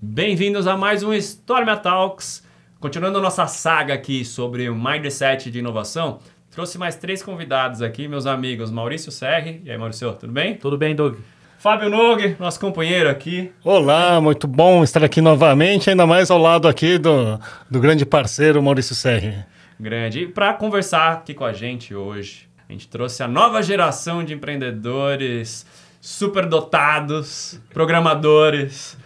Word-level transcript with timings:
Bem-vindos 0.00 0.68
a 0.68 0.76
mais 0.76 1.02
um 1.02 1.12
Stormia 1.12 1.76
Talks. 1.76 2.44
Continuando 2.78 3.20
nossa 3.20 3.48
saga 3.48 3.94
aqui 3.94 4.24
sobre 4.24 4.68
o 4.68 4.74
mindset 4.76 5.50
de 5.50 5.58
inovação, 5.58 6.20
trouxe 6.52 6.78
mais 6.78 6.94
três 6.94 7.20
convidados 7.20 7.82
aqui, 7.82 8.06
meus 8.06 8.24
amigos 8.24 8.70
Maurício 8.70 9.10
Serri. 9.10 9.60
E 9.64 9.70
aí, 9.72 9.76
Maurício, 9.76 10.12
tudo 10.12 10.32
bem? 10.32 10.54
Tudo 10.54 10.78
bem, 10.78 10.94
Doug? 10.94 11.16
Fábio 11.58 11.90
Nog, 11.90 12.36
nosso 12.38 12.60
companheiro 12.60 13.10
aqui. 13.10 13.50
Olá, 13.64 14.20
muito 14.20 14.46
bom 14.46 14.84
estar 14.84 15.02
aqui 15.02 15.20
novamente, 15.20 15.90
ainda 15.90 16.06
mais 16.06 16.30
ao 16.30 16.38
lado 16.38 16.68
aqui 16.68 16.96
do, 16.96 17.36
do 17.68 17.80
grande 17.80 18.06
parceiro 18.06 18.62
Maurício 18.62 18.94
Serri. 18.94 19.34
Grande. 19.80 20.20
E 20.20 20.28
para 20.28 20.54
conversar 20.54 21.14
aqui 21.14 21.34
com 21.34 21.44
a 21.44 21.52
gente 21.52 21.92
hoje, 21.92 22.48
a 22.68 22.72
gente 22.72 22.86
trouxe 22.86 23.24
a 23.24 23.26
nova 23.26 23.60
geração 23.64 24.22
de 24.22 24.32
empreendedores 24.32 25.66
superdotados, 26.00 27.60
programadores. 27.74 28.96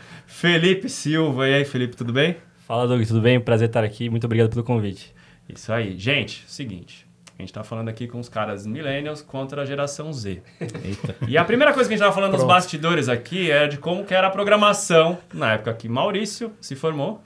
Felipe 0.43 0.89
Silva. 0.89 1.49
E 1.49 1.55
aí, 1.55 1.65
Felipe, 1.65 1.95
tudo 1.95 2.13
bem? 2.13 2.37
Fala, 2.67 2.89
Doug, 2.89 3.01
tudo 3.07 3.21
bem? 3.21 3.39
Prazer 3.39 3.69
estar 3.69 3.85
aqui. 3.85 4.11
Muito 4.11 4.25
obrigado 4.25 4.51
pelo 4.51 4.65
convite. 4.65 5.15
Isso 5.49 5.73
aí. 5.73 5.97
Gente, 5.97 6.43
seguinte. 6.49 7.07
A 7.39 7.43
gente 7.43 7.51
está 7.51 7.63
falando 7.63 7.89
aqui 7.89 8.09
com 8.09 8.19
os 8.19 8.29
caras 8.29 8.67
millennials 8.67 9.23
contra 9.23 9.63
a 9.63 9.65
geração 9.65 10.13
Z. 10.13 10.43
Eita. 10.85 11.15
E 11.29 11.39
a 11.39 11.45
primeira 11.45 11.73
coisa 11.73 11.89
que 11.89 11.95
a 11.95 11.97
gente 11.97 12.03
estava 12.03 12.13
falando 12.13 12.31
Pronto. 12.31 12.43
nos 12.43 12.53
bastidores 12.53 13.09
aqui 13.09 13.53
era 13.53 13.69
de 13.69 13.79
como 13.79 14.05
que 14.05 14.13
era 14.13 14.27
a 14.27 14.31
programação 14.31 15.17
na 15.33 15.53
época 15.53 15.75
que 15.75 15.89
Maurício 15.89 16.53
se 16.61 16.75
formou 16.75 17.23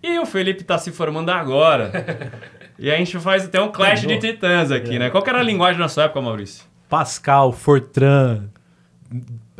e 0.00 0.20
o 0.20 0.24
Felipe 0.24 0.62
está 0.62 0.78
se 0.78 0.92
formando 0.92 1.30
agora. 1.30 1.90
e 2.78 2.88
a 2.88 2.96
gente 2.96 3.18
faz 3.18 3.46
até 3.46 3.60
um 3.60 3.72
clash 3.72 4.02
de 4.02 4.16
titãs 4.20 4.70
aqui, 4.70 4.94
é. 4.94 4.98
né? 5.00 5.10
Qual 5.10 5.24
que 5.24 5.28
era 5.28 5.40
a 5.40 5.42
linguagem 5.42 5.80
na 5.80 5.88
sua 5.88 6.04
época, 6.04 6.20
Maurício? 6.20 6.64
Pascal, 6.88 7.52
Fortran, 7.52 8.48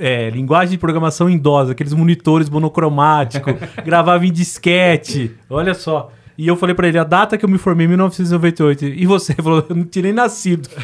é, 0.01 0.31
linguagem 0.31 0.71
de 0.71 0.79
programação 0.79 1.29
em 1.29 1.39
DOS, 1.39 1.71
aqueles 1.71 1.93
monitores 1.93 2.49
monocromáticos, 2.49 3.55
gravava 3.85 4.27
em 4.27 4.33
disquete. 4.33 5.37
Olha 5.49 5.75
só. 5.75 6.11
E 6.39 6.49
eu 6.49 6.57
falei 6.57 6.75
para 6.75 6.89
ele, 6.89 6.99
a 6.99 7.05
data 7.05 7.37
que 7.37 7.45
eu 7.45 7.49
me 7.49 7.59
formei, 7.59 7.87
1998. 7.87 8.87
E 8.87 9.05
você 9.05 9.35
falou, 9.35 9.65
eu 9.69 9.77
não 9.77 9.85
tinha 9.85 10.05
nem 10.05 10.13
nascido. 10.13 10.69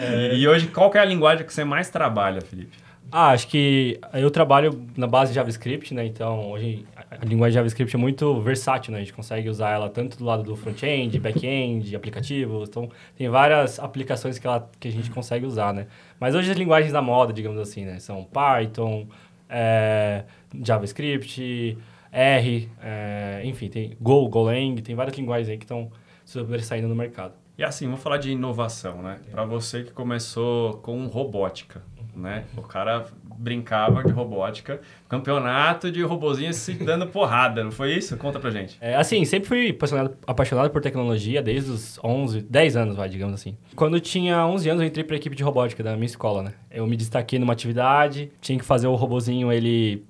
é. 0.00 0.34
E 0.34 0.48
hoje, 0.48 0.66
qual 0.66 0.90
é 0.94 0.98
a 0.98 1.04
linguagem 1.04 1.46
que 1.46 1.54
você 1.54 1.64
mais 1.64 1.88
trabalha, 1.88 2.40
Felipe? 2.40 2.85
Ah, 3.10 3.30
acho 3.30 3.46
que 3.48 4.00
eu 4.12 4.30
trabalho 4.30 4.84
na 4.96 5.06
base 5.06 5.30
de 5.30 5.36
JavaScript, 5.36 5.94
né? 5.94 6.04
Então, 6.04 6.50
hoje 6.50 6.84
a 7.10 7.24
linguagem 7.24 7.54
JavaScript 7.54 7.94
é 7.94 7.98
muito 7.98 8.40
versátil, 8.40 8.92
né? 8.92 8.98
A 8.98 9.00
gente 9.00 9.12
consegue 9.12 9.48
usar 9.48 9.70
ela 9.70 9.88
tanto 9.88 10.18
do 10.18 10.24
lado 10.24 10.42
do 10.42 10.56
front-end, 10.56 11.18
back-end, 11.20 11.94
aplicativos. 11.94 12.68
Então, 12.68 12.90
tem 13.16 13.28
várias 13.28 13.78
aplicações 13.78 14.38
que, 14.38 14.46
ela, 14.46 14.68
que 14.80 14.88
a 14.88 14.90
gente 14.90 15.10
consegue 15.10 15.46
usar, 15.46 15.72
né? 15.72 15.86
Mas 16.18 16.34
hoje 16.34 16.50
as 16.50 16.56
linguagens 16.56 16.92
da 16.92 17.00
moda, 17.00 17.32
digamos 17.32 17.60
assim, 17.60 17.84
né? 17.84 17.98
São 18.00 18.24
Python, 18.24 19.06
é, 19.48 20.24
JavaScript, 20.62 21.78
R, 22.10 22.68
é, 22.82 23.40
enfim, 23.44 23.68
tem 23.68 23.96
Go, 24.00 24.28
Golang, 24.28 24.80
tem 24.82 24.94
várias 24.94 25.16
linguagens 25.16 25.48
aí 25.48 25.56
que 25.56 25.64
estão 25.64 25.90
sobressaindo 26.24 26.88
no 26.88 26.94
mercado. 26.94 27.34
E 27.56 27.64
assim, 27.64 27.86
vamos 27.86 28.02
falar 28.02 28.18
de 28.18 28.30
inovação, 28.30 29.00
né? 29.00 29.18
Para 29.30 29.44
você 29.44 29.82
que 29.82 29.92
começou 29.92 30.74
com 30.78 31.06
robótica, 31.06 31.82
né? 32.16 32.44
O 32.56 32.62
cara 32.62 33.04
brincava 33.38 34.02
de 34.02 34.12
robótica, 34.12 34.80
campeonato 35.08 35.90
de 35.92 36.02
robozinhos 36.02 36.56
se 36.56 36.72
dando 36.82 37.06
porrada, 37.06 37.62
não 37.62 37.70
foi 37.70 37.94
isso? 37.94 38.16
Conta 38.16 38.40
pra 38.40 38.50
gente. 38.50 38.78
É, 38.80 38.96
assim, 38.96 39.24
sempre 39.24 39.48
fui 39.48 39.70
apaixonado, 39.70 40.16
apaixonado 40.26 40.70
por 40.70 40.80
tecnologia 40.80 41.42
desde 41.42 41.70
os 41.70 42.00
11, 42.02 42.40
10 42.42 42.76
anos, 42.76 42.96
vai, 42.96 43.08
digamos 43.08 43.34
assim. 43.34 43.56
Quando 43.74 44.00
tinha 44.00 44.46
11 44.46 44.70
anos, 44.70 44.82
eu 44.82 44.88
entrei 44.88 45.04
pra 45.04 45.16
equipe 45.16 45.36
de 45.36 45.42
robótica 45.42 45.82
da 45.82 45.94
minha 45.94 46.06
escola, 46.06 46.42
né? 46.42 46.52
Eu 46.70 46.86
me 46.86 46.96
destaquei 46.96 47.38
numa 47.38 47.52
atividade, 47.52 48.32
tinha 48.40 48.58
que 48.58 48.64
fazer 48.64 48.86
o 48.86 48.94
robozinho, 48.94 49.52
ele 49.52 50.04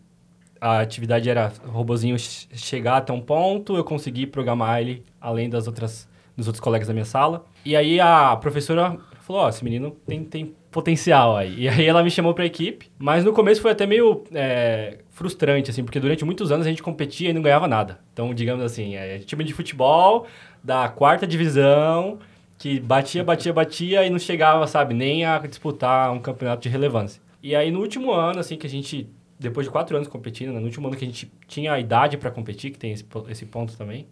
a 0.59 0.81
atividade 0.81 1.29
era 1.29 1.53
o 1.67 1.71
robozinho 1.71 2.17
chegar 2.19 2.97
até 2.97 3.12
um 3.12 3.21
ponto, 3.21 3.77
eu 3.77 3.84
consegui 3.84 4.27
programar 4.27 4.81
ele 4.81 5.05
além 5.21 5.51
das 5.51 5.67
outras 5.67 6.09
dos 6.37 6.47
outros 6.47 6.61
colegas 6.61 6.87
da 6.87 6.93
minha 6.93 7.05
sala. 7.05 7.45
E 7.65 7.75
aí 7.75 7.99
a 7.99 8.37
professora 8.37 8.99
falou: 9.21 9.43
Ó, 9.43 9.47
oh, 9.47 9.49
esse 9.49 9.65
menino 9.65 9.91
tem, 10.06 10.23
tem 10.23 10.55
potencial 10.76 11.34
aí. 11.34 11.62
E 11.62 11.69
aí 11.70 11.87
ela 11.87 12.03
me 12.03 12.10
chamou 12.10 12.34
para 12.34 12.44
a 12.44 12.47
equipe, 12.47 12.91
mas 12.98 13.25
no 13.25 13.32
começo 13.32 13.62
foi 13.62 13.70
até 13.70 13.87
meio 13.87 14.25
é, 14.31 14.98
frustrante, 15.09 15.70
assim, 15.70 15.82
porque 15.82 15.98
durante 15.98 16.22
muitos 16.22 16.53
anos 16.53 16.66
a 16.66 16.69
gente 16.69 16.82
competia 16.82 17.31
e 17.31 17.32
não 17.32 17.41
ganhava 17.41 17.66
nada. 17.66 17.98
Então, 18.12 18.34
digamos 18.34 18.62
assim, 18.62 18.94
é, 18.94 19.19
time 19.20 19.42
de 19.42 19.54
futebol 19.54 20.26
da 20.62 20.87
quarta 20.91 21.26
divisão 21.26 22.19
que 22.59 22.78
batia, 22.78 23.25
batia, 23.25 23.54
batia 23.54 24.04
e 24.04 24.10
não 24.10 24.19
chegava, 24.19 24.66
sabe, 24.66 24.92
nem 24.92 25.25
a 25.25 25.38
disputar 25.38 26.12
um 26.12 26.19
campeonato 26.19 26.60
de 26.60 26.69
relevância. 26.69 27.22
E 27.43 27.56
aí 27.56 27.70
no 27.70 27.81
último 27.81 28.12
ano, 28.12 28.41
assim, 28.41 28.58
que 28.58 28.66
a 28.66 28.70
gente 28.70 29.08
depois 29.38 29.66
de 29.66 29.70
quatro 29.70 29.97
anos 29.97 30.08
competindo, 30.08 30.53
né, 30.53 30.58
no 30.60 30.66
último 30.66 30.88
ano 30.88 30.97
que 30.97 31.04
a 31.04 31.08
gente 31.08 31.31
tinha 31.47 31.72
a 31.72 31.81
idade 31.81 32.19
para 32.19 32.31
competir, 32.31 32.70
que 32.70 32.78
tem 32.78 32.93
esse, 32.93 33.04
esse 33.31 33.47
ponto 33.47 33.76
também, 33.78 34.06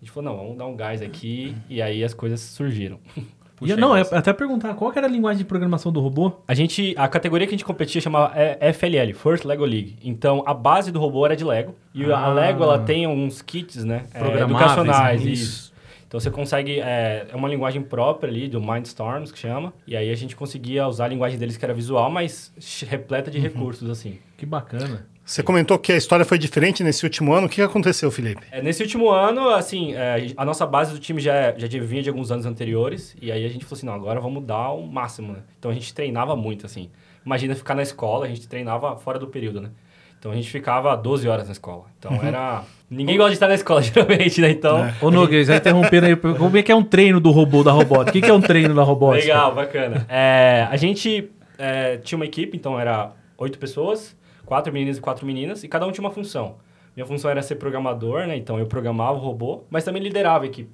a 0.00 0.04
gente 0.04 0.12
falou, 0.12 0.30
não, 0.30 0.38
vamos 0.38 0.56
dar 0.56 0.66
um 0.66 0.76
gás 0.76 1.00
aqui, 1.00 1.54
e 1.68 1.80
aí 1.80 2.04
as 2.04 2.14
coisas 2.14 2.40
surgiram. 2.40 2.98
Puxa 3.56 3.72
e, 3.72 3.76
não, 3.76 3.96
é 3.96 4.02
até 4.12 4.32
perguntar, 4.32 4.74
qual 4.74 4.92
era 4.94 5.06
a 5.06 5.10
linguagem 5.10 5.38
de 5.38 5.44
programação 5.44 5.90
do 5.90 5.98
robô? 5.98 6.32
A 6.46 6.54
gente, 6.54 6.94
a 6.96 7.08
categoria 7.08 7.46
que 7.46 7.54
a 7.54 7.56
gente 7.56 7.64
competia 7.64 8.00
chamava 8.00 8.34
FLL, 8.74 9.14
First 9.14 9.44
Lego 9.44 9.64
League. 9.64 9.96
Então, 10.04 10.44
a 10.46 10.52
base 10.52 10.92
do 10.92 11.00
robô 11.00 11.24
era 11.24 11.34
de 11.34 11.44
Lego. 11.44 11.74
E 11.94 12.04
ah. 12.12 12.18
a 12.18 12.32
Lego, 12.32 12.62
ela 12.62 12.78
tem 12.78 13.06
uns 13.06 13.40
kits, 13.40 13.82
né? 13.82 14.04
É, 14.12 14.42
educacionais. 14.42 15.22
Isso. 15.22 15.32
isso. 15.32 15.76
Então 16.06 16.20
você 16.20 16.30
consegue. 16.30 16.80
É, 16.80 17.26
é 17.32 17.36
uma 17.36 17.48
linguagem 17.48 17.82
própria 17.82 18.30
ali, 18.30 18.48
do 18.48 18.60
Mindstorms, 18.60 19.32
que 19.32 19.38
chama. 19.38 19.72
E 19.86 19.96
aí 19.96 20.10
a 20.10 20.14
gente 20.14 20.36
conseguia 20.36 20.86
usar 20.86 21.06
a 21.06 21.08
linguagem 21.08 21.38
deles 21.38 21.56
que 21.56 21.64
era 21.64 21.74
visual, 21.74 22.10
mas 22.10 22.52
repleta 22.86 23.30
de 23.30 23.38
uhum. 23.38 23.44
recursos, 23.44 23.90
assim. 23.90 24.18
Que 24.36 24.46
bacana. 24.46 25.06
Você 25.26 25.42
comentou 25.42 25.76
que 25.76 25.90
a 25.90 25.96
história 25.96 26.24
foi 26.24 26.38
diferente 26.38 26.84
nesse 26.84 27.04
último 27.04 27.32
ano. 27.32 27.48
O 27.48 27.50
que 27.50 27.60
aconteceu, 27.60 28.12
Felipe? 28.12 28.46
É, 28.48 28.62
nesse 28.62 28.80
último 28.80 29.10
ano, 29.10 29.48
assim, 29.48 29.92
é, 29.92 30.28
a 30.36 30.44
nossa 30.44 30.64
base 30.64 30.92
do 30.92 31.00
time 31.00 31.20
já, 31.20 31.52
já 31.56 31.66
vinha 31.80 32.00
de 32.00 32.08
alguns 32.08 32.30
anos 32.30 32.46
anteriores. 32.46 33.16
E 33.20 33.32
aí 33.32 33.44
a 33.44 33.48
gente 33.48 33.64
falou 33.64 33.76
assim, 33.76 33.86
não, 33.86 33.94
agora 33.94 34.20
vamos 34.20 34.44
dar 34.44 34.70
o 34.70 34.86
máximo, 34.86 35.32
né? 35.32 35.40
Então 35.58 35.68
a 35.68 35.74
gente 35.74 35.92
treinava 35.92 36.36
muito, 36.36 36.64
assim. 36.64 36.90
Imagina 37.24 37.56
ficar 37.56 37.74
na 37.74 37.82
escola, 37.82 38.24
a 38.24 38.28
gente 38.28 38.46
treinava 38.46 38.96
fora 38.98 39.18
do 39.18 39.26
período, 39.26 39.60
né? 39.60 39.70
Então 40.16 40.30
a 40.30 40.34
gente 40.36 40.48
ficava 40.48 40.96
12 40.96 41.28
horas 41.28 41.46
na 41.46 41.52
escola. 41.52 41.86
Então 41.98 42.12
uhum. 42.12 42.22
era. 42.22 42.62
Ninguém 42.88 43.16
gosta 43.16 43.30
de 43.30 43.36
estar 43.36 43.48
na 43.48 43.54
escola, 43.54 43.82
geralmente, 43.82 44.40
né? 44.40 44.50
Então. 44.50 44.78
É. 44.78 44.94
Ô, 45.02 45.42
já 45.42 45.56
interrompendo 45.56 46.06
aí. 46.06 46.14
Como 46.14 46.56
é 46.56 46.62
que 46.62 46.70
é 46.70 46.74
um 46.74 46.84
treino 46.84 47.18
do 47.18 47.32
robô 47.32 47.64
da 47.64 47.72
robótica? 47.72 48.16
O 48.16 48.22
que, 48.22 48.30
é 48.30 48.32
um 48.32 48.40
treino 48.40 48.76
da 48.76 48.84
robótica? 48.84 49.26
Legal, 49.26 49.54
bacana. 49.56 50.06
É, 50.08 50.68
a 50.70 50.76
gente 50.76 51.30
é, 51.58 51.96
tinha 51.96 52.16
uma 52.16 52.24
equipe, 52.24 52.56
então 52.56 52.78
era 52.78 53.10
oito 53.36 53.58
pessoas, 53.58 54.16
quatro 54.46 54.72
meninas 54.72 54.96
e 54.96 55.00
quatro 55.00 55.26
meninas, 55.26 55.62
e 55.62 55.68
cada 55.68 55.86
um 55.86 55.92
tinha 55.92 56.04
uma 56.04 56.12
função. 56.12 56.56
Minha 56.96 57.04
função 57.04 57.30
era 57.30 57.42
ser 57.42 57.56
programador, 57.56 58.26
né? 58.26 58.36
Então 58.36 58.58
eu 58.58 58.66
programava 58.66 59.18
o 59.18 59.20
robô, 59.20 59.64
mas 59.68 59.84
também 59.84 60.02
liderava 60.02 60.44
a 60.44 60.46
equipe. 60.46 60.70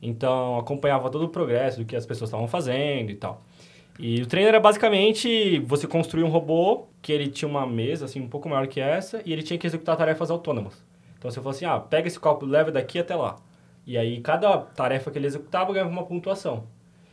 Então 0.00 0.58
acompanhava 0.58 1.10
todo 1.10 1.24
o 1.24 1.28
progresso 1.28 1.80
do 1.80 1.84
que 1.84 1.96
as 1.96 2.06
pessoas 2.06 2.28
estavam 2.28 2.46
fazendo 2.46 3.10
e 3.10 3.16
tal. 3.16 3.42
E 3.98 4.22
o 4.22 4.26
treino 4.26 4.48
era 4.48 4.60
basicamente 4.60 5.58
você 5.60 5.86
construir 5.86 6.22
um 6.24 6.28
robô 6.28 6.86
que 7.00 7.12
ele 7.12 7.28
tinha 7.28 7.48
uma 7.48 7.66
mesa 7.66 8.04
assim 8.04 8.20
um 8.20 8.28
pouco 8.28 8.48
maior 8.48 8.66
que 8.66 8.80
essa 8.80 9.22
e 9.24 9.32
ele 9.32 9.42
tinha 9.42 9.58
que 9.58 9.66
executar 9.66 9.96
tarefas 9.96 10.30
autônomas. 10.30 10.84
Então 11.18 11.30
você 11.30 11.38
falou 11.40 11.50
assim: 11.50 11.64
"Ah, 11.64 11.80
pega 11.80 12.06
esse 12.06 12.20
copo, 12.20 12.44
leva 12.44 12.70
daqui 12.70 12.98
até 12.98 13.14
lá". 13.14 13.36
E 13.86 13.96
aí 13.96 14.20
cada 14.20 14.58
tarefa 14.58 15.10
que 15.10 15.18
ele 15.18 15.26
executava 15.26 15.72
ganhava 15.72 15.90
uma 15.90 16.04
pontuação. 16.04 16.64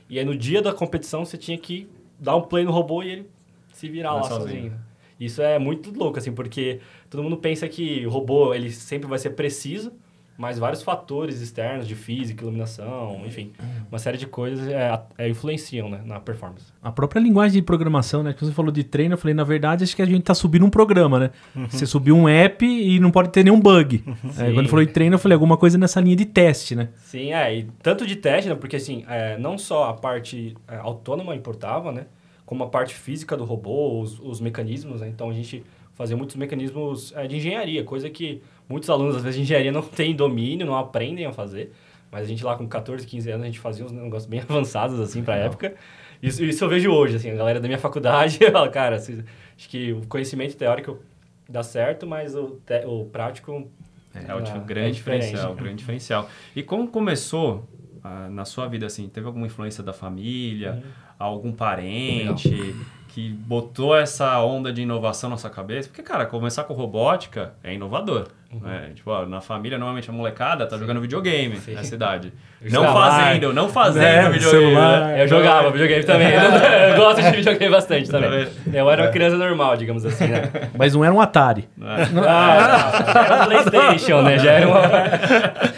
E 0.09 0.19
aí 0.19 0.25
no 0.25 0.35
dia 0.35 0.61
da 0.61 0.73
competição 0.73 1.23
você 1.23 1.38
tinha 1.38 1.57
que 1.57 1.89
dar 2.19 2.35
um 2.35 2.41
play 2.41 2.66
no 2.66 2.72
robô 2.72 3.01
e 3.01 3.09
ele 3.09 3.29
se 3.73 3.89
virar 3.89 4.13
lá 4.13 4.23
sozinho. 4.23 4.47
sozinho. 4.47 4.91
Isso 5.21 5.39
é 5.39 5.59
muito 5.59 5.95
louco 5.95 6.17
assim, 6.17 6.31
porque 6.31 6.79
todo 7.07 7.21
mundo 7.21 7.37
pensa 7.37 7.67
que 7.69 8.03
o 8.07 8.09
robô 8.09 8.55
ele 8.55 8.71
sempre 8.71 9.07
vai 9.07 9.19
ser 9.19 9.29
preciso, 9.29 9.93
mas 10.35 10.57
vários 10.57 10.81
fatores 10.81 11.39
externos 11.41 11.87
de 11.87 11.93
física, 11.93 12.41
iluminação, 12.43 13.21
enfim, 13.27 13.51
uma 13.91 13.99
série 13.99 14.17
de 14.17 14.25
coisas 14.25 14.67
é, 14.67 14.99
é, 15.19 15.29
influenciam 15.29 15.87
né, 15.87 16.01
na 16.03 16.19
performance. 16.19 16.65
A 16.81 16.91
própria 16.91 17.19
linguagem 17.19 17.61
de 17.61 17.61
programação, 17.61 18.23
né? 18.23 18.33
Que 18.33 18.43
você 18.43 18.51
falou 18.51 18.71
de 18.71 18.83
treino, 18.83 19.13
eu 19.13 19.17
falei, 19.19 19.35
na 19.35 19.43
verdade, 19.43 19.83
acho 19.83 19.95
que 19.95 20.01
a 20.01 20.05
gente 20.05 20.21
está 20.21 20.33
subindo 20.33 20.65
um 20.65 20.69
programa, 20.71 21.19
né? 21.19 21.29
Uhum. 21.55 21.69
Você 21.69 21.85
subiu 21.85 22.17
um 22.17 22.27
app 22.27 22.65
e 22.65 22.99
não 22.99 23.11
pode 23.11 23.29
ter 23.29 23.43
nenhum 23.43 23.59
bug. 23.59 24.03
Uhum. 24.07 24.16
É, 24.40 24.51
quando 24.51 24.69
falou 24.69 24.84
de 24.84 24.91
treino, 24.91 25.13
eu 25.13 25.19
falei 25.19 25.35
alguma 25.35 25.57
coisa 25.57 25.78
nessa 25.78 26.01
linha 26.01 26.16
de 26.16 26.25
teste, 26.25 26.75
né? 26.75 26.90
Sim, 26.96 27.31
é, 27.31 27.57
e 27.57 27.63
tanto 27.84 28.07
de 28.07 28.16
teste, 28.16 28.49
né? 28.49 28.55
Porque 28.55 28.78
assim, 28.78 29.05
é, 29.07 29.37
não 29.37 29.59
só 29.59 29.90
a 29.90 29.93
parte 29.93 30.57
é, 30.67 30.78
autônoma 30.78 31.35
importava, 31.35 31.91
né? 31.91 32.07
Como 32.51 32.65
a 32.65 32.67
parte 32.67 32.93
física 32.93 33.37
do 33.37 33.45
robô, 33.45 34.01
os, 34.01 34.19
os 34.19 34.41
mecanismos, 34.41 34.99
né? 34.99 35.07
Então 35.07 35.29
a 35.29 35.33
gente 35.33 35.63
fazia 35.93 36.17
muitos 36.17 36.35
mecanismos 36.35 37.13
é, 37.15 37.25
de 37.25 37.37
engenharia, 37.37 37.81
coisa 37.85 38.09
que 38.09 38.41
muitos 38.67 38.89
alunos, 38.89 39.15
às 39.15 39.23
vezes, 39.23 39.37
de 39.37 39.43
engenharia 39.43 39.71
não 39.71 39.81
têm 39.87 40.13
domínio, 40.13 40.65
não 40.65 40.75
aprendem 40.75 41.25
a 41.25 41.31
fazer. 41.31 41.71
Mas 42.11 42.23
a 42.23 42.27
gente 42.27 42.43
lá 42.43 42.57
com 42.57 42.67
14, 42.67 43.07
15 43.07 43.31
anos, 43.31 43.43
a 43.43 43.45
gente 43.45 43.59
fazia 43.59 43.85
uns 43.85 43.93
negócios 43.93 44.25
bem 44.25 44.41
avançados, 44.43 44.99
assim, 44.99 45.23
pra 45.23 45.37
época. 45.37 45.75
Isso, 46.21 46.43
isso 46.43 46.61
eu 46.65 46.67
vejo 46.67 46.91
hoje, 46.91 47.15
assim, 47.15 47.31
a 47.31 47.35
galera 47.35 47.61
da 47.61 47.69
minha 47.69 47.79
faculdade 47.79 48.37
fala, 48.51 48.67
cara, 48.67 48.97
acho 48.97 49.23
que 49.69 49.93
o 49.93 50.05
conhecimento 50.07 50.57
teórico 50.57 50.99
dá 51.47 51.63
certo, 51.63 52.05
mas 52.05 52.35
o, 52.35 52.59
te, 52.65 52.85
o 52.85 53.05
prático... 53.05 53.65
É, 54.13 54.29
é 54.29 54.35
o 54.35 54.43
tipo, 54.43 54.59
grande 54.59 54.89
é 54.89 54.91
diferencial, 54.91 55.55
grande 55.55 55.77
diferencial. 55.77 56.29
E 56.53 56.61
como 56.61 56.89
começou 56.89 57.65
ah, 58.03 58.27
na 58.29 58.43
sua 58.43 58.67
vida, 58.67 58.85
assim, 58.85 59.07
teve 59.07 59.27
alguma 59.27 59.45
influência 59.45 59.83
da 59.83 59.93
família, 59.93 60.73
uhum. 60.73 60.81
Algum 61.22 61.52
parente 61.52 62.76
que 63.13 63.29
botou 63.29 63.96
essa 63.96 64.40
onda 64.40 64.72
de 64.72 64.81
inovação 64.84 65.29
na 65.29 65.35
sua 65.37 65.49
cabeça? 65.49 65.90
Porque, 65.90 66.02
cara, 66.02 66.25
começar 66.25 66.63
com 66.63 66.73
robótica 66.73 67.53
é 67.63 67.73
inovador. 67.73 68.28
Né? 68.53 68.91
Tipo, 68.96 69.11
ó, 69.11 69.25
na 69.25 69.40
família, 69.40 69.78
normalmente 69.78 70.09
a 70.09 70.13
molecada 70.13 70.66
tá 70.67 70.78
jogando 70.78 70.99
videogame 70.99 71.55
Sim. 71.58 71.73
nessa 71.73 71.96
idade. 71.96 72.34
Eu 72.61 72.72
Não 72.81 72.93
fazendo, 72.93 73.53
não 73.53 73.69
fazendo 73.69 74.03
Né, 74.03 74.29
videogame. 74.29 74.66
celular. 74.66 74.99
né? 75.08 75.23
Eu 75.23 75.28
jogava 75.28 75.69
videogame 75.72 76.03
também. 76.03 76.28
Eu 76.91 76.96
gosto 76.97 77.22
de 77.22 77.31
videogame 77.31 77.72
bastante 77.72 78.09
também. 78.09 78.47
Eu 78.73 78.90
era 78.90 79.03
uma 79.03 79.11
criança 79.11 79.37
normal, 79.37 79.78
digamos 79.78 80.05
assim, 80.05 80.28
né? 80.28 80.49
Mas 80.78 80.93
não 80.93 81.03
era 81.03 81.13
um 81.13 81.22
Atari. 81.22 81.67
Ah, 81.81 83.02
era 83.25 83.41
um 83.41 83.46
PlayStation, 83.46 84.22
né? 84.22 84.37
Já 84.37 84.52
era 84.52 84.67
uma... 84.67 84.81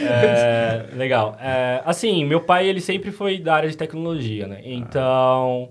É, 0.01 0.85
legal. 0.95 1.37
É, 1.41 1.81
assim, 1.85 2.25
meu 2.25 2.41
pai, 2.41 2.67
ele 2.67 2.81
sempre 2.81 3.11
foi 3.11 3.37
da 3.39 3.55
área 3.55 3.69
de 3.69 3.77
tecnologia, 3.77 4.47
né? 4.47 4.59
Então, 4.63 5.69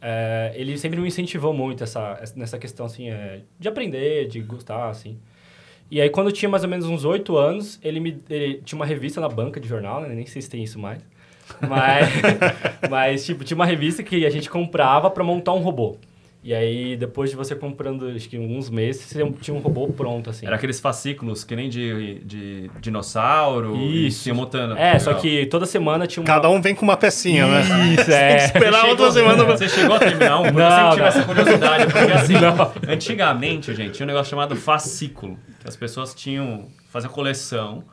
é, 0.00 0.52
ele 0.54 0.76
sempre 0.78 1.00
me 1.00 1.08
incentivou 1.08 1.52
muito 1.52 1.84
essa, 1.84 2.20
nessa 2.36 2.58
questão, 2.58 2.86
assim, 2.86 3.10
é, 3.10 3.40
de 3.58 3.68
aprender, 3.68 4.28
de 4.28 4.40
gostar, 4.40 4.88
assim. 4.88 5.18
E 5.90 6.00
aí, 6.00 6.10
quando 6.10 6.28
eu 6.28 6.32
tinha 6.32 6.48
mais 6.48 6.62
ou 6.62 6.68
menos 6.68 6.86
uns 6.86 7.04
oito 7.04 7.36
anos, 7.36 7.80
ele 7.82 7.98
me 7.98 8.22
ele 8.28 8.60
tinha 8.64 8.76
uma 8.78 8.84
revista 8.84 9.20
na 9.20 9.28
banca 9.28 9.58
de 9.58 9.66
jornal, 9.66 10.02
né? 10.02 10.08
Nem 10.14 10.26
sei 10.26 10.42
se 10.42 10.50
tem 10.50 10.62
isso 10.62 10.78
mais. 10.78 11.00
Mas, 11.66 12.08
mas 12.90 13.24
tipo, 13.24 13.42
tinha 13.42 13.54
uma 13.54 13.64
revista 13.64 14.02
que 14.02 14.26
a 14.26 14.30
gente 14.30 14.50
comprava 14.50 15.10
para 15.10 15.24
montar 15.24 15.54
um 15.54 15.60
robô. 15.60 15.96
E 16.42 16.54
aí, 16.54 16.96
depois 16.96 17.30
de 17.30 17.36
você 17.36 17.54
comprando, 17.54 18.06
acho 18.14 18.28
que 18.28 18.38
uns 18.38 18.70
meses, 18.70 19.02
você 19.02 19.32
tinha 19.40 19.54
um 19.56 19.58
robô 19.58 19.88
pronto, 19.88 20.30
assim. 20.30 20.46
Era 20.46 20.54
aqueles 20.54 20.78
fascículos 20.78 21.42
que 21.42 21.54
nem 21.56 21.68
de, 21.68 22.20
de 22.24 22.70
dinossauro. 22.80 23.76
Isso. 23.76 24.28
E 24.28 24.32
montando. 24.32 24.76
É, 24.78 24.98
só 25.00 25.14
que 25.14 25.46
toda 25.46 25.66
semana 25.66 26.06
tinha 26.06 26.22
uma... 26.22 26.26
Cada 26.26 26.48
um 26.48 26.60
vem 26.62 26.74
com 26.76 26.84
uma 26.84 26.96
pecinha, 26.96 27.46
né? 27.46 27.60
Isso, 27.92 28.10
é. 28.12 28.36
Esperar 28.46 28.82
Você 28.82 28.86
outra 28.90 29.06
chegou- 29.06 29.12
semana 29.12 29.44
pra... 29.44 29.56
Você 29.56 29.68
chegou 29.68 29.96
a 29.96 29.98
terminar 29.98 30.38
um? 30.38 30.44
Porque 30.44 30.60
eu 30.60 30.68
Não, 30.68 30.70
sempre 30.70 30.90
tive 30.90 31.00
não. 31.00 31.06
essa 31.08 31.24
curiosidade. 31.24 31.92
Porque 31.92 32.12
assim, 32.12 32.34
antigamente, 32.88 33.74
gente, 33.74 33.92
tinha 33.92 34.04
um 34.04 34.08
negócio 34.08 34.30
chamado 34.30 34.54
fascículo. 34.56 35.36
Que 35.60 35.68
as 35.68 35.76
pessoas 35.76 36.14
tinham... 36.14 36.66
Fazer 36.90 37.08
coleção. 37.08 37.84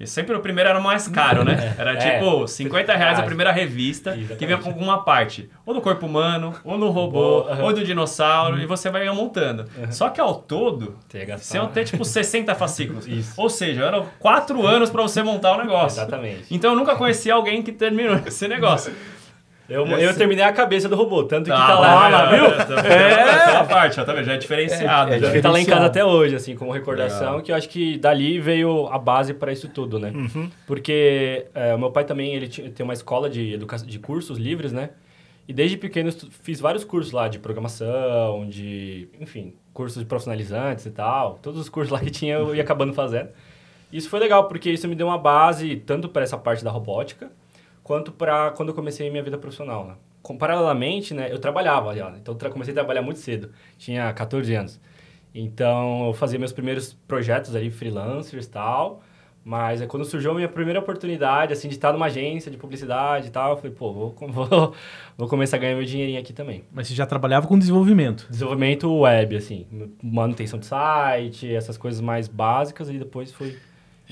E 0.00 0.06
sempre 0.06 0.34
o 0.36 0.40
primeiro 0.40 0.70
era 0.70 0.78
o 0.78 0.82
mais 0.82 1.08
caro, 1.08 1.44
né? 1.44 1.74
Era 1.76 1.94
É. 1.94 1.96
tipo 1.96 2.46
50 2.46 2.94
reais 2.94 3.18
a 3.18 3.22
primeira 3.22 3.50
revista, 3.50 4.16
que 4.38 4.46
vinha 4.46 4.56
com 4.58 4.68
alguma 4.68 5.02
parte. 5.02 5.50
Ou 5.66 5.74
do 5.74 5.80
corpo 5.80 6.06
humano, 6.06 6.54
ou 6.64 6.78
no 6.78 6.88
robô, 6.90 7.40
Aham. 7.48 7.64
ou 7.64 7.72
do 7.72 7.82
dinossauro, 7.84 8.60
e 8.60 8.66
você 8.66 8.90
vai 8.90 9.08
montando. 9.10 9.64
Só 9.90 10.08
que 10.08 10.20
ao 10.20 10.36
todo, 10.36 10.96
Você 11.36 11.56
ia 11.58 11.66
ter 11.66 11.84
tipo 11.84 12.04
60 12.04 12.54
fascículos. 12.56 13.06
Isso. 13.08 13.32
Ou 13.36 13.48
seja, 13.50 13.84
eram 13.84 14.06
4 14.20 14.64
anos 14.64 14.88
pra 14.88 15.02
você 15.02 15.20
montar 15.22 15.56
o 15.56 15.58
negócio. 15.58 16.00
Exatamente. 16.00 16.44
Então 16.54 16.70
eu 16.72 16.76
nunca 16.76 16.94
conheci 16.94 17.28
alguém 17.30 17.62
que 17.62 17.72
terminou 17.72 18.20
esse 18.24 18.46
negócio. 18.46 18.92
Eu, 19.68 19.86
eu 19.86 20.16
terminei 20.16 20.42
a 20.42 20.52
cabeça 20.52 20.88
do 20.88 20.96
robô, 20.96 21.24
tanto 21.24 21.46
que 21.46 21.52
Ah, 21.52 21.66
tá 21.66 21.78
lá, 21.78 22.08
lá, 22.08 22.26
viu? 22.30 22.44
É, 22.90 23.56
a 23.56 23.64
parte, 23.64 24.00
ó, 24.00 24.04
tá 24.04 24.14
vendo? 24.14 24.24
Já 24.24 24.32
é 24.32 24.36
diferenciado. 24.38 25.12
É, 25.12 25.16
é 25.16 25.20
já. 25.20 25.28
Ele 25.30 25.42
tá 25.42 25.50
lá 25.50 25.60
em 25.60 25.66
casa 25.66 25.84
até 25.84 26.02
hoje, 26.02 26.34
assim, 26.34 26.56
como 26.56 26.72
recordação, 26.72 27.26
Legal. 27.26 27.42
que 27.42 27.52
eu 27.52 27.56
acho 27.56 27.68
que 27.68 27.98
dali 27.98 28.40
veio 28.40 28.86
a 28.88 28.98
base 28.98 29.34
para 29.34 29.52
isso 29.52 29.68
tudo, 29.68 29.98
né? 29.98 30.10
Porque 30.66 31.46
é, 31.54 31.74
o 31.74 31.78
meu 31.78 31.90
pai 31.90 32.04
também, 32.04 32.34
ele 32.34 32.48
tem 32.48 32.82
uma 32.82 32.94
escola 32.94 33.28
de, 33.28 33.54
educa 33.54 33.76
de 33.76 33.98
cursos 33.98 34.38
livres, 34.38 34.72
né? 34.72 34.90
E 35.46 35.52
desde 35.52 35.76
pequeno 35.76 36.10
eu 36.10 36.28
fiz 36.42 36.60
vários 36.60 36.84
cursos 36.84 37.12
lá 37.12 37.26
de 37.28 37.38
programação, 37.38 38.46
de, 38.48 39.08
enfim, 39.20 39.54
cursos 39.72 39.98
de 39.98 40.06
profissionalizantes 40.06 40.86
e 40.86 40.90
tal. 40.90 41.38
Todos 41.42 41.60
os 41.60 41.68
cursos 41.68 41.90
lá 41.90 42.00
que 42.00 42.10
tinha 42.10 42.34
eu 42.34 42.54
ia 42.54 42.62
acabando 42.62 42.92
fazendo. 42.92 43.28
Isso 43.92 44.08
foi 44.10 44.20
legal, 44.20 44.48
porque 44.48 44.70
isso 44.70 44.86
me 44.86 44.94
deu 44.94 45.06
uma 45.06 45.16
base 45.18 45.76
tanto 45.76 46.08
para 46.08 46.22
essa 46.22 46.36
parte 46.36 46.62
da 46.62 46.70
robótica, 46.70 47.30
quanto 47.88 48.12
para 48.12 48.50
quando 48.50 48.68
eu 48.68 48.74
comecei 48.74 49.08
minha 49.10 49.22
vida 49.22 49.38
profissional, 49.38 49.86
né? 49.86 49.94
Com- 50.22 50.36
Paralelamente, 50.36 51.14
né, 51.14 51.32
eu 51.32 51.38
trabalhava 51.38 51.96
já, 51.96 52.10
né? 52.10 52.18
então 52.20 52.36
eu 52.38 52.50
comecei 52.50 52.72
a 52.72 52.74
trabalhar 52.74 53.00
muito 53.00 53.18
cedo, 53.18 53.50
tinha 53.78 54.12
14 54.12 54.54
anos. 54.54 54.78
Então 55.34 56.06
eu 56.08 56.12
fazia 56.12 56.38
meus 56.38 56.52
primeiros 56.52 56.92
projetos 56.92 57.56
ali, 57.56 57.70
freelancers 57.70 58.44
e 58.44 58.50
tal, 58.50 59.00
mas 59.44 59.80
é 59.80 59.86
quando 59.86 60.04
surgiu 60.04 60.32
a 60.32 60.34
minha 60.34 60.48
primeira 60.48 60.80
oportunidade, 60.80 61.52
assim, 61.54 61.68
de 61.68 61.76
estar 61.76 61.92
numa 61.94 62.06
agência 62.06 62.50
de 62.50 62.58
publicidade 62.58 63.28
e 63.28 63.30
tal, 63.30 63.52
eu 63.52 63.56
falei, 63.56 63.72
pô, 63.72 63.92
vou, 63.92 64.14
vou, 64.28 64.74
vou 65.16 65.28
começar 65.28 65.56
a 65.56 65.60
ganhar 65.60 65.74
meu 65.76 65.84
dinheirinho 65.84 66.20
aqui 66.20 66.34
também. 66.34 66.64
Mas 66.70 66.88
você 66.88 66.94
já 66.94 67.06
trabalhava 67.06 67.46
com 67.46 67.58
desenvolvimento. 67.58 68.26
Desenvolvimento 68.28 68.92
web, 68.94 69.34
assim, 69.36 69.66
manutenção 70.02 70.58
de 70.58 70.66
site, 70.66 71.54
essas 71.54 71.78
coisas 71.78 72.00
mais 72.02 72.28
básicas, 72.28 72.90
e 72.90 72.98
depois 72.98 73.32
fui... 73.32 73.56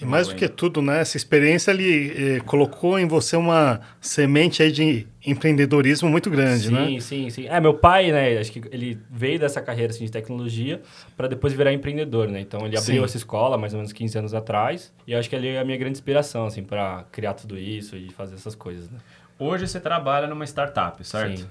E 0.01 0.05
mais 0.05 0.29
do 0.29 0.35
que 0.35 0.47
tudo, 0.47 0.83
né? 0.83 1.01
Essa 1.01 1.17
experiência 1.17 1.71
ele 1.71 2.37
eh, 2.37 2.41
colocou 2.41 2.99
em 2.99 3.07
você 3.07 3.35
uma 3.35 3.81
semente 4.01 4.63
aí 4.63 4.71
de 4.71 5.07
empreendedorismo 5.25 6.09
muito 6.09 6.29
grande, 6.29 6.69
sim, 6.69 6.73
né? 6.73 7.01
Sim, 7.01 7.31
sim, 7.31 7.47
É, 7.49 7.59
meu 7.61 7.73
pai, 7.73 8.13
né, 8.13 8.39
acho 8.39 8.53
que 8.53 8.63
ele 8.71 8.99
veio 9.11 9.39
dessa 9.39 9.61
carreira 9.63 9.93
assim, 9.93 10.05
de 10.05 10.11
tecnologia 10.11 10.83
para 11.17 11.27
depois 11.29 11.55
virar 11.55 11.73
empreendedor, 11.73 12.29
né? 12.29 12.41
Então 12.41 12.67
ele 12.67 12.77
abriu 12.77 12.99
Sim. 12.99 13.05
essa 13.05 13.17
escola 13.17 13.57
mais 13.57 13.73
ou 13.73 13.79
menos 13.79 13.93
15 13.93 14.19
anos 14.19 14.35
atrás, 14.35 14.93
e 15.07 15.13
eu 15.13 15.19
acho 15.19 15.31
que 15.31 15.35
ele 15.35 15.49
é 15.49 15.59
a 15.59 15.65
minha 15.65 15.79
grande 15.79 15.97
inspiração 15.97 16.47
assim 16.47 16.63
para 16.63 17.05
criar 17.11 17.33
tudo 17.33 17.59
isso 17.59 17.97
e 17.97 18.11
fazer 18.11 18.35
essas 18.35 18.55
coisas, 18.55 18.91
né? 18.91 18.99
Hoje 19.39 19.67
você 19.67 19.81
trabalha 19.81 20.27
numa 20.27 20.45
startup, 20.45 21.03
certo? 21.05 21.41
Sim. 21.41 21.47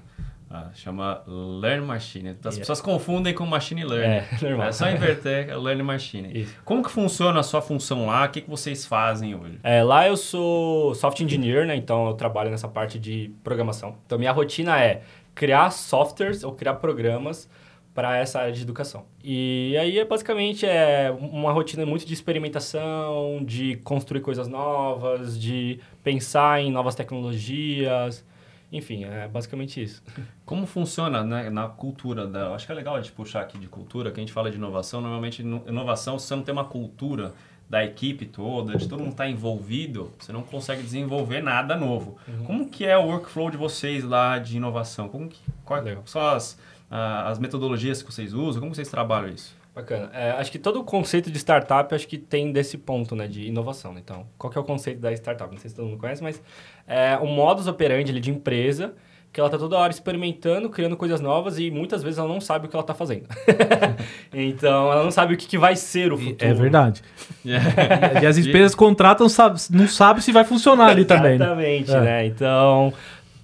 Ah, 0.55 0.71
chama 0.73 1.21
Learn 1.27 1.85
Machine. 1.85 2.29
As 2.29 2.35
Yeah. 2.37 2.59
pessoas 2.59 2.79
confundem 2.79 3.33
com 3.33 3.45
Machine 3.45 3.83
Learning. 3.83 4.23
É, 4.41 4.49
normal. 4.49 4.67
É 4.67 4.71
só 4.71 4.89
inverter, 4.89 5.49
é 5.49 5.55
Learn 5.57 5.83
Machine. 5.83 6.41
Isso. 6.41 6.55
Como 6.63 6.81
que 6.81 6.89
funciona 6.89 7.39
a 7.39 7.43
sua 7.43 7.61
função 7.61 8.05
lá? 8.05 8.25
O 8.25 8.29
que, 8.29 8.41
que 8.41 8.49
vocês 8.49 8.85
fazem 8.85 9.35
hoje? 9.35 9.59
É, 9.63 9.83
lá 9.83 10.07
eu 10.07 10.15
sou 10.15 10.95
software 10.95 11.25
engineer, 11.25 11.65
né? 11.67 11.75
Então 11.75 12.07
eu 12.07 12.13
trabalho 12.13 12.49
nessa 12.49 12.67
parte 12.67 12.97
de 12.97 13.31
programação. 13.43 13.97
Então 14.05 14.17
minha 14.17 14.31
rotina 14.31 14.79
é 14.81 15.01
criar 15.33 15.69
softwares 15.71 16.43
ou 16.43 16.53
criar 16.53 16.75
programas 16.75 17.49
para 17.93 18.17
essa 18.17 18.39
área 18.41 18.51
de 18.51 18.61
educação. 18.61 19.05
E 19.23 19.75
aí 19.79 19.99
é 19.99 20.03
basicamente 20.05 20.65
é 20.65 21.13
uma 21.17 21.51
rotina 21.53 21.85
muito 21.85 22.05
de 22.05 22.13
experimentação, 22.13 23.41
de 23.45 23.77
construir 23.77 24.19
coisas 24.21 24.47
novas, 24.49 25.39
de 25.39 25.79
pensar 26.03 26.61
em 26.61 26.71
novas 26.71 26.93
tecnologias. 26.95 28.25
Enfim, 28.71 29.03
é 29.05 29.27
basicamente 29.27 29.81
isso. 29.81 30.03
Como 30.45 30.65
funciona 30.65 31.23
né, 31.23 31.49
na 31.49 31.67
cultura 31.67 32.27
da. 32.27 32.53
Acho 32.53 32.65
que 32.65 32.71
é 32.71 32.75
legal 32.75 32.95
a 32.95 33.01
gente 33.01 33.11
puxar 33.13 33.41
aqui 33.41 33.57
de 33.57 33.67
cultura, 33.67 34.11
que 34.11 34.19
a 34.19 34.23
gente 34.23 34.33
fala 34.33 34.49
de 34.51 34.57
inovação. 34.57 35.01
Normalmente, 35.01 35.41
ino- 35.41 35.63
inovação, 35.67 36.17
se 36.19 36.27
você 36.27 36.35
não 36.35 36.43
tem 36.43 36.51
uma 36.53 36.65
cultura 36.65 37.33
da 37.69 37.83
equipe 37.83 38.25
toda, 38.25 38.77
de 38.77 38.87
todo 38.87 38.99
mundo 38.99 39.11
estar 39.11 39.27
envolvido, 39.27 40.11
você 40.19 40.31
não 40.31 40.43
consegue 40.43 40.83
desenvolver 40.83 41.41
nada 41.41 41.75
novo. 41.75 42.17
Como 42.45 42.69
que 42.69 42.85
é 42.85 42.95
o 42.97 43.05
workflow 43.05 43.49
de 43.49 43.57
vocês 43.57 44.03
lá 44.03 44.37
de 44.37 44.57
inovação? 44.57 45.07
Como 45.09 45.27
que, 45.27 45.39
quais 45.63 45.83
Legal. 45.83 46.03
são 46.05 46.21
as, 46.27 46.59
ah, 46.91 47.27
as 47.29 47.39
metodologias 47.39 48.03
que 48.03 48.11
vocês 48.13 48.33
usam? 48.33 48.61
Como 48.61 48.75
vocês 48.75 48.87
trabalham 48.89 49.29
isso? 49.29 49.55
Bacana. 49.75 50.09
É, 50.13 50.31
acho 50.31 50.49
que 50.51 50.57
todo 50.57 50.79
o 50.79 50.83
conceito 50.85 51.29
de 51.29 51.37
startup 51.37 51.93
acho 51.93 52.07
que 52.07 52.17
tem 52.17 52.51
desse 52.53 52.77
ponto, 52.77 53.13
né, 53.15 53.27
de 53.27 53.45
inovação. 53.45 53.93
né? 53.93 53.99
Então, 54.03 54.25
qual 54.37 54.49
que 54.49 54.57
é 54.57 54.61
o 54.61 54.63
conceito 54.63 55.01
da 55.01 55.11
startup? 55.11 55.51
Não 55.53 55.59
sei 55.59 55.69
se 55.69 55.75
todo 55.75 55.85
mundo 55.85 55.97
conhece, 55.99 56.23
mas 56.23 56.41
é 56.87 57.17
um 57.17 57.27
modus 57.27 57.67
operandi 57.67 58.09
ali, 58.09 58.21
de 58.21 58.31
empresa 58.31 58.93
que 59.33 59.39
ela 59.41 59.49
tá 59.49 59.57
toda 59.57 59.77
hora 59.77 59.91
experimentando, 59.91 60.69
criando 60.69 60.95
coisas 60.95 61.19
novas 61.19 61.59
e 61.59 61.69
muitas 61.69 62.01
vezes 62.01 62.17
ela 62.17 62.27
não 62.29 62.39
sabe 62.39 62.67
o 62.67 62.69
que 62.69 62.75
ela 62.77 62.85
tá 62.85 62.93
fazendo. 62.93 63.25
então, 64.33 64.89
ela 64.89 65.03
não 65.03 65.11
sabe 65.11 65.33
o 65.33 65.37
que, 65.37 65.45
que 65.45 65.57
vai 65.57 65.75
ser 65.75 66.13
o 66.13 66.17
futuro. 66.17 66.37
É 66.49 66.53
verdade. 66.53 67.01
E 67.43 68.25
as 68.25 68.37
empresas 68.37 68.73
contratam, 68.73 69.27
sabe, 69.27 69.59
não 69.71 69.89
sabe 69.89 70.23
se 70.23 70.31
vai 70.31 70.45
funcionar 70.45 70.87
ali 70.87 71.03
também. 71.03 71.37
Né? 71.37 71.45
Exatamente, 71.45 71.91
É. 71.91 71.99
né? 72.01 72.25
Então, 72.25 72.93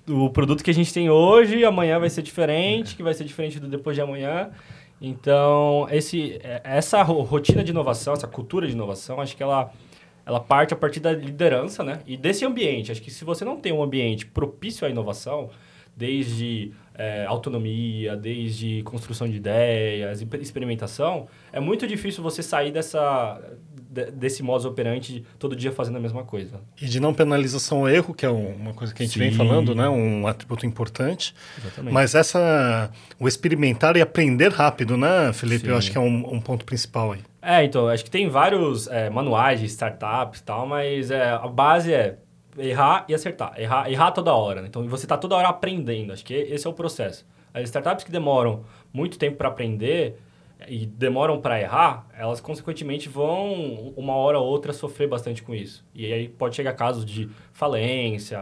o 0.08 0.30
produto 0.30 0.64
que 0.64 0.72
a 0.72 0.74
gente 0.74 0.94
tem 0.94 1.10
hoje, 1.10 1.66
amanhã 1.66 2.00
vai 2.00 2.10
ser 2.10 2.22
diferente, 2.22 2.96
que 2.96 3.04
vai 3.04 3.14
ser 3.14 3.26
diferente 3.26 3.60
do 3.60 3.68
depois 3.68 3.94
de 3.94 4.02
amanhã. 4.02 4.50
Então, 5.02 5.88
esse, 5.90 6.40
é- 6.44 6.62
essa 6.64 7.02
ro- 7.02 7.22
rotina 7.24 7.64
de 7.64 7.72
inovação, 7.72 8.14
essa 8.14 8.28
cultura 8.28 8.68
de 8.68 8.74
inovação, 8.74 9.20
acho 9.20 9.36
que 9.36 9.42
ela, 9.44 9.72
ela 10.26 10.40
parte 10.40 10.74
a 10.74 10.78
partir 10.78 11.00
da 11.00 11.12
liderança, 11.12 11.84
né? 11.84 12.02
E 12.06 12.16
desse 12.16 12.46
ambiente. 12.46 12.92
Acho 12.92 13.02
que 13.02 13.10
se 13.12 13.26
você 13.26 13.44
não 13.44 13.58
tem 13.58 13.72
um 13.74 13.82
ambiente 13.82 14.26
propício 14.28 14.86
à 14.86 14.90
inovação, 14.90 15.50
desde 16.06 16.72
é, 16.96 17.26
autonomia, 17.26 18.16
desde 18.18 18.82
construção 18.84 19.28
de 19.30 19.38
ideias, 19.38 20.20
exper- 20.22 20.42
experimentação, 20.42 21.28
é 21.54 21.60
muito 21.60 21.88
difícil 21.88 22.22
você 22.22 22.44
sair 22.44 22.72
dessa, 22.72 23.40
de- 23.90 24.12
desse 24.12 24.44
modus 24.44 24.66
operandi 24.66 25.24
todo 25.40 25.56
dia 25.56 25.72
fazendo 25.72 25.98
a 25.98 26.00
mesma 26.00 26.24
coisa. 26.24 26.60
E 26.82 26.86
de 26.86 27.00
não 27.00 27.14
penalização 27.14 27.80
ao 27.82 27.90
erro, 27.90 28.14
que 28.14 28.26
é 28.26 28.30
um- 28.30 28.56
uma 28.56 28.74
coisa 28.74 28.94
que 28.94 29.02
a 29.02 29.06
gente 29.06 29.18
vem 29.18 29.32
Sim. 29.32 29.38
falando, 29.38 29.74
né? 29.74 29.88
Um 29.88 30.28
atributo 30.28 30.66
importante. 30.66 31.34
Exatamente. 31.58 31.94
Mas 31.94 32.14
essa... 32.14 32.92
O 33.20 33.28
experimentar 33.28 33.96
e 33.96 34.02
aprender 34.02 34.52
rápido, 34.52 34.98
né, 34.98 35.32
Felipe? 35.34 35.68
Eu 35.68 35.74
Sim. 35.74 35.78
acho 35.78 35.92
que 35.92 35.98
é 35.98 36.02
um, 36.02 36.34
um 36.36 36.42
ponto 36.42 36.66
principal 36.66 37.14
aí. 37.14 37.20
É, 37.42 37.64
então, 37.64 37.88
acho 37.88 38.04
que 38.04 38.12
tem 38.12 38.28
vários 38.30 38.88
é, 38.88 39.10
manuais 39.10 39.60
de 39.60 39.66
startups 39.66 40.40
e 40.42 40.44
tal, 40.44 40.68
mas 40.68 41.10
é, 41.10 41.30
a 41.32 41.48
base 41.48 41.92
é 41.94 42.18
errar 42.58 43.06
e 43.08 43.14
acertar. 43.14 43.54
Errar, 43.60 43.90
errar 43.92 44.12
toda 44.12 44.34
hora. 44.34 44.62
né? 44.62 44.68
Então, 44.68 44.88
você 44.88 45.06
está 45.06 45.18
toda 45.18 45.36
hora 45.36 45.48
aprendendo. 45.50 46.14
Acho 46.14 46.26
que 46.26 46.34
esse 46.34 46.66
é 46.66 46.70
o 46.70 46.74
processo. 46.74 47.26
As 47.54 47.64
startups 47.64 48.04
que 48.04 48.12
demoram 48.12 48.64
muito 48.94 49.18
tempo 49.18 49.38
para 49.38 49.48
aprender 49.50 50.20
e 50.68 50.86
demoram 50.86 51.42
para 51.42 51.60
errar, 51.60 52.06
elas 52.18 52.40
consequentemente 52.40 53.10
vão, 53.10 53.94
uma 53.98 54.14
hora 54.16 54.38
ou 54.40 54.46
outra, 54.48 54.72
sofrer 54.74 55.08
bastante 55.08 55.42
com 55.42 55.56
isso. 55.56 55.84
E 55.94 56.12
aí 56.14 56.28
pode 56.30 56.56
chegar 56.56 56.74
casos 56.74 57.04
de 57.06 57.28
falência, 57.52 58.40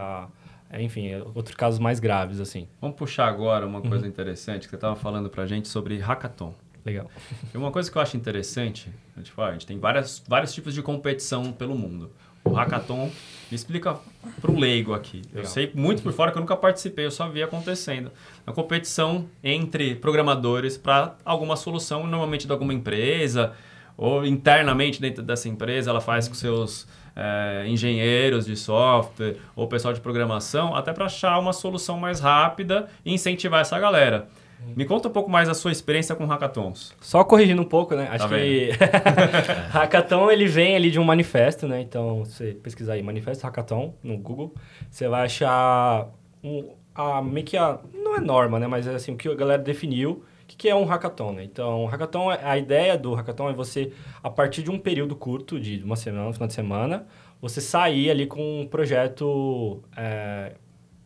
É, 0.72 0.80
enfim, 0.80 1.08
é 1.08 1.18
outros 1.34 1.56
casos 1.56 1.80
mais 1.80 1.98
graves, 1.98 2.38
assim. 2.38 2.68
Vamos 2.80 2.96
puxar 2.96 3.26
agora 3.26 3.66
uma 3.66 3.80
coisa 3.82 4.06
interessante 4.06 4.64
que 4.64 4.70
você 4.70 4.76
estava 4.76 4.94
falando 4.94 5.28
pra 5.28 5.44
gente 5.44 5.66
sobre 5.66 5.98
hackathon. 5.98 6.54
Legal. 6.86 7.10
E 7.52 7.56
uma 7.56 7.72
coisa 7.72 7.90
que 7.90 7.98
eu 7.98 8.00
acho 8.02 8.16
interessante, 8.16 8.88
tipo, 9.22 9.42
a 9.42 9.50
gente 9.52 9.66
tem 9.66 9.78
várias, 9.80 10.22
vários 10.28 10.52
tipos 10.54 10.72
de 10.72 10.80
competição 10.80 11.52
pelo 11.52 11.74
mundo. 11.74 12.12
O 12.44 12.52
hackathon, 12.52 13.10
me 13.50 13.56
explica 13.56 13.98
para 14.40 14.50
um 14.50 14.58
leigo 14.58 14.94
aqui. 14.94 15.22
Eu 15.32 15.38
Legal. 15.38 15.52
sei 15.52 15.70
muito 15.74 16.02
por 16.02 16.12
fora 16.12 16.30
que 16.30 16.38
eu 16.38 16.40
nunca 16.40 16.56
participei, 16.56 17.06
eu 17.06 17.10
só 17.10 17.28
vi 17.28 17.42
acontecendo. 17.42 18.10
Uma 18.46 18.54
competição 18.54 19.26
entre 19.42 19.96
programadores 19.96 20.78
para 20.78 21.16
alguma 21.24 21.56
solução, 21.56 22.06
normalmente 22.06 22.46
de 22.46 22.52
alguma 22.52 22.72
empresa, 22.72 23.52
ou 23.96 24.24
internamente 24.24 25.00
dentro 25.00 25.22
dessa 25.22 25.48
empresa, 25.48 25.90
ela 25.90 26.00
faz 26.00 26.28
com 26.28 26.34
seus 26.34 26.86
eh, 27.16 27.64
engenheiros 27.66 28.46
de 28.46 28.56
software 28.56 29.36
ou 29.54 29.66
pessoal 29.66 29.92
de 29.92 30.00
programação, 30.00 30.74
até 30.74 30.92
para 30.92 31.06
achar 31.06 31.38
uma 31.38 31.52
solução 31.52 31.98
mais 31.98 32.20
rápida 32.20 32.88
e 33.04 33.12
incentivar 33.12 33.60
essa 33.60 33.78
galera. 33.78 34.28
Me 34.76 34.84
conta 34.84 35.08
um 35.08 35.10
pouco 35.10 35.30
mais 35.30 35.48
a 35.48 35.54
sua 35.54 35.72
experiência 35.72 36.14
com 36.14 36.24
hackathons. 36.26 36.94
Só 37.00 37.24
corrigindo 37.24 37.60
um 37.60 37.64
pouco, 37.64 37.94
né? 37.94 38.08
Acho 38.10 38.28
Tá 38.28 38.36
que 38.36 38.70
Hackathon 39.70 40.30
ele 40.30 40.46
vem 40.46 40.76
ali 40.76 40.90
de 40.90 40.98
um 40.98 41.04
manifesto, 41.04 41.66
né? 41.66 41.80
Então, 41.80 42.24
você 42.24 42.52
pesquisar 42.54 42.94
aí 42.94 43.02
manifesto 43.02 43.44
Hackathon 43.44 43.94
no 44.02 44.16
Google, 44.16 44.54
você 44.90 45.08
vai 45.08 45.24
achar 45.24 46.08
um, 46.42 46.70
a, 46.94 47.20
meio 47.22 47.44
que 47.46 47.56
a 47.56 47.78
não 47.92 48.16
é 48.16 48.20
norma, 48.20 48.58
né? 48.58 48.66
Mas 48.66 48.86
é 48.86 48.94
assim 48.94 49.12
o 49.12 49.16
que 49.16 49.28
a 49.28 49.34
galera 49.34 49.62
definiu. 49.62 50.24
O 50.42 50.46
que, 50.50 50.56
que 50.56 50.68
é 50.68 50.74
um 50.74 50.84
hackathon, 50.84 51.32
né? 51.32 51.44
Então, 51.44 51.86
hackathon, 51.86 52.32
é- 52.32 52.40
a 52.42 52.58
ideia 52.58 52.98
do 52.98 53.14
hackathon 53.14 53.50
é 53.50 53.52
você, 53.52 53.92
a 54.22 54.28
partir 54.28 54.62
de 54.64 54.70
um 54.70 54.78
período 54.78 55.14
curto, 55.14 55.60
de 55.60 55.80
uma 55.84 55.94
semana, 55.94 56.28
um 56.28 56.32
final 56.32 56.48
de 56.48 56.54
semana, 56.54 57.06
você 57.40 57.60
sair 57.60 58.10
ali 58.10 58.26
com 58.26 58.62
um 58.62 58.66
projeto 58.66 59.80
é, 59.96 60.54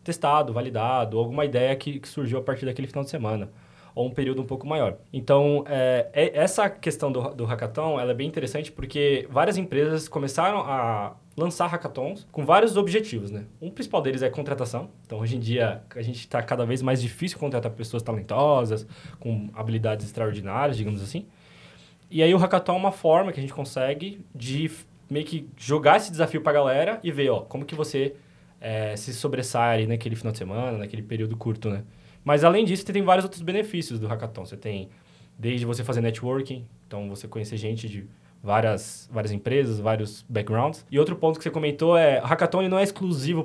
testado, 0.05 0.53
validado, 0.53 1.19
alguma 1.19 1.45
ideia 1.45 1.75
que, 1.75 1.99
que 1.99 2.09
surgiu 2.09 2.39
a 2.39 2.43
partir 2.43 2.67
daquele 2.67 2.87
final 2.87 3.03
de 3.05 3.11
semana 3.11 3.51
ou 3.95 4.07
um 4.07 4.11
período 4.11 4.43
um 4.43 4.45
pouco 4.45 4.67
maior. 4.67 4.97
Então, 5.13 5.65
é, 5.69 6.09
é- 6.13 6.39
essa 6.39 6.69
questão 6.69 7.13
do, 7.13 7.31
do 7.31 7.45
hackathon 7.45 8.01
ela 8.01 8.11
é 8.11 8.15
bem 8.15 8.27
interessante 8.27 8.73
porque 8.73 9.27
várias 9.31 9.57
empresas 9.57 10.09
começaram 10.09 10.59
a 10.61 11.15
lançar 11.37 11.67
hackathons 11.69 12.27
com 12.33 12.45
vários 12.45 12.77
objetivos, 12.77 13.31
né? 13.31 13.45
Um 13.61 13.71
principal 13.71 14.03
deles 14.03 14.23
é 14.23 14.31
contratação. 14.31 14.91
Então, 15.07 15.21
hoje 15.21 15.37
em 15.37 15.41
dia, 15.41 15.83
a 15.95 16.03
gente 16.03 16.21
está 16.21 16.43
cada 16.43 16.65
vez 16.67 16.83
mais 16.83 17.01
difícil 17.01 17.39
contratar 17.39 17.71
pessoas 17.73 18.03
talentosas, 18.03 18.87
com 19.21 19.49
habilidades 19.55 20.07
extraordinárias, 20.07 20.77
digamos 20.77 21.03
assim. 21.03 21.27
E 22.11 22.23
aí, 22.23 22.33
o 22.35 22.39
hackathon 22.39 22.75
é 22.75 22.77
uma 22.77 22.93
forma 22.93 23.33
que 23.33 23.41
a 23.41 23.43
gente 23.43 23.55
consegue 23.55 24.25
de 24.35 24.71
meio 25.11 25.27
que 25.27 25.49
jogar 25.57 25.97
esse 25.97 26.11
desafio 26.11 26.41
para 26.41 26.51
a 26.53 26.55
galera 26.55 27.01
e 27.03 27.11
ver, 27.11 27.31
ó, 27.31 27.41
como 27.41 27.65
que 27.65 27.75
você 27.75 28.15
é, 28.65 28.97
se 28.97 29.13
sobressai 29.13 29.77
ali 29.77 29.87
naquele 29.87 30.17
final 30.17 30.33
de 30.33 30.39
semana, 30.39 30.79
naquele 30.79 31.03
período 31.03 31.37
curto, 31.37 31.69
né? 31.69 31.85
Mas 32.25 32.43
além 32.43 32.65
disso, 32.65 32.83
você 32.87 32.95
tem 32.95 33.03
vários 33.03 33.23
outros 33.23 33.43
benefícios 33.43 34.01
do 34.01 34.07
hackathon. 34.07 34.47
Você 34.47 34.57
tem 34.57 34.89
desde 35.39 35.67
você 35.67 35.85
fazer 35.85 36.01
networking, 36.01 36.65
então 36.87 37.07
você 37.11 37.29
conhecer 37.29 37.59
gente 37.59 37.87
de 37.87 38.07
várias, 38.43 39.07
várias 39.13 39.33
empresas, 39.33 39.79
vários 39.79 40.25
backgrounds. 40.27 40.87
E 40.91 40.99
outro 40.99 41.15
ponto 41.15 41.37
que 41.37 41.43
você 41.43 41.51
comentou 41.51 41.95
é, 41.95 42.23
o 42.23 42.25
hackathon 42.25 42.67
não 42.67 42.79
é 42.79 42.83
exclusivo 42.83 43.45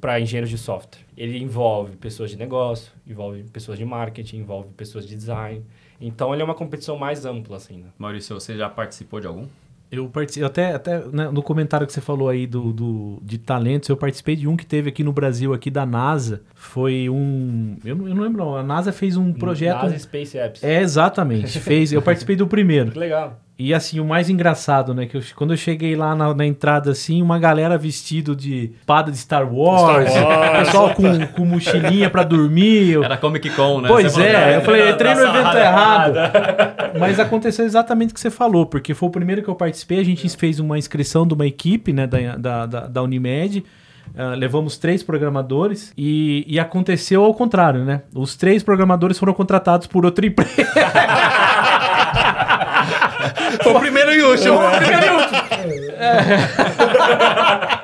para 0.00 0.20
engenheiros 0.20 0.48
de 0.48 0.58
software. 0.58 1.00
Ele 1.16 1.42
envolve 1.42 1.96
pessoas 1.96 2.30
de 2.30 2.36
negócio, 2.36 2.92
envolve 3.04 3.42
pessoas 3.44 3.76
de 3.76 3.84
marketing, 3.84 4.36
envolve 4.36 4.68
pessoas 4.76 5.08
de 5.08 5.16
design. 5.16 5.64
Então 6.00 6.32
ele 6.32 6.40
é 6.40 6.44
uma 6.44 6.54
competição 6.54 6.96
mais 6.96 7.24
ampla 7.24 7.56
assim, 7.56 7.78
né? 7.78 7.88
Maurício, 7.98 8.38
você 8.38 8.56
já 8.56 8.68
participou 8.68 9.18
de 9.18 9.26
algum? 9.26 9.48
Eu 9.92 10.08
participei, 10.08 10.46
até, 10.46 10.72
até 10.72 10.98
né, 11.12 11.30
no 11.30 11.42
comentário 11.42 11.86
que 11.86 11.92
você 11.92 12.00
falou 12.00 12.30
aí 12.30 12.46
do, 12.46 12.72
do, 12.72 13.18
de 13.22 13.36
talentos, 13.36 13.90
eu 13.90 13.96
participei 13.96 14.34
de 14.34 14.48
um 14.48 14.56
que 14.56 14.64
teve 14.64 14.88
aqui 14.88 15.04
no 15.04 15.12
Brasil, 15.12 15.52
aqui 15.52 15.70
da 15.70 15.84
NASA. 15.84 16.40
Foi 16.54 17.10
um. 17.10 17.76
Eu 17.84 17.94
não, 17.94 18.08
eu 18.08 18.14
não 18.14 18.22
lembro, 18.22 18.42
não. 18.42 18.56
A 18.56 18.62
NASA 18.62 18.90
fez 18.90 19.18
um 19.18 19.34
projeto. 19.34 19.82
NASA 19.82 19.98
Space 19.98 20.38
Apps. 20.38 20.64
É, 20.64 20.80
exatamente. 20.80 21.60
Fez. 21.60 21.92
Eu 21.92 22.00
participei 22.00 22.36
do 22.36 22.46
primeiro. 22.46 22.90
Que 22.90 22.98
legal. 22.98 23.38
E 23.66 23.74
assim, 23.74 24.00
o 24.00 24.04
mais 24.04 24.28
engraçado, 24.30 24.92
né? 24.94 25.06
Que 25.06 25.16
eu- 25.16 25.22
quando 25.36 25.52
eu 25.52 25.56
cheguei 25.56 25.94
lá 25.94 26.14
na, 26.14 26.34
na 26.34 26.44
entrada, 26.46 26.90
assim, 26.90 27.20
uma 27.22 27.38
galera 27.38 27.76
vestido 27.78 28.34
de 28.34 28.72
espada 28.80 29.10
de 29.10 29.18
Star 29.18 29.52
Wars, 29.52 30.10
Star 30.10 30.24
Wars. 30.26 30.58
pessoal 30.66 30.90
com, 30.94 31.26
com 31.28 31.44
mochilinha 31.44 32.10
pra 32.10 32.22
dormir. 32.24 32.90
eu- 32.90 33.04
Era 33.04 33.16
Comic 33.16 33.50
Con, 33.50 33.80
né? 33.80 33.88
Pois 33.88 34.12
Você 34.12 34.20
falou, 34.22 34.28
é, 34.28 34.44
"Ah, 34.44 34.52
eu 34.52 34.60
falei, 34.62 34.90
entrei 34.90 35.14
no 35.14 35.20
evento 35.22 35.56
errado. 35.56 36.14
Mas 36.98 37.18
aconteceu 37.20 37.64
exatamente 37.64 38.10
o 38.10 38.14
que 38.14 38.20
você 38.20 38.30
falou, 38.30 38.66
porque 38.66 38.94
foi 38.94 39.08
o 39.08 39.12
primeiro 39.12 39.42
que 39.42 39.48
eu 39.48 39.54
participei, 39.54 40.00
a 40.00 40.04
gente 40.04 40.28
fez 40.36 40.58
uma 40.60 40.78
inscrição 40.78 41.26
de 41.26 41.34
uma 41.34 41.46
equipe, 41.46 41.92
né, 41.92 42.06
da, 42.06 42.36
da, 42.36 42.66
da, 42.66 42.80
da 42.86 43.02
Unimed. 43.02 43.64
ah, 44.16 44.34
levamos 44.36 44.76
três 44.76 45.02
programadores 45.02 45.92
e, 45.96 46.44
e 46.46 46.58
aconteceu 46.60 47.24
ao 47.24 47.32
contrário, 47.34 47.84
né? 47.84 48.02
Os 48.14 48.34
três 48.36 48.62
programadores 48.62 49.18
foram 49.18 49.32
contratados 49.32 49.86
por 49.86 50.04
outra 50.04 50.26
empresa. 50.26 50.50
Foi 53.62 53.72
o 53.72 53.80
primeiro 53.80 54.12
e 54.12 54.22
último. 54.22 54.60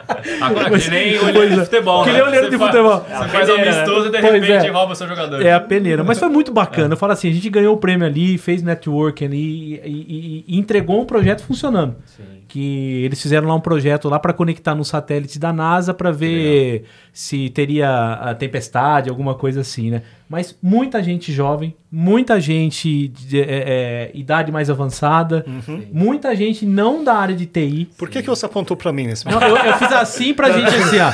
Agora, 0.40 0.70
que 0.78 0.90
nem 0.90 1.18
olheiro 1.18 1.54
de 1.54 1.60
é. 1.60 1.64
futebol, 1.64 2.02
Que 2.04 2.10
né? 2.10 2.18
nem 2.18 2.22
olheiro 2.26 2.46
Você 2.46 2.50
de 2.50 2.58
futebol. 2.58 3.00
Você 3.08 3.28
faz 3.28 3.48
né? 3.48 3.54
amistoso 3.54 4.08
e 4.08 4.10
de 4.10 4.18
repente 4.20 4.50
é. 4.66 4.70
rouba 4.70 4.92
o 4.92 4.96
seu 4.96 5.08
jogador. 5.08 5.44
É 5.44 5.52
a 5.52 5.60
peneira. 5.60 6.04
Mas 6.04 6.18
foi 6.18 6.28
muito 6.28 6.52
bacana. 6.52 6.94
Eu 6.94 6.96
falo 6.98 7.12
assim, 7.12 7.28
a 7.30 7.32
gente 7.32 7.48
ganhou 7.50 7.74
o 7.74 7.78
prêmio 7.78 8.06
ali, 8.06 8.38
fez 8.38 8.62
networking 8.62 9.24
ali 9.26 9.74
e, 9.84 9.88
e- 9.88 10.44
e 10.48 10.58
entregou 10.58 11.00
um 11.00 11.04
projeto 11.04 11.42
funcionando. 11.42 11.96
Sim. 12.06 12.22
Que 12.48 13.04
eles 13.04 13.20
fizeram 13.20 13.46
lá 13.46 13.54
um 13.54 13.60
projeto 13.60 14.08
lá 14.08 14.18
para 14.18 14.32
conectar 14.32 14.74
no 14.74 14.82
satélite 14.84 15.38
da 15.38 15.52
NASA 15.52 15.92
para 15.92 16.10
ver 16.10 16.84
se 17.12 17.50
teria 17.50 17.90
a 18.14 18.34
tempestade, 18.34 19.10
alguma 19.10 19.34
coisa 19.34 19.60
assim, 19.60 19.90
né? 19.90 20.02
Mas 20.30 20.56
muita 20.62 21.02
gente 21.02 21.30
jovem, 21.32 21.74
muita 21.90 22.38
gente 22.40 23.08
de 23.08 23.40
é, 23.40 23.44
é, 23.48 24.10
idade 24.14 24.50
mais 24.52 24.68
avançada, 24.70 25.44
muita 25.92 26.34
gente 26.36 26.64
não 26.66 27.02
da 27.04 27.14
área 27.14 27.34
de 27.34 27.46
TI. 27.46 27.88
Por 27.98 28.08
que, 28.08 28.22
que 28.22 28.28
você 28.28 28.44
apontou 28.46 28.76
pra 28.76 28.92
mim 28.92 29.06
nesse 29.06 29.26
Não, 29.26 29.40
eu, 29.40 29.56
eu 29.56 29.74
fiz 29.74 29.90
assim 29.92 30.17
pra 30.34 30.50
gente 30.50 30.66
assim, 30.74 30.98
ó. 30.98 31.08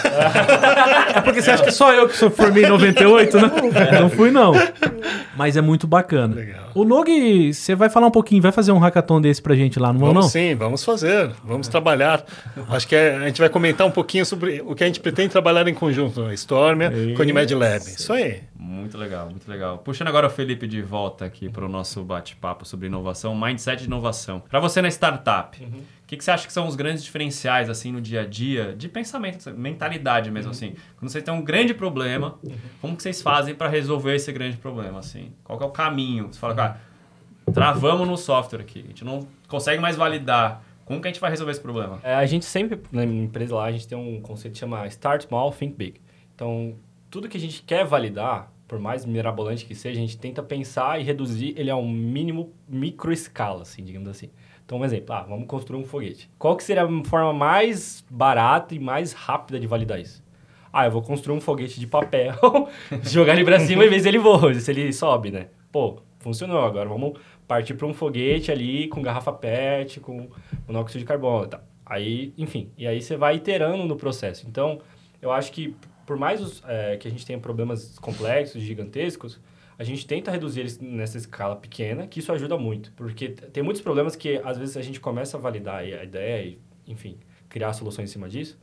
É 1.17 1.21
porque 1.21 1.41
você 1.43 1.51
acha 1.51 1.63
que 1.65 1.71
só 1.71 1.93
eu 1.93 2.09
que 2.09 2.17
sou 2.17 2.31
formei 2.31 2.65
em 2.65 2.69
98, 2.69 3.37
né? 3.41 3.51
Não 4.01 4.11
fui, 4.11 4.31
não. 4.31 4.53
Mas 5.37 5.57
é 5.57 5.61
muito 5.61 5.87
bacana. 5.87 6.35
Legal. 6.35 6.65
O 6.75 6.85
Nog, 6.85 7.53
você 7.53 7.75
vai 7.75 7.89
falar 7.89 8.07
um 8.09 8.11
pouquinho, 8.11 8.43
vai 8.43 8.51
fazer 8.53 8.73
um 8.73 8.79
hackathon 8.79 9.21
desse 9.21 9.41
pra 9.41 9.55
gente 9.55 9.79
lá, 9.79 9.93
não 9.93 10.01
Vamos 10.01 10.15
não? 10.15 10.23
sim, 10.23 10.55
vamos 10.57 10.85
fazer, 10.85 11.31
vamos 11.45 11.69
trabalhar. 11.69 12.25
Acho 12.71 12.89
que 12.89 12.97
é- 12.97 13.15
a 13.17 13.27
gente 13.27 13.41
vai 13.41 13.49
comentar 13.49 13.87
um 13.87 13.91
pouquinho 13.93 14.27
sobre 14.27 14.61
o 14.67 14.75
que 14.75 14.83
a 14.83 14.87
gente 14.87 14.99
pretende 15.01 15.29
trabalhar 15.29 15.67
em 15.69 15.75
conjunto, 15.75 16.23
a 16.25 16.35
Stormia 16.35 16.91
com 17.17 17.23
a 17.23 17.25
Unimed 17.25 17.55
Lab. 17.55 17.77
Isso 17.87 18.13
aí. 18.13 18.43
Muito 18.59 18.99
legal, 18.99 19.29
muito 19.31 19.49
legal. 19.49 19.79
Puxando 19.79 20.09
agora 20.09 20.27
o 20.27 20.31
Felipe 20.31 20.67
de 20.67 20.83
volta 20.83 21.25
aqui 21.25 21.49
para 21.49 21.65
o 21.65 21.69
nosso 21.69 22.03
bate-papo 22.03 22.65
sobre 22.67 22.87
inovação, 22.89 23.35
mindset 23.35 23.81
de 23.83 23.87
inovação. 23.87 24.43
Para 24.51 24.59
você 24.59 24.83
na 24.83 24.89
startup, 24.89 25.57
o 26.05 26.07
que, 26.07 26.19
que 26.19 26.25
você 26.25 26.31
acha 26.31 26.47
que 26.47 26.53
são 26.53 26.67
os 26.67 26.77
grandes 26.77 27.03
diferenciais 27.03 27.71
assim 27.71 27.91
no 27.91 27.99
dia 27.99 28.21
a 28.21 28.27
dia 28.27 28.75
de 28.77 28.91
pensamento, 28.91 29.51
mentalidade 29.53 30.31
mesmo 30.31 30.51
assim? 30.51 30.75
Quando 30.99 31.11
você 31.11 31.23
tem 31.23 31.33
um 31.33 31.43
grande 31.43 31.73
problema, 31.73 32.39
como 32.79 32.95
que 32.95 33.03
vocês 33.03 33.23
fazem 33.23 33.55
para 33.55 33.69
resolver 33.69 34.15
esse 34.15 34.31
grande 34.31 34.59
problema 34.59 34.99
assim? 34.99 35.33
Qual 35.43 35.59
é 35.59 35.65
o 35.65 35.71
caminho? 35.71 36.31
Você 36.31 36.39
fala, 36.39 36.55
cara, 36.55 36.81
travamos 37.55 38.07
no 38.07 38.19
software 38.19 38.61
aqui, 38.61 38.81
a 38.81 38.89
gente 38.89 39.03
não 39.03 39.27
consegue 39.49 39.81
mais 39.81 39.97
validar. 39.97 40.63
Como 40.85 41.01
que 41.01 41.09
a 41.09 41.11
gente 41.11 41.21
vai 41.21 41.31
resolver 41.31 41.53
esse 41.53 41.61
problema? 41.63 41.99
É, 42.03 42.15
a 42.15 42.27
gente 42.27 42.45
sempre, 42.45 42.79
na 42.93 43.07
minha 43.07 43.25
empresa 43.25 43.55
lá, 43.55 43.65
a 43.65 43.73
gente 43.73 43.89
tem 43.89 43.97
um 43.97 44.21
conceito 44.21 44.53
que 44.53 44.61
chama 44.61 44.87
Start 44.89 45.23
Small, 45.23 45.53
Think 45.53 45.75
Big. 45.75 46.03
Então, 46.35 46.77
tudo 47.11 47.31
que 47.31 47.39
a 47.39 47.41
gente 47.41 47.63
quer 47.63 47.87
validar, 47.87 48.53
por 48.69 48.79
mais 48.79 49.07
mirabolante 49.07 49.65
que 49.65 49.75
seja, 49.75 49.99
a 49.99 50.03
gente 50.03 50.19
tenta 50.19 50.43
pensar 50.43 51.01
e 51.01 51.03
reduzir 51.03 51.55
ele 51.57 51.71
a 51.71 51.77
um 51.77 51.89
mínimo 51.89 52.53
micro 52.69 53.11
escala, 53.11 53.63
assim, 53.63 53.83
digamos 53.83 54.11
assim. 54.11 54.29
Então, 54.65 54.79
um 54.79 54.85
exemplo, 54.85 55.15
ah, 55.15 55.23
vamos 55.23 55.47
construir 55.47 55.79
um 55.79 55.85
foguete. 55.85 56.31
Qual 56.39 56.57
que 56.57 56.65
seria 56.65 56.85
a 56.85 57.05
forma 57.05 57.33
mais 57.33 58.05
barata 58.11 58.75
e 58.75 58.79
mais 58.79 59.13
rápida 59.13 59.61
de 59.61 59.67
validar 59.67 60.01
isso? 60.01 60.25
Ah, 60.73 60.87
eu 60.87 60.91
vou 60.91 61.03
construir 61.03 61.37
um 61.37 61.41
foguete 61.41 61.79
de 61.79 61.87
papel, 61.87 62.35
jogar 63.03 63.35
ele 63.35 63.45
pra 63.45 63.61
cima 63.61 63.85
e 63.85 63.89
ver 63.89 64.01
se 64.01 64.09
ele 64.09 64.19
voa, 64.19 64.53
se 64.55 64.71
ele 64.71 64.93
sobe, 64.93 65.31
né? 65.31 65.49
Pô, 65.71 66.01
funcionou. 66.19 66.65
Agora 66.65 66.89
vamos 66.89 67.19
partir 67.47 67.75
para 67.75 67.87
um 67.87 67.93
foguete 67.93 68.51
ali 68.51 68.89
com 68.89 69.03
garrafa 69.03 69.33
PET, 69.33 70.01
com 70.01 70.29
monóxido 70.67 70.99
de 70.99 71.05
carbono 71.05 71.45
e 71.45 71.49
tal. 71.49 71.61
Aí, 71.85 72.33
enfim, 72.39 72.71
e 72.79 72.87
aí 72.87 73.03
você 73.03 73.17
vai 73.17 73.37
iterando 73.37 73.85
no 73.85 73.97
processo. 73.97 74.47
Então, 74.49 74.81
eu 75.21 75.31
acho 75.31 75.53
que 75.53 75.77
por 76.07 76.17
mais 76.17 76.41
os, 76.41 76.63
é, 76.67 76.97
que 76.97 77.09
a 77.09 77.11
gente 77.11 77.25
tenha 77.25 77.39
problemas 77.39 77.99
complexos, 77.99 78.63
gigantescos, 78.63 79.41
a 79.79 79.85
gente 79.85 80.07
tenta 80.07 80.31
reduzir 80.31 80.61
eles 80.61 80.79
nessa 80.79 81.17
escala 81.17 81.57
pequena, 81.57 82.07
que 82.07 82.21
isso 82.21 82.33
ajuda 82.33 82.57
muito. 82.57 82.93
Porque 82.93 83.29
tem 83.29 83.63
muitos 83.63 83.83
problemas 83.83 84.15
que, 84.15 84.41
às 84.45 84.57
vezes, 84.57 84.77
a 84.77 84.83
gente 84.83 85.01
começa 85.01 85.37
a 85.37 85.41
validar 85.41 85.79
a 85.79 86.05
ideia 86.05 86.45
e, 86.45 86.59
enfim, 86.87 87.19
criar 87.49 87.73
soluções 87.73 88.11
em 88.11 88.13
cima 88.13 88.29
disso, 88.29 88.59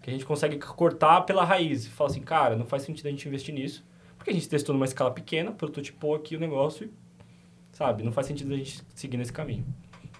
que 0.00 0.10
a 0.10 0.12
gente 0.12 0.24
consegue 0.24 0.58
cortar 0.58 1.22
pela 1.22 1.44
raiz. 1.44 1.86
Fala 1.86 2.10
assim, 2.10 2.20
cara, 2.20 2.56
não 2.56 2.66
faz 2.66 2.82
sentido 2.82 3.06
a 3.06 3.10
gente 3.10 3.26
investir 3.28 3.54
nisso, 3.54 3.84
porque 4.16 4.30
a 4.30 4.32
gente 4.34 4.48
testou 4.48 4.74
numa 4.74 4.86
escala 4.86 5.10
pequena, 5.10 5.52
prototipou 5.52 6.14
aqui 6.14 6.36
o 6.36 6.40
negócio 6.40 6.86
e, 6.86 7.76
sabe, 7.76 8.02
não 8.02 8.12
faz 8.12 8.26
sentido 8.26 8.54
a 8.54 8.56
gente 8.56 8.82
seguir 8.94 9.16
nesse 9.16 9.32
caminho. 9.32 9.66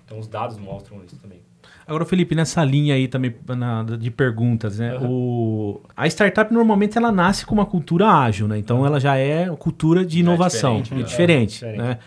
Então, 0.05 0.19
os 0.19 0.29
dados 0.29 0.59
mostram 0.59 1.03
isso 1.05 1.17
também. 1.17 1.43
Agora, 1.87 2.05
Felipe, 2.05 2.35
nessa 2.35 2.65
linha 2.65 2.95
aí 2.95 3.07
também 3.09 3.35
na- 3.49 3.83
de 3.83 4.11
perguntas, 4.11 4.79
né? 4.79 4.97
O, 5.03 5.81
a 5.97 6.07
startup 6.07 6.53
normalmente 6.53 6.97
ela 6.97 7.13
nasce 7.13 7.45
com 7.45 7.55
uma 7.55 7.67
cultura 7.67 8.09
ágil, 8.09 8.49
né? 8.49 8.57
Então 8.59 8.87
ela 8.87 8.99
já 8.99 9.17
é 9.17 9.49
cultura 9.59 10.05
de 10.05 10.17
é 10.17 10.21
inovação, 10.21 10.81
diferente, 10.81 10.93
é 10.95 10.97
né? 10.97 11.03
diferente, 11.05 11.65
É, 11.65 11.69
diferente. 11.73 11.89
né? 11.89 11.99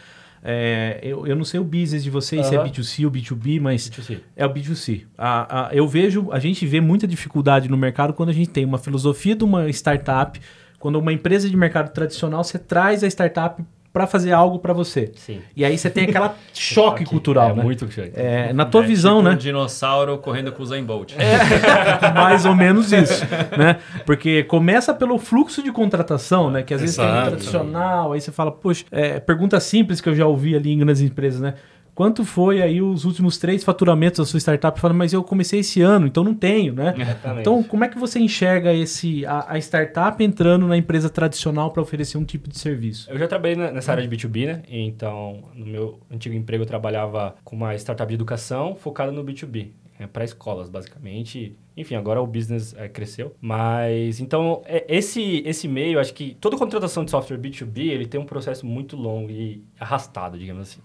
É, 0.43 0.99
eu, 1.03 1.27
eu 1.27 1.35
não 1.35 1.43
sei 1.43 1.59
o 1.59 1.63
business 1.63 2.03
de 2.03 2.09
vocês, 2.09 2.45
se 2.45 2.55
é 2.55 2.57
Aham. 2.57 2.67
B2C 2.69 3.05
ou 3.05 3.11
B2B, 3.11 3.59
mas 3.59 3.89
B2C. 3.89 4.19
é 4.35 4.45
o 4.45 4.49
B2C. 4.53 5.01
A, 5.17 5.67
a- 5.67 5.75
eu 5.75 5.87
vejo, 5.87 6.29
a 6.31 6.39
gente 6.39 6.65
vê 6.65 6.79
muita 6.79 7.05
dificuldade 7.07 7.67
no 7.69 7.75
mercado 7.75 8.13
quando 8.13 8.29
a 8.29 8.33
gente 8.33 8.49
tem 8.49 8.63
uma 8.63 8.77
filosofia 8.77 9.35
de 9.35 9.43
uma 9.43 9.67
startup, 9.69 10.39
quando 10.79 10.97
uma 10.99 11.11
empresa 11.11 11.49
de 11.49 11.57
mercado 11.57 11.91
tradicional, 11.91 12.43
você 12.43 12.57
traz 12.59 13.03
a 13.03 13.07
startup 13.07 13.61
para 13.97 14.05
fazer 14.05 14.31
algo 14.31 14.59
para 14.59 14.73
você. 14.73 15.11
Sim. 15.15 15.41
E 15.55 15.65
aí 15.65 15.75
você 15.75 15.89
tem 15.89 16.03
aquela 16.03 16.35
choque 16.53 17.03
cultural, 17.09 17.49
é 17.49 17.53
né? 17.55 17.63
muito 17.63 17.91
choque. 17.91 18.11
É, 18.13 18.53
na 18.53 18.63
tua 18.63 18.83
É 18.83 18.85
visão, 18.85 19.17
tipo 19.17 19.29
né? 19.29 19.33
um 19.33 19.37
dinossauro 19.37 20.19
correndo 20.19 20.51
com 20.51 20.61
o 20.61 20.65
Zayn 20.67 20.83
Bolt. 20.83 21.13
Mais 22.13 22.45
ou 22.45 22.53
menos 22.53 22.91
isso, 22.93 23.25
né? 23.57 23.77
Porque 24.05 24.43
começa 24.43 24.93
pelo 24.93 25.17
fluxo 25.17 25.63
de 25.63 25.71
contratação, 25.71 26.51
né? 26.51 26.61
Que 26.61 26.75
às 26.75 26.81
vezes 26.81 26.95
tem 26.95 27.05
um 27.05 27.25
tradicional, 27.25 28.13
aí 28.13 28.21
você 28.21 28.31
fala, 28.31 28.51
poxa, 28.51 28.85
é, 28.91 29.19
pergunta 29.19 29.59
simples 29.59 29.99
que 29.99 30.07
eu 30.09 30.15
já 30.15 30.27
ouvi 30.27 30.55
ali 30.55 30.71
em 30.73 30.77
grandes 30.77 31.01
empresas, 31.01 31.41
né? 31.41 31.55
Quanto 31.97 32.23
foi 32.23 32.61
aí 32.61 32.79
os 32.79 33.05
últimos 33.05 33.39
três 33.39 33.63
faturamentos 33.63 34.19
da 34.19 34.25
sua 34.25 34.39
startup? 34.39 34.79
Falando, 34.79 34.97
mas 34.97 35.13
eu 35.13 35.23
comecei 35.23 35.61
esse 35.61 35.81
ano, 35.81 36.05
então 36.05 36.23
não 36.23 36.35
tenho, 36.35 36.71
né? 36.71 36.93
Exatamente. 36.95 37.41
Então, 37.41 37.63
como 37.63 37.83
é 37.83 37.87
que 37.87 37.97
você 37.97 38.19
enxerga 38.19 38.71
esse 38.71 39.25
a, 39.25 39.53
a 39.53 39.57
startup 39.57 40.23
entrando 40.23 40.67
na 40.67 40.77
empresa 40.77 41.09
tradicional 41.09 41.71
para 41.71 41.81
oferecer 41.81 42.19
um 42.19 42.23
tipo 42.23 42.47
de 42.47 42.59
serviço? 42.59 43.09
Eu 43.09 43.17
já 43.17 43.27
trabalhei 43.27 43.55
nessa 43.55 43.93
área 43.93 44.07
de 44.07 44.15
B2B, 44.15 44.45
né? 44.45 44.61
Então, 44.69 45.45
no 45.55 45.65
meu 45.65 45.99
antigo 46.11 46.35
emprego, 46.35 46.61
eu 46.61 46.67
trabalhava 46.67 47.33
com 47.43 47.55
uma 47.55 47.73
startup 47.73 48.07
de 48.07 48.13
educação 48.13 48.75
focada 48.75 49.11
no 49.11 49.23
B2B. 49.23 49.71
É, 49.99 50.05
para 50.05 50.23
escolas, 50.23 50.69
basicamente. 50.69 51.57
Enfim, 51.75 51.95
agora 51.95 52.21
o 52.21 52.27
business 52.27 52.75
é, 52.77 52.87
cresceu. 52.87 53.35
Mas, 53.41 54.19
então, 54.19 54.61
é, 54.65 54.85
esse, 54.87 55.41
esse 55.43 55.67
meio, 55.67 55.99
acho 55.99 56.13
que 56.13 56.37
toda 56.39 56.55
contratação 56.55 57.03
de 57.03 57.09
software 57.09 57.39
B2B, 57.39 57.79
ele 57.79 58.05
tem 58.05 58.21
um 58.21 58.25
processo 58.25 58.63
muito 58.63 58.95
longo 58.95 59.31
e 59.31 59.63
arrastado, 59.79 60.37
digamos 60.37 60.61
assim. 60.61 60.81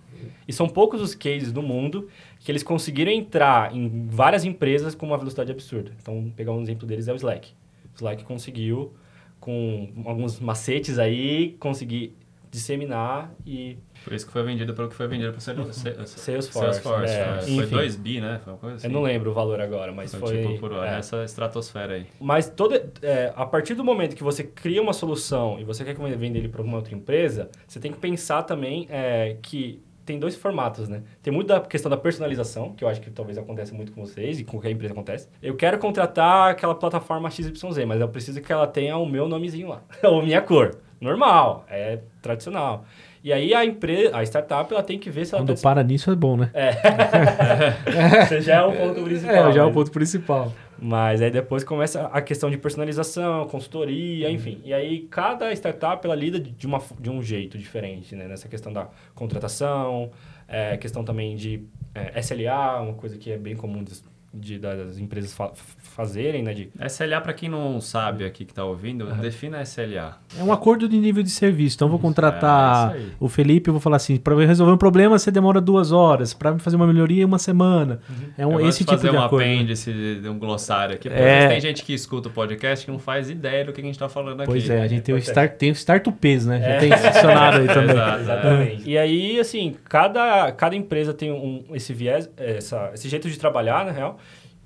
E 0.46 0.52
são 0.52 0.68
poucos 0.68 1.00
os 1.00 1.14
cases 1.14 1.52
do 1.52 1.62
mundo 1.62 2.08
que 2.40 2.50
eles 2.50 2.62
conseguiram 2.62 3.10
entrar 3.10 3.74
em 3.74 4.06
várias 4.08 4.44
empresas 4.44 4.94
com 4.94 5.06
uma 5.06 5.18
velocidade 5.18 5.50
absurda. 5.52 5.92
Então, 6.00 6.32
pegar 6.36 6.52
um 6.52 6.62
exemplo 6.62 6.86
deles 6.86 7.08
é 7.08 7.12
o 7.12 7.16
Slack. 7.16 7.52
O 7.94 7.96
Slack 7.96 8.24
conseguiu, 8.24 8.92
com 9.38 9.92
alguns 10.04 10.40
macetes 10.40 10.98
aí, 10.98 11.56
conseguir 11.58 12.16
disseminar 12.52 13.32
e 13.46 13.78
Por 14.04 14.12
isso 14.12 14.26
que 14.26 14.32
foi 14.32 14.42
vendido 14.42 14.74
pelo 14.74 14.90
que 14.90 14.94
foi 14.94 15.08
vendido 15.08 15.32
para 15.32 15.40
Salesforce. 15.40 15.80
Salesforce, 16.06 16.82
Salesforce 16.82 17.14
é, 17.14 17.38
é. 17.38 17.40
Foi 17.40 17.64
enfim. 17.64 17.74
2 17.76 17.96
bi, 17.96 18.20
né? 18.20 18.40
Foi 18.44 18.52
uma 18.52 18.58
coisa 18.58 18.76
assim. 18.76 18.86
eu 18.88 18.92
não 18.92 19.00
lembro 19.00 19.30
o 19.30 19.34
valor 19.34 19.58
agora, 19.58 19.90
mas 19.90 20.14
Foi, 20.14 20.20
foi... 20.20 20.42
tipo 20.42 20.68
por 20.68 20.84
é. 20.84 20.98
essa 20.98 21.24
estratosfera 21.24 21.94
aí. 21.94 22.06
Mas 22.20 22.50
toda, 22.50 22.92
é, 23.00 23.32
a 23.34 23.46
partir 23.46 23.74
do 23.74 23.82
momento 23.82 24.14
que 24.14 24.22
você 24.22 24.44
cria 24.44 24.82
uma 24.82 24.92
solução 24.92 25.58
e 25.58 25.64
você 25.64 25.82
quer 25.82 25.94
vender 25.94 26.40
ele 26.40 26.48
para 26.50 26.60
uma 26.60 26.76
outra 26.76 26.94
empresa, 26.94 27.48
você 27.66 27.80
tem 27.80 27.90
que 27.90 27.98
pensar 27.98 28.42
também 28.42 28.86
é, 28.90 29.38
que 29.40 29.82
tem 30.04 30.18
dois 30.18 30.34
formatos, 30.34 30.88
né? 30.88 31.02
Tem 31.22 31.32
muito 31.32 31.48
da 31.48 31.60
questão 31.60 31.90
da 31.90 31.96
personalização, 31.96 32.72
que 32.72 32.84
eu 32.84 32.88
acho 32.88 33.00
que 33.00 33.10
talvez 33.10 33.38
aconteça 33.38 33.74
muito 33.74 33.92
com 33.92 34.04
vocês 34.04 34.40
e 34.40 34.44
com 34.44 34.52
qualquer 34.52 34.70
empresa 34.70 34.92
acontece. 34.92 35.28
Eu 35.42 35.56
quero 35.56 35.78
contratar 35.78 36.50
aquela 36.50 36.74
plataforma 36.74 37.30
XYZ, 37.30 37.84
mas 37.86 38.00
eu 38.00 38.08
preciso 38.08 38.40
que 38.40 38.52
ela 38.52 38.66
tenha 38.66 38.96
o 38.96 39.06
meu 39.06 39.28
nomezinho 39.28 39.68
lá, 39.68 39.82
ou 40.02 40.22
minha 40.22 40.40
cor. 40.40 40.76
Normal, 41.00 41.66
é 41.68 41.98
tradicional. 42.20 42.84
E 43.24 43.32
aí 43.32 43.54
a 43.54 43.64
empresa, 43.64 44.16
a 44.16 44.22
startup, 44.24 44.72
ela 44.72 44.82
tem 44.82 44.98
que 44.98 45.10
ver 45.10 45.24
se 45.24 45.34
ela 45.34 45.44
Quando 45.44 45.56
tá 45.56 45.62
para 45.62 45.82
nisso 45.82 46.10
é 46.10 46.14
bom, 46.14 46.36
né? 46.36 46.50
Você 48.26 48.40
já 48.40 48.56
é 48.56 48.62
o 48.62 48.72
ponto 48.72 49.02
principal. 49.04 49.48
É, 49.48 49.52
já 49.52 49.60
é 49.60 49.64
o 49.64 49.68
né? 49.68 49.72
ponto 49.72 49.90
principal. 49.90 50.52
Mas 50.84 51.22
aí 51.22 51.30
depois 51.30 51.62
começa 51.62 52.08
a 52.08 52.20
questão 52.20 52.50
de 52.50 52.58
personalização, 52.58 53.46
consultoria, 53.46 54.28
enfim. 54.28 54.60
E 54.64 54.74
aí 54.74 55.06
cada 55.08 55.52
startup 55.52 56.04
ela 56.04 56.16
lida 56.16 56.40
de, 56.40 56.66
uma, 56.66 56.82
de 56.98 57.08
um 57.08 57.22
jeito 57.22 57.56
diferente, 57.56 58.16
né? 58.16 58.26
Nessa 58.26 58.48
questão 58.48 58.72
da 58.72 58.88
contratação, 59.14 60.10
é, 60.48 60.76
questão 60.76 61.04
também 61.04 61.36
de 61.36 61.64
é, 61.94 62.18
SLA, 62.18 62.80
uma 62.80 62.94
coisa 62.94 63.16
que 63.16 63.30
é 63.30 63.38
bem 63.38 63.54
comum 63.54 63.84
de- 64.32 64.58
das 64.58 64.98
empresas 64.98 65.32
fa- 65.34 65.52
fazerem, 65.78 66.42
né? 66.42 66.54
De, 66.54 66.70
SLA, 66.88 67.20
para 67.20 67.32
quem 67.32 67.48
não 67.48 67.80
sabe 67.80 68.24
aqui 68.24 68.44
que 68.44 68.54
tá 68.54 68.64
ouvindo, 68.64 69.04
defina 69.16 69.60
SLA. 69.62 70.16
É 70.38 70.42
um 70.42 70.52
acordo 70.52 70.88
de 70.88 70.96
nível 70.98 71.22
de 71.22 71.30
serviço. 71.30 71.76
Então, 71.76 71.86
eu 71.86 71.90
vou 71.90 71.98
contratar 71.98 72.96
é 72.96 73.00
o 73.20 73.28
Felipe, 73.28 73.68
eu 73.68 73.74
vou 73.74 73.80
falar 73.80 73.96
assim: 73.96 74.16
para 74.16 74.34
resolver 74.46 74.72
um 74.72 74.76
problema, 74.78 75.18
você 75.18 75.30
demora 75.30 75.60
duas 75.60 75.92
horas. 75.92 76.32
Para 76.32 76.58
fazer 76.58 76.76
uma 76.76 76.86
melhoria, 76.86 77.26
uma 77.26 77.38
semana. 77.38 78.00
É 78.38 78.46
um, 78.46 78.58
esse 78.60 78.78
de 78.80 78.84
tipo 78.86 78.92
fazer 78.92 79.10
de 79.10 79.16
um 79.16 79.20
acordo. 79.22 79.44
né? 79.44 79.54
apêndice 79.54 79.92
de, 79.92 80.20
de 80.20 80.28
um 80.28 80.38
glossário 80.38 80.94
aqui. 80.94 81.08
Porque 81.08 81.22
É. 81.22 81.48
tem 81.48 81.60
gente 81.60 81.84
que 81.84 81.92
escuta 81.92 82.28
o 82.28 82.32
podcast 82.32 82.84
que 82.86 82.90
não 82.92 82.98
faz 82.98 83.28
ideia 83.28 83.64
do 83.64 83.72
que 83.72 83.80
a 83.80 83.84
gente 83.84 83.98
tá 83.98 84.08
falando 84.08 84.40
aqui. 84.40 84.50
Pois 84.50 84.68
é, 84.70 84.80
a 84.80 84.86
gente 84.88 85.02
tem 85.02 85.14
o 85.14 85.18
ser. 85.20 85.30
start, 85.30 85.52
tem 85.56 85.70
o 85.70 85.74
startupês, 85.74 86.46
né? 86.46 86.58
Já 86.60 86.66
É. 86.68 86.78
tem 86.78 86.90
dicionário 86.90 87.60
aí 87.60 87.66
também. 87.74 87.90
Exato. 87.90 88.20
Exatamente. 88.22 88.88
E 88.90 88.96
aí, 88.98 89.38
assim, 89.40 89.76
cada, 89.88 90.50
cada 90.52 90.74
empresa 90.74 91.12
tem 91.12 91.30
um, 91.30 91.64
esse 91.74 91.92
viés, 91.92 92.30
essa, 92.36 92.90
esse 92.94 93.08
jeito 93.08 93.28
de 93.28 93.38
trabalhar, 93.38 93.84
na 93.84 93.92
real. 93.92 94.18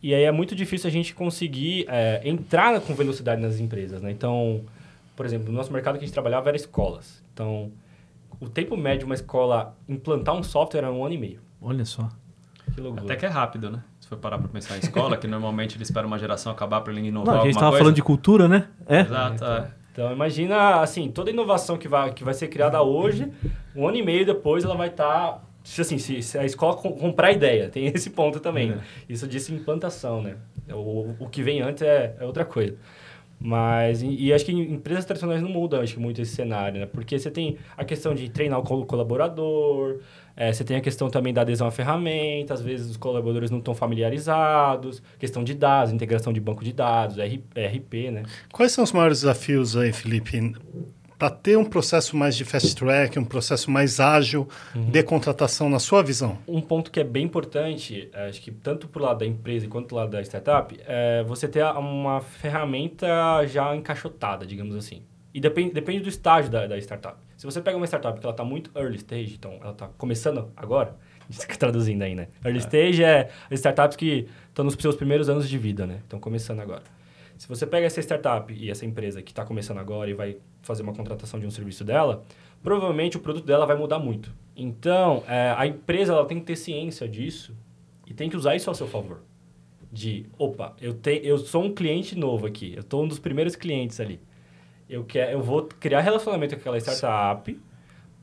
E 0.03 0.15
aí 0.15 0.23
é 0.25 0.33
muito 0.33 0.55
difícil 0.55 0.89
a 0.89 0.91
gente 0.93 1.15
conseguir 1.15 1.87
é, 1.89 2.21
entrar 2.25 2.81
com 2.81 2.95
velocidade 2.95 3.41
nas 3.41 3.59
empresas, 3.59 4.03
né? 4.03 4.11
Então, 4.11 4.63
por 5.17 5.25
exemplo, 5.27 5.51
no 5.51 5.57
nosso 5.57 5.73
mercado 5.73 5.95
que 5.99 6.05
a 6.05 6.07
gente 6.07 6.13
trabalhava 6.15 6.49
era 6.49 6.57
escolas. 6.57 7.23
Então, 7.33 7.73
o 8.41 8.49
tempo 8.49 8.77
médio 8.77 9.01
de 9.01 9.05
uma 9.07 9.15
escola 9.15 9.77
implantar 9.89 10.35
um 10.35 10.43
software 10.43 10.81
era 10.81 10.93
um 10.93 11.05
ano 11.05 11.15
e 11.15 11.19
meio. 11.19 11.41
Olha 11.61 11.85
só. 11.85 12.09
Que 12.75 12.81
loucura. 12.81 13.05
Até 13.05 13.17
que 13.17 13.27
é 13.27 13.29
rápido, 13.29 13.71
né? 13.71 13.83
Se 13.99 14.09
for 14.09 14.19
parar 14.19 14.39
pra 14.39 14.49
pensar 14.49 14.77
em 14.77 14.81
escola, 14.81 15.17
que 15.17 15.27
normalmente 15.27 15.77
ele 15.77 15.83
espera 15.83 16.07
uma 16.07 16.19
geração 16.19 16.53
acabar 16.53 16.83
pra 16.83 16.93
ele 16.93 17.09
inovar 17.09 17.37
Não, 17.37 17.43
a 17.43 17.45
gente 17.47 17.55
alguma 17.55 17.61
tava 17.61 17.71
coisa. 17.71 17.85
falando 17.85 17.97
de 17.97 18.03
cultura, 18.03 18.47
né? 18.47 18.69
É. 18.87 19.01
Exato, 19.01 19.45
é. 19.45 19.71
Então, 19.93 20.13
imagina, 20.13 20.83
assim, 20.83 21.11
toda 21.11 21.31
inovação 21.31 21.79
que 21.79 21.89
vai, 21.89 22.13
que 22.13 22.23
vai 22.23 22.35
ser 22.35 22.49
criada 22.49 22.83
hoje, 22.83 23.33
um 23.75 23.89
ano 23.89 23.97
e 23.97 24.03
meio 24.03 24.27
depois 24.27 24.63
ela 24.63 24.77
vai 24.77 24.89
estar... 24.89 25.43
se, 25.67 25.81
assim, 25.81 25.99
se, 25.99 26.23
se 26.23 26.39
a 26.39 26.45
escola 26.45 26.77
com- 26.77 26.93
comprar 26.93 27.33
ideia, 27.33 27.69
tem 27.69 27.87
esse 27.95 28.11
ponto 28.11 28.39
também. 28.41 28.71
né? 28.71 28.81
Isso 29.09 29.27
disse 29.27 29.53
implantação, 29.53 30.23
né? 30.23 30.37
O, 30.73 31.15
o 31.21 31.29
que 31.29 31.43
vem 31.43 31.61
antes 31.61 31.83
é, 31.83 32.15
é 32.21 32.25
outra 32.25 32.45
coisa. 32.45 32.77
Mas, 33.39 34.01
e, 34.01 34.07
e 34.09 34.33
acho 34.33 34.47
que 34.47 34.53
em 34.53 34.73
empresas 34.73 35.05
tradicionais 35.05 35.43
não 35.43 35.51
mudam, 35.51 35.81
acho 35.83 35.93
que 35.95 36.01
muito 36.01 36.23
esse 36.23 36.35
cenário, 36.35 36.81
né? 36.81 36.87
Porque 36.87 37.19
você 37.19 37.31
tem 37.31 37.59
a 37.77 37.85
questão 37.85 38.15
de 38.15 38.31
treinar 38.31 38.59
o 38.59 38.63
col- 38.63 38.87
colaborador, 38.87 39.99
é, 40.35 40.51
você 40.53 40.65
tem 40.65 40.77
a 40.79 40.81
questão 40.81 41.11
também 41.11 41.35
da 41.35 41.43
adesão 41.43 41.67
à 41.67 41.71
ferramenta, 41.71 42.55
às 42.55 42.63
vezes 42.63 42.91
os 42.93 42.97
colaboradores 42.97 43.51
não 43.51 43.59
estão 43.59 43.75
familiarizados, 43.75 45.03
questão 45.19 45.45
de 45.45 45.53
dados, 45.55 45.93
integração 45.93 46.33
de 46.33 46.41
banco 46.41 46.65
de 46.65 46.73
dados, 46.73 47.19
R- 47.19 47.43
RP, 47.55 48.11
né? 48.11 48.23
Quais 48.51 48.73
são 48.73 48.83
os 48.83 48.93
maiores 48.93 49.21
desafios 49.21 49.77
aí, 49.77 49.93
Felipe, 49.93 50.55
para 51.19 51.31
ter 51.31 51.57
um 51.57 51.65
processo 51.65 52.17
mais 52.17 52.37
de 52.37 52.45
fast 52.45 52.75
track, 52.75 53.19
um 53.19 53.25
processo 53.25 53.71
mais 53.71 54.01
ágil 54.01 54.49
de 54.75 55.03
contratação 55.03 55.69
na 55.69 55.79
sua 55.79 56.03
visão? 56.03 56.39
Um 56.47 56.61
ponto 56.61 56.91
que 56.91 57.01
é 57.01 57.05
bem 57.05 57.25
importante, 57.25 58.09
eh, 58.13 58.29
acho 58.29 58.41
que 58.41 58.51
tanto 58.51 58.87
para 58.89 59.01
o 59.01 59.05
lado 59.05 59.19
da 59.19 59.27
empresa 59.27 59.67
quanto 59.69 59.89
do 59.89 59.95
lado 59.95 60.11
da 60.11 60.23
startup, 60.23 60.79
é 60.87 61.23
você 61.25 61.49
ter 61.49 61.65
uma 61.65 62.21
ferramenta 62.21 63.07
já 63.47 63.75
encaixotada, 63.75 64.47
digamos 64.47 64.77
assim. 64.77 65.03
E 65.33 65.41
depende, 65.41 65.73
depende 65.73 66.01
do 66.01 66.09
estágio 66.09 66.51
da, 66.51 66.67
da 66.67 66.79
startup. 66.79 67.17
Se 67.37 67.45
você 67.45 67.61
pega 67.61 67.77
uma 67.77 67.87
startup 67.87 68.19
que 68.19 68.25
ela 68.25 68.33
está 68.33 68.45
muito 68.45 68.71
early 68.75 68.97
stage, 68.97 69.35
então 69.35 69.59
ela 69.61 69.73
está 69.73 69.89
começando 69.99 70.51
agora, 70.57 70.97
traduzindo 71.59 72.03
aí, 72.03 72.15
né? 72.15 72.29
Early 72.45 72.61
stage 72.61 73.05
é 73.05 73.29
startups 73.51 73.97
que 73.97 74.29
estão 74.49 74.65
nos 74.65 74.75
seus 74.75 74.97
primeiros 74.97 75.29
anos 75.29 75.49
de 75.49 75.59
vida, 75.59 75.87
né? 75.87 75.99
Estão 76.05 76.19
começando 76.19 76.61
agora. 76.61 76.83
Se 77.39 77.49
você 77.49 77.67
pega 77.67 77.87
essa 77.87 78.01
startup 78.01 78.53
e 78.53 78.71
essa 78.71 78.87
empresa 78.87 79.23
que 79.23 79.31
está 79.31 79.45
começando 79.45 79.79
agora 79.79 80.09
e 80.11 80.15
vai 80.15 80.39
fazer 80.63 80.83
uma 80.83 80.95
contratação 80.95 81.39
de 81.39 81.47
um 81.47 81.51
serviço 81.51 81.85
dela, 81.85 82.25
provavelmente 82.63 83.17
o 83.17 83.21
produto 83.21 83.45
dela 83.45 83.67
vai 83.67 83.77
mudar 83.77 83.99
muito. 83.99 84.33
Então, 84.57 85.23
é, 85.29 85.55
a 85.57 85.67
empresa 85.67 86.13
ela 86.13 86.25
tem 86.25 86.41
que 86.41 86.47
ter 86.47 86.57
ciência 86.57 87.07
disso 87.07 87.55
e 88.07 88.15
tem 88.15 88.31
que 88.31 88.37
usar 88.37 88.57
isso 88.57 88.71
ao 88.71 88.75
seu 88.75 88.87
favor. 88.87 89.21
De, 89.93 90.27
opa, 90.39 90.75
eu, 90.81 90.95
te, 90.95 91.21
eu 91.23 91.39
sou 91.39 91.63
um 91.63 91.75
cliente 91.75 92.19
novo 92.19 92.47
aqui, 92.47 92.73
eu 92.75 92.81
estou 92.81 93.05
um 93.05 93.09
dos 93.09 93.19
primeiros 93.19 93.55
clientes 93.55 94.01
ali. 94.01 94.21
Eu, 94.89 95.05
quer, 95.05 95.33
eu 95.33 95.43
vou 95.43 95.65
criar 95.65 96.01
relacionamento 96.01 96.55
com 96.55 96.61
aquela 96.61 96.79
startup 96.79 97.59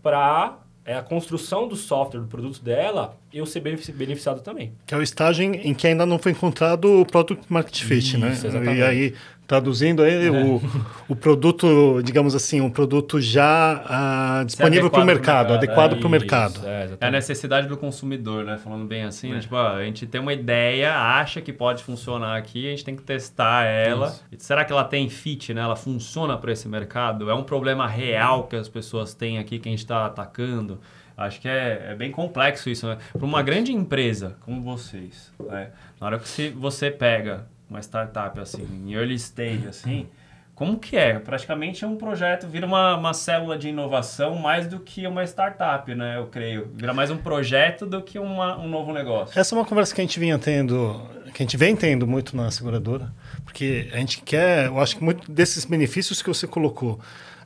para 0.01 0.62
é, 0.85 0.95
a 0.95 1.01
construção 1.01 1.67
do 1.67 1.75
software, 1.75 2.19
do 2.21 2.27
produto 2.27 2.61
dela, 2.61 3.17
eu 3.33 3.45
ser 3.45 3.59
benefici- 3.61 3.91
beneficiado 3.91 4.41
também. 4.41 4.73
Que 4.85 4.93
é 4.93 4.97
o 4.97 5.01
estágio 5.01 5.43
em, 5.45 5.73
que 5.73 5.87
ainda 5.87 6.05
não 6.05 6.19
foi 6.19 6.31
encontrado 6.33 7.01
o 7.01 7.05
product 7.05 7.45
market 7.49 7.83
fit, 7.83 8.17
né? 8.17 8.31
Isso, 8.33 8.47
exatamente. 8.47 8.79
E 8.79 8.83
aí, 8.83 9.13
traduzindo 9.53 10.01
aí, 10.01 10.31
o, 10.31 10.59
o 11.07 11.15
produto, 11.15 12.01
digamos 12.03 12.33
assim, 12.33 12.59
um 12.59 12.71
produto 12.71 13.21
já 13.21 13.83
ah, 13.85 14.43
disponível 14.43 14.89
para 14.89 15.03
o 15.03 15.05
mercado, 15.05 15.49
mercado, 15.49 15.53
adequado 15.53 15.89
para 15.91 15.97
o 15.97 15.99
Isso, 15.99 16.09
mercado. 16.09 16.61
É, 16.65 16.67
É 16.67 16.81
a 16.81 16.83
exatamente. 16.85 17.15
necessidade 17.15 17.67
do 17.67 17.77
consumidor, 17.77 18.43
né? 18.43 18.57
Falando 18.57 18.85
bem 18.85 19.03
assim, 19.03 19.29
É. 19.29 19.35
né? 19.35 19.39
Tipo, 19.41 19.55
ó, 19.55 19.75
a 19.75 19.83
gente 19.83 20.07
tem 20.07 20.19
uma 20.19 20.33
ideia, 20.33 20.95
acha 20.95 21.39
que 21.39 21.53
pode 21.53 21.83
funcionar 21.83 22.35
aqui, 22.35 22.65
a 22.65 22.71
gente 22.71 22.83
tem 22.83 22.95
que 22.95 23.03
testar 23.03 23.65
ela. 23.65 24.07
Isso. 24.07 24.23
E 24.31 24.43
Será 24.43 24.65
que 24.65 24.71
ela 24.71 24.83
tem 24.83 25.07
fit, 25.07 25.53
né? 25.53 25.61
Ela 25.61 25.75
funciona 25.75 26.35
para 26.35 26.51
esse 26.51 26.67
mercado? 26.67 27.29
É 27.29 27.33
um 27.35 27.43
problema 27.43 27.87
real 27.87 28.45
que 28.45 28.55
as 28.55 28.67
pessoas 28.67 29.13
têm 29.13 29.37
aqui 29.37 29.59
que 29.59 29.69
a 29.69 29.71
gente 29.71 29.79
está 29.83 30.07
atacando? 30.07 30.79
Acho 31.15 31.39
que 31.39 31.47
é, 31.47 31.89
é 31.91 31.95
bem 31.95 32.09
complexo 32.09 32.71
isso, 32.71 32.87
né? 32.87 32.97
Para 33.11 33.23
uma 33.23 33.43
grande 33.43 33.71
empresa 33.71 34.35
como 34.41 34.63
vocês, 34.63 35.31
né? 35.39 35.69
na 36.01 36.07
hora 36.07 36.19
que 36.19 36.49
você 36.49 36.89
pega 36.89 37.45
uma 37.69 37.79
startup 37.81 38.39
assim, 38.39 38.63
em 38.63 38.93
early 38.93 39.15
stage, 39.15 39.67
assim, 39.67 40.07
como 40.55 40.77
que 40.77 40.95
é? 40.95 41.17
Praticamente 41.17 41.83
é 41.83 41.87
um 41.87 41.95
projeto, 41.95 42.47
vira 42.47 42.65
uma, 42.65 42.95
uma 42.95 43.13
célula 43.13 43.57
de 43.57 43.69
inovação 43.69 44.35
mais 44.35 44.67
do 44.67 44.79
que 44.79 45.05
uma 45.07 45.23
startup, 45.23 45.93
né? 45.95 46.17
Eu 46.17 46.27
creio. 46.27 46.71
Vira 46.75 46.93
mais 46.93 47.09
um 47.09 47.17
projeto 47.17 47.87
do 47.87 48.01
que 48.03 48.19
uma, 48.19 48.59
um 48.59 48.69
novo 48.69 48.93
negócio. 48.93 49.37
Essa 49.39 49.55
é 49.55 49.57
uma 49.57 49.65
conversa 49.65 49.95
que 49.95 50.01
a 50.01 50.03
gente 50.03 50.19
vinha 50.19 50.37
tendo, 50.37 51.01
que 51.33 51.41
a 51.41 51.43
gente 51.43 51.57
vem 51.57 51.75
tendo 51.75 52.05
muito 52.05 52.37
na 52.37 52.51
seguradora, 52.51 53.11
porque 53.43 53.89
a 53.91 53.97
gente 53.97 54.21
quer, 54.21 54.67
eu 54.67 54.79
acho 54.79 54.97
que 54.97 55.03
muito 55.03 55.31
desses 55.31 55.65
benefícios 55.65 56.21
que 56.21 56.29
você 56.29 56.45
colocou, 56.45 56.99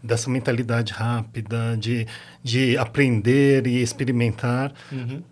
dessa 0.04 0.30
mentalidade 0.30 0.92
rápida, 0.92 1.78
de, 1.78 2.06
de 2.44 2.78
aprender 2.78 3.66
e 3.68 3.82
experimentar, 3.82 4.74
uhum. 4.92 5.24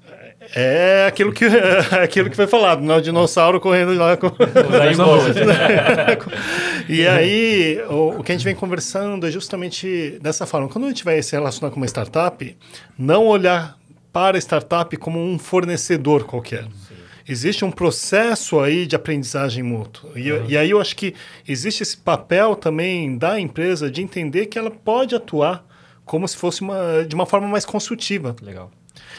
É 0.54 1.06
aquilo 1.08 1.32
que, 1.32 1.46
é 1.46 1.80
aquilo 2.04 2.30
que 2.30 2.36
foi 2.36 2.48
falado, 2.48 2.82
né? 2.82 2.96
O 2.96 3.02
dinossauro 3.02 3.60
correndo 3.60 3.94
lá 3.94 4.18
com. 4.18 4.28
e 6.90 7.08
aí, 7.08 7.82
o, 7.90 8.20
o, 8.20 8.24
que 8.24 8.32
a 8.32 8.36
gente 8.36 8.44
vem 8.44 8.56
conversando 8.56 9.26
é 9.26 9.32
justamente 9.32 10.20
dessa 10.22 10.46
forma. 10.46 10.68
Quando 10.68 10.86
a 10.86 10.90
gente 10.90 11.04
vai 11.04 11.22
se 11.22 11.34
relacionar 11.34 11.72
com 11.72 11.78
uma 11.78 11.86
startup, 11.86 12.58
não 12.98 13.26
olhar 13.26 13.78
para 14.12 14.38
a 14.38 14.40
startup 14.40 14.96
como 14.98 15.20
um 15.20 15.40
fornecedor 15.40 16.26
qualquer. 16.26 16.64
Sim. 16.64 16.96
Existe 17.28 17.66
um 17.66 17.72
processo 17.72 18.60
aí 18.60 18.86
de 18.86 18.96
aprendizagem 18.96 19.64
mútua. 19.64 20.12
E, 20.16 20.32
uhum. 20.32 20.46
e 20.48 20.56
aí 20.56 20.70
eu 20.70 20.80
acho 20.80 20.96
que 20.96 21.16
existe 21.48 21.82
esse 21.82 21.98
papel 21.98 22.56
também 22.56 23.18
da 23.18 23.40
empresa 23.40 23.90
de 23.90 24.02
entender 24.02 24.46
que 24.46 24.60
ela 24.60 24.70
pode 24.70 25.16
atuar 25.16 25.66
como 26.06 26.28
se 26.28 26.38
fosse 26.38 26.62
uma, 26.62 27.04
de 27.04 27.16
uma 27.16 27.26
forma 27.26 27.48
mais 27.48 27.66
consultiva. 27.66 28.36
Legal. 28.42 28.72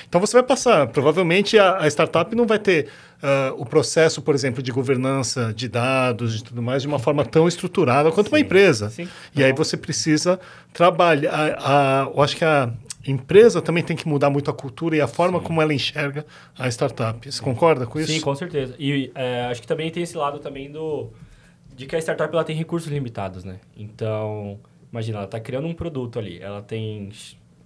Então 0.08 0.20
você 0.20 0.34
vai 0.34 0.42
passar, 0.42 0.86
provavelmente 0.88 1.58
a, 1.58 1.78
a 1.78 1.86
startup 1.86 2.34
não 2.34 2.46
vai 2.46 2.58
ter 2.58 2.88
uh, 3.22 3.60
o 3.60 3.66
processo, 3.66 4.22
por 4.22 4.34
exemplo, 4.34 4.62
de 4.62 4.72
governança 4.72 5.52
de 5.54 5.68
dados 5.68 6.40
e 6.40 6.44
tudo 6.44 6.62
mais 6.62 6.82
de 6.82 6.88
uma 6.88 6.98
forma 6.98 7.24
tão 7.24 7.46
estruturada 7.48 8.10
quanto 8.10 8.28
Sim. 8.28 8.34
uma 8.34 8.40
empresa. 8.40 8.90
Sim. 8.90 9.08
E 9.34 9.42
aí 9.42 9.52
você 9.52 9.76
precisa 9.76 10.38
trabalhar. 10.72 11.32
A, 11.32 12.02
a, 12.02 12.04
eu 12.06 12.22
acho 12.22 12.36
que 12.36 12.44
a 12.44 12.72
empresa 13.06 13.62
também 13.62 13.82
tem 13.82 13.96
que 13.96 14.08
mudar 14.08 14.30
muito 14.30 14.50
a 14.50 14.54
cultura 14.54 14.96
e 14.96 15.00
a 15.00 15.06
forma 15.06 15.38
Sim. 15.38 15.44
como 15.44 15.62
ela 15.62 15.72
enxerga 15.72 16.26
a 16.58 16.68
startup. 16.68 17.30
Você 17.30 17.42
concorda 17.42 17.86
com 17.86 18.00
isso? 18.00 18.12
Sim, 18.12 18.20
com 18.20 18.34
certeza. 18.34 18.74
E 18.78 19.10
é, 19.14 19.46
acho 19.46 19.60
que 19.60 19.66
também 19.66 19.90
tem 19.90 20.02
esse 20.02 20.16
lado 20.16 20.38
também 20.38 20.70
do 20.70 21.10
de 21.74 21.86
que 21.86 21.94
a 21.94 21.98
startup 21.98 22.32
ela 22.32 22.42
tem 22.42 22.56
recursos 22.56 22.90
limitados, 22.90 23.44
né? 23.44 23.60
Então, 23.76 24.58
imagina, 24.90 25.18
ela 25.18 25.26
está 25.26 25.38
criando 25.38 25.68
um 25.68 25.74
produto 25.74 26.18
ali, 26.18 26.40
ela 26.40 26.62
tem 26.62 27.10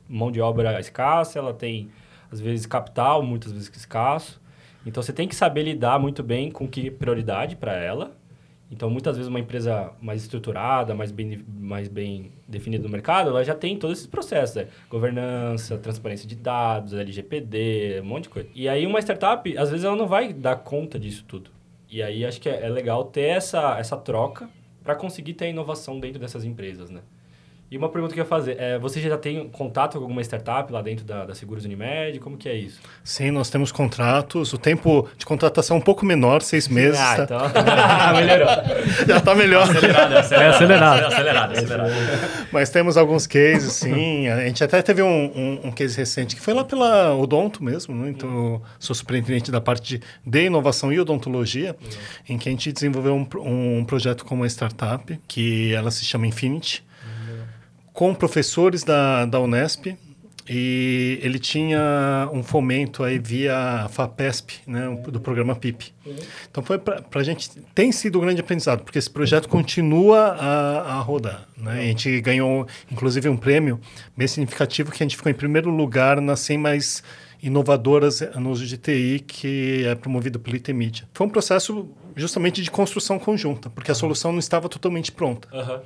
mão 0.08 0.32
de 0.32 0.40
obra 0.40 0.80
escassa, 0.80 1.38
ela 1.38 1.54
tem 1.54 1.88
às 2.30 2.40
vezes 2.40 2.66
capital, 2.66 3.22
muitas 3.22 3.52
vezes 3.52 3.70
escasso. 3.74 4.40
Então 4.86 5.02
você 5.02 5.12
tem 5.12 5.28
que 5.28 5.34
saber 5.34 5.62
lidar 5.62 5.98
muito 5.98 6.22
bem 6.22 6.50
com 6.50 6.66
que 6.66 6.90
prioridade 6.90 7.56
para 7.56 7.74
ela. 7.74 8.16
Então 8.70 8.88
muitas 8.88 9.16
vezes 9.16 9.28
uma 9.28 9.40
empresa 9.40 9.90
mais 10.00 10.22
estruturada, 10.22 10.94
mais 10.94 11.10
bem, 11.10 11.44
mais 11.48 11.88
bem 11.88 12.30
definida 12.46 12.84
no 12.84 12.88
mercado, 12.88 13.30
ela 13.30 13.42
já 13.42 13.54
tem 13.54 13.76
todos 13.76 13.98
esses 13.98 14.06
processos, 14.06 14.56
né? 14.56 14.68
governança, 14.88 15.76
transparência 15.76 16.26
de 16.28 16.36
dados, 16.36 16.94
LGPD, 16.94 18.00
um 18.00 18.06
monte 18.06 18.24
de 18.24 18.28
coisa. 18.28 18.48
E 18.54 18.68
aí 18.68 18.86
uma 18.86 19.00
startup, 19.00 19.58
às 19.58 19.70
vezes 19.70 19.84
ela 19.84 19.96
não 19.96 20.06
vai 20.06 20.32
dar 20.32 20.56
conta 20.56 21.00
disso 21.00 21.24
tudo. 21.26 21.50
E 21.90 22.00
aí 22.00 22.24
acho 22.24 22.40
que 22.40 22.48
é, 22.48 22.64
é 22.64 22.68
legal 22.68 23.04
ter 23.04 23.22
essa, 23.22 23.76
essa 23.76 23.96
troca 23.96 24.48
para 24.84 24.94
conseguir 24.94 25.34
ter 25.34 25.48
inovação 25.48 25.98
dentro 25.98 26.20
dessas 26.20 26.44
empresas, 26.44 26.90
né? 26.90 27.00
E 27.70 27.76
uma 27.76 27.88
pergunta 27.88 28.12
que 28.12 28.18
eu 28.18 28.24
ia 28.24 28.28
fazer, 28.28 28.56
é, 28.58 28.76
você 28.80 29.00
já 29.00 29.16
tem 29.16 29.48
contato 29.48 29.96
com 29.96 30.02
alguma 30.02 30.20
startup 30.22 30.72
lá 30.72 30.82
dentro 30.82 31.04
da, 31.04 31.24
da 31.24 31.36
Seguros 31.36 31.64
Unimed? 31.64 32.18
Como 32.18 32.36
que 32.36 32.48
é 32.48 32.54
isso? 32.56 32.80
Sim, 33.04 33.30
nós 33.30 33.48
temos 33.48 33.70
contratos. 33.70 34.52
O 34.52 34.58
tempo 34.58 35.08
de 35.16 35.24
contratação 35.24 35.76
é 35.76 35.78
um 35.78 35.82
pouco 35.82 36.04
menor, 36.04 36.42
seis 36.42 36.66
meses. 36.66 36.98
Ah, 36.98 37.24
tá... 37.24 37.24
então... 37.24 38.14
melhorou. 38.26 38.48
já 39.06 39.18
está 39.18 39.34
melhor. 39.36 39.70
Acelerado, 39.70 40.16
acelerado. 40.16 40.42
É 40.42 40.48
acelerado. 40.48 41.04
acelerado, 41.06 41.52
acelerado. 41.52 41.90
Mas 42.50 42.70
temos 42.70 42.96
alguns 42.96 43.28
cases, 43.28 43.72
sim. 43.74 44.26
A 44.26 44.40
gente 44.46 44.64
até 44.64 44.82
teve 44.82 45.00
um, 45.00 45.08
um, 45.08 45.68
um, 45.68 45.70
case 45.70 45.96
recente 45.96 46.34
que 46.34 46.42
foi 46.42 46.54
lá 46.54 46.64
pela 46.64 47.14
Odonto 47.14 47.62
mesmo. 47.62 47.94
Né? 47.94 48.10
Então, 48.10 48.60
sou 48.80 48.96
superintendente 48.96 49.52
da 49.52 49.60
parte 49.60 50.00
de, 50.26 50.40
inovação 50.40 50.92
e 50.92 50.98
odontologia, 50.98 51.76
uhum. 51.80 51.88
em 52.30 52.36
que 52.36 52.48
a 52.48 52.52
gente 52.52 52.72
desenvolveu 52.72 53.14
um, 53.14 53.78
um 53.78 53.84
projeto 53.84 54.24
com 54.24 54.34
uma 54.34 54.48
startup, 54.48 55.20
que 55.28 55.72
ela 55.72 55.92
se 55.92 56.04
chama 56.04 56.26
Infinity 56.26 56.89
com 58.00 58.14
professores 58.14 58.82
da, 58.82 59.26
da 59.26 59.38
Unesp 59.38 59.94
e 60.48 61.20
ele 61.22 61.38
tinha 61.38 62.30
um 62.32 62.42
fomento 62.42 63.04
aí 63.04 63.18
via 63.18 63.86
FAPESP, 63.90 64.54
né, 64.66 64.88
do 65.06 65.20
programa 65.20 65.54
PIP. 65.54 65.92
Então 66.50 66.62
foi 66.62 66.78
para 66.78 67.04
a 67.12 67.22
gente 67.22 67.50
tem 67.74 67.92
sido 67.92 68.16
um 68.16 68.22
grande 68.22 68.40
aprendizado 68.40 68.84
porque 68.84 68.98
esse 68.98 69.10
projeto 69.10 69.50
continua 69.50 70.28
a, 70.28 70.94
a 70.94 71.00
rodar. 71.00 71.46
Né? 71.58 71.72
A 71.72 71.82
gente 71.82 72.22
ganhou 72.22 72.66
inclusive 72.90 73.28
um 73.28 73.36
prêmio 73.36 73.78
bem 74.16 74.26
significativo 74.26 74.90
que 74.90 75.02
a 75.02 75.04
gente 75.04 75.18
ficou 75.18 75.30
em 75.30 75.34
primeiro 75.34 75.68
lugar 75.68 76.22
nas 76.22 76.40
100 76.40 76.56
mais 76.56 77.02
inovadoras 77.42 78.22
no 78.34 78.50
uso 78.50 78.64
de 78.64 78.78
TI 78.78 79.22
que 79.26 79.84
é 79.84 79.94
promovido 79.94 80.40
pelo 80.40 80.56
ITMedia. 80.56 81.06
Foi 81.12 81.26
um 81.26 81.30
processo 81.30 81.86
justamente 82.16 82.62
de 82.62 82.70
construção 82.70 83.18
conjunta 83.18 83.68
porque 83.68 83.90
a 83.90 83.94
solução 83.94 84.32
não 84.32 84.38
estava 84.38 84.70
totalmente 84.70 85.12
pronta. 85.12 85.48
Uhum. 85.52 85.80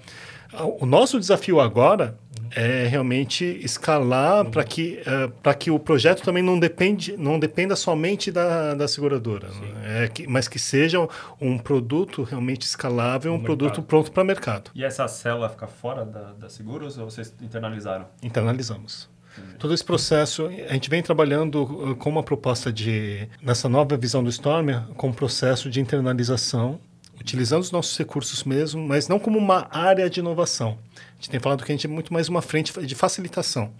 O 0.81 0.87
nosso 0.87 1.19
desafio 1.19 1.61
agora 1.61 2.17
é 2.55 2.87
realmente 2.87 3.45
escalar 3.63 4.45
para 4.47 4.63
que, 4.65 5.01
uh, 5.01 5.29
para 5.43 5.55
que 5.55 5.71
o 5.71 5.79
projeto 5.79 6.23
também 6.23 6.43
não, 6.43 6.59
depende, 6.59 7.17
não 7.17 7.39
dependa 7.39 7.75
somente 7.75 8.31
da, 8.31 8.75
da 8.75 8.87
seguradora, 8.87 9.49
né? 9.49 10.05
é 10.05 10.09
que, 10.09 10.27
mas 10.27 10.47
que 10.47 10.59
seja 10.59 10.99
um 11.41 11.59
produto 11.59 12.23
realmente 12.23 12.63
escalável, 12.63 13.33
um, 13.33 13.37
um 13.37 13.43
produto 13.43 13.83
pronto 13.83 14.13
para 14.13 14.23
mercado. 14.23 14.71
E 14.75 14.85
essa 14.85 15.09
célula 15.09 15.49
fica 15.49 15.67
fora 15.67 16.05
da, 16.05 16.33
da 16.33 16.49
Seguros 16.49 16.97
ou 16.97 17.11
vocês 17.11 17.35
internalizaram? 17.43 18.07
Internalizamos. 18.23 19.13
Todo 19.59 19.75
esse 19.75 19.85
processo, 19.85 20.47
a 20.47 20.73
gente 20.75 20.89
vem 20.89 21.03
trabalhando 21.03 21.97
com 21.99 22.09
uma 22.09 22.23
proposta 22.23 22.73
de, 22.73 23.29
nessa 23.43 23.69
nova 23.69 23.97
visão 23.97 24.23
do 24.23 24.31
Storm, 24.31 24.69
com 24.97 25.09
um 25.09 25.13
processo 25.13 25.69
de 25.69 25.81
internalização 25.81 26.79
utilizando 27.21 27.63
os 27.63 27.71
nossos 27.71 27.97
recursos 27.97 28.45
mesmo, 28.45 28.87
mas 28.87 29.09
não 29.09 29.19
como 29.19 29.39
uma 29.39 29.67
área 29.71 30.09
de 30.11 30.21
inovação. 30.21 30.79
A 30.97 31.15
gente 31.17 31.31
tem 31.31 31.41
falado 31.41 31.65
que 31.65 31.73
a 31.73 31.75
gente 31.75 31.87
é 31.87 31.91
muito 31.91 32.13
mais 32.13 32.29
uma 32.29 32.43
frente 32.43 32.73
de 32.81 32.95
facilitação. 32.95 33.71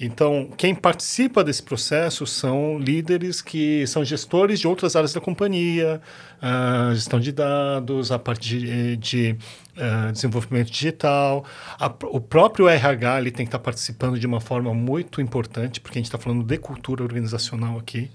Então, 0.00 0.48
quem 0.56 0.74
participa 0.74 1.44
desse 1.44 1.62
processo 1.62 2.26
são 2.26 2.78
líderes 2.78 3.42
que 3.42 3.86
são 3.86 4.02
gestores 4.04 4.58
de 4.58 4.66
outras 4.66 4.96
áreas 4.96 5.12
da 5.12 5.20
companhia, 5.20 6.00
a 6.40 6.90
gestão 6.94 7.20
de 7.20 7.32
dados, 7.32 8.10
a 8.10 8.18
parte 8.18 8.48
de, 8.48 8.96
de 8.96 9.36
uh, 9.76 10.10
desenvolvimento 10.10 10.70
digital. 10.70 11.44
A, 11.78 11.92
o 12.06 12.20
próprio 12.20 12.66
RH 12.66 13.20
ele 13.20 13.30
tem 13.30 13.44
que 13.44 13.48
estar 13.48 13.58
participando 13.58 14.18
de 14.18 14.26
uma 14.26 14.40
forma 14.40 14.72
muito 14.72 15.20
importante, 15.20 15.80
porque 15.80 15.98
a 15.98 16.00
gente 16.00 16.06
está 16.06 16.18
falando 16.18 16.42
de 16.42 16.56
cultura 16.56 17.02
organizacional 17.02 17.78
aqui. 17.78 18.10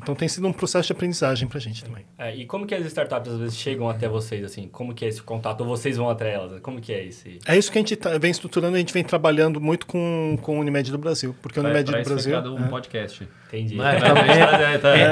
Então 0.00 0.14
tem 0.14 0.28
sido 0.28 0.46
um 0.46 0.52
processo 0.52 0.86
de 0.86 0.92
aprendizagem 0.92 1.48
para 1.48 1.58
a 1.58 1.60
gente 1.60 1.84
também. 1.84 2.06
É, 2.16 2.34
e 2.34 2.46
como 2.46 2.66
que 2.66 2.74
as 2.74 2.86
startups 2.86 3.32
às 3.32 3.38
vezes 3.38 3.56
chegam 3.56 3.88
até 3.88 4.08
vocês 4.08 4.44
assim? 4.44 4.68
Como 4.68 4.94
que 4.94 5.04
é 5.04 5.08
esse 5.08 5.20
contato? 5.20 5.60
Ou 5.62 5.66
vocês 5.66 5.96
vão 5.96 6.08
até 6.08 6.32
elas? 6.32 6.60
Como 6.60 6.80
que 6.80 6.92
é 6.92 7.04
esse? 7.04 7.38
É 7.46 7.56
isso 7.56 7.70
que 7.70 7.78
a 7.78 7.80
gente 7.80 7.96
tá, 7.96 8.16
vem 8.16 8.30
estruturando. 8.30 8.76
A 8.76 8.78
gente 8.78 8.94
vem 8.94 9.02
trabalhando 9.02 9.60
muito 9.60 9.86
com, 9.86 10.38
com 10.40 10.56
o 10.56 10.60
Unimed 10.60 10.90
do 10.90 10.98
Brasil, 10.98 11.34
porque 11.42 11.58
o 11.58 11.62
Unimed 11.64 11.90
do 11.90 12.02
Brasil 12.04 12.36
é 12.36 12.48
um 12.48 12.68
podcast. 12.68 13.28
Entendi. 13.48 13.76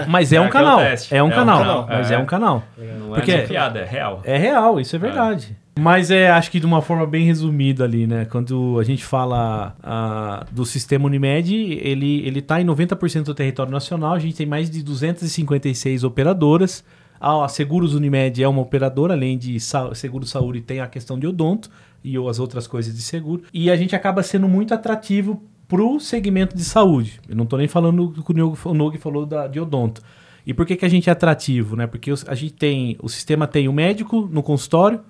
mas 0.09 0.33
é 0.33 0.40
um 0.40 0.49
canal. 0.49 0.81
É 1.11 1.22
um 1.22 1.31
canal. 1.31 1.87
Mas 1.88 2.11
é 2.11 2.18
um 2.18 2.27
canal. 2.27 2.62
Não 2.79 3.16
é 3.16 3.46
piada, 3.46 3.81
é 3.81 3.85
real. 3.85 4.22
É 4.25 4.37
real, 4.37 4.81
isso 4.81 4.94
é 4.94 4.99
verdade. 4.99 5.57
Mas 5.79 6.11
é, 6.11 6.31
acho 6.31 6.51
que 6.51 6.59
de 6.59 6.65
uma 6.65 6.81
forma 6.81 7.07
bem 7.07 7.27
resumida 7.27 7.85
ali, 7.85 8.07
né? 8.07 8.25
Quando 8.25 8.79
a 8.81 8.83
gente 8.83 9.05
fala 9.05 9.77
uh, 9.81 10.55
do 10.55 10.65
sistema 10.65 11.07
Unimed, 11.07 11.55
ele 11.55 12.27
ele 12.27 12.39
está 12.39 12.61
em 12.61 12.65
90% 12.65 13.25
do 13.25 13.35
território 13.35 13.71
nacional. 13.71 14.15
A 14.15 14.19
gente 14.19 14.37
tem 14.37 14.47
mais 14.47 14.71
de 14.71 14.83
256 14.83 16.03
operadoras. 16.03 16.83
A 17.21 17.47
Seguros 17.49 17.95
Unimed 17.95 18.43
é 18.43 18.49
uma 18.49 18.62
operadora, 18.62 19.15
além 19.15 19.39
de 19.39 19.59
Seguro 19.95 20.27
Saúde 20.27 20.61
tem 20.61 20.81
a 20.81 20.87
questão 20.87 21.19
de 21.19 21.27
odonto 21.27 21.71
e 22.05 22.17
as 22.17 22.39
outras 22.39 22.67
coisas 22.67 22.95
de 22.95 23.03
seguro. 23.03 23.43
E 23.53 23.71
a 23.71 23.77
gente 23.77 23.97
acaba 23.97 24.23
sendo 24.23 24.49
muito 24.49 24.73
atrativo 24.73 25.43
para 25.67 25.83
o 25.83 25.99
segmento 25.99 26.57
de 26.57 26.65
saúde. 26.65 27.21
Eu 27.29 27.35
não 27.35 27.45
estou 27.45 27.59
nem 27.59 27.69
falando 27.69 28.09
do 28.09 28.23
que 28.23 28.33
o 28.33 28.75
Nogue 28.75 28.99
falou 28.99 29.27
da, 29.27 29.47
de 29.47 29.59
odonto. 29.59 30.03
E 30.47 30.55
por 30.55 30.65
que, 30.65 30.77
que 30.77 30.85
a 30.85 30.89
gente 30.89 31.09
é 31.09 31.12
atrativo? 31.12 31.75
Né? 31.75 31.87
Porque 31.87 32.12
a 32.27 32.35
gente 32.35 32.53
tem, 32.53 32.97
o 33.03 33.09
sistema 33.09 33.47
tem 33.47 33.67
o 33.67 33.73
médico 33.73 34.29
no 34.31 34.43
consultório, 34.43 35.01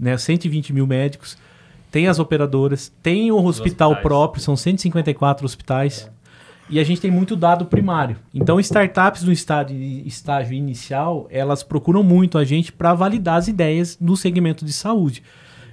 né, 0.00 0.16
120 0.16 0.72
mil 0.72 0.86
médicos, 0.86 1.36
tem 1.90 2.06
as 2.06 2.18
operadoras, 2.18 2.92
tem 3.02 3.30
o 3.30 3.44
hospital 3.44 3.96
próprio, 3.96 4.42
são 4.42 4.56
154 4.56 5.44
hospitais. 5.44 6.10
E 6.68 6.78
a 6.78 6.84
gente 6.84 7.00
tem 7.00 7.10
muito 7.10 7.34
dado 7.34 7.66
primário. 7.66 8.16
Então, 8.32 8.60
startups 8.60 9.24
no 9.24 9.32
estágio, 9.32 9.76
estágio 10.06 10.54
inicial, 10.54 11.26
elas 11.28 11.64
procuram 11.64 12.00
muito 12.00 12.38
a 12.38 12.44
gente 12.44 12.70
para 12.70 12.94
validar 12.94 13.38
as 13.38 13.48
ideias 13.48 13.98
no 14.00 14.16
segmento 14.16 14.64
de 14.64 14.72
saúde. 14.72 15.20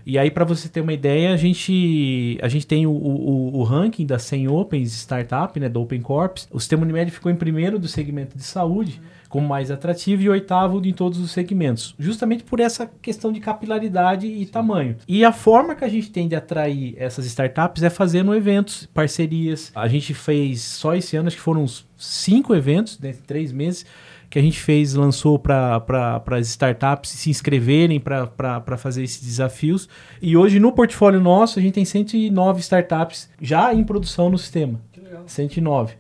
E 0.04 0.18
aí, 0.18 0.32
para 0.32 0.44
você 0.44 0.68
ter 0.68 0.82
uma 0.82 0.94
ideia, 0.94 1.34
a 1.34 1.38
gente, 1.38 2.40
a 2.42 2.48
gente 2.48 2.66
tem 2.66 2.88
o, 2.88 2.92
o, 2.92 3.60
o 3.60 3.64
ranking 3.64 4.08
das 4.08 4.24
100 4.24 4.48
Opens 4.48 4.94
Startup, 4.94 5.60
né, 5.60 5.70
do 5.70 5.82
Open 5.82 6.02
Corps. 6.02 6.48
O 6.50 6.60
sistema 6.60 6.82
Unimed 6.82 7.12
ficou 7.12 7.32
em 7.32 7.36
primeiro 7.36 7.78
do 7.78 7.88
segmento 7.88 8.36
de 8.36 8.44
saúde, 8.44 9.00
como 9.38 9.48
mais 9.48 9.70
atrativo, 9.70 10.24
e 10.24 10.30
oitavo 10.30 10.82
em 10.84 10.92
todos 10.92 11.20
os 11.20 11.30
segmentos. 11.30 11.94
Justamente 12.00 12.44
por 12.44 12.60
essa 12.60 12.90
questão 13.00 13.32
de 13.32 13.40
capilaridade 13.40 14.26
e 14.26 14.48
tamanho. 14.48 14.96
E 15.08 15.24
a 15.24 15.32
forma 15.32 15.76
que 15.76 15.86
a 15.86 15.88
gente 15.88 16.10
tem 16.10 16.28
de 16.28 16.36
atrair 16.36 16.96
essas 16.98 17.24
startups 17.28 17.84
é 17.84 17.90
fazendo 17.92 18.34
eventos, 18.34 18.88
parcerias. 18.92 19.72
A 19.76 19.88
gente 19.88 20.12
fez 20.16 20.62
só 20.62 20.96
esse 20.96 21.16
ano, 21.16 21.28
acho 21.28 21.38
que 21.38 21.44
foram 21.44 21.62
uns 21.62 21.88
cinco 21.96 22.56
eventos, 22.56 22.98
dentro 22.98 23.22
de 23.22 23.28
três 23.28 23.52
meses 23.52 23.86
que 24.28 24.40
a 24.40 24.42
gente 24.42 24.60
fez, 24.60 24.94
lançou 24.94 25.38
para 25.40 26.22
as 26.32 26.50
startups 26.50 27.12
se 27.12 27.30
inscreverem 27.30 28.00
para 28.00 28.76
fazer 28.76 29.04
esses 29.04 29.24
desafios. 29.24 29.88
E 30.20 30.36
hoje 30.36 30.60
no 30.60 30.72
portfólio 30.72 31.22
nosso 31.22 31.60
a 31.60 31.62
gente 31.62 31.76
tem 31.76 31.86
109 31.86 32.60
startups 32.60 33.30
já 33.40 33.72
em 33.74 33.84
produção 33.84 34.30
no 34.30 34.38
sistema. 34.38 34.82
Que 34.92 35.00
legal. 35.00 35.24
109. 35.28 35.94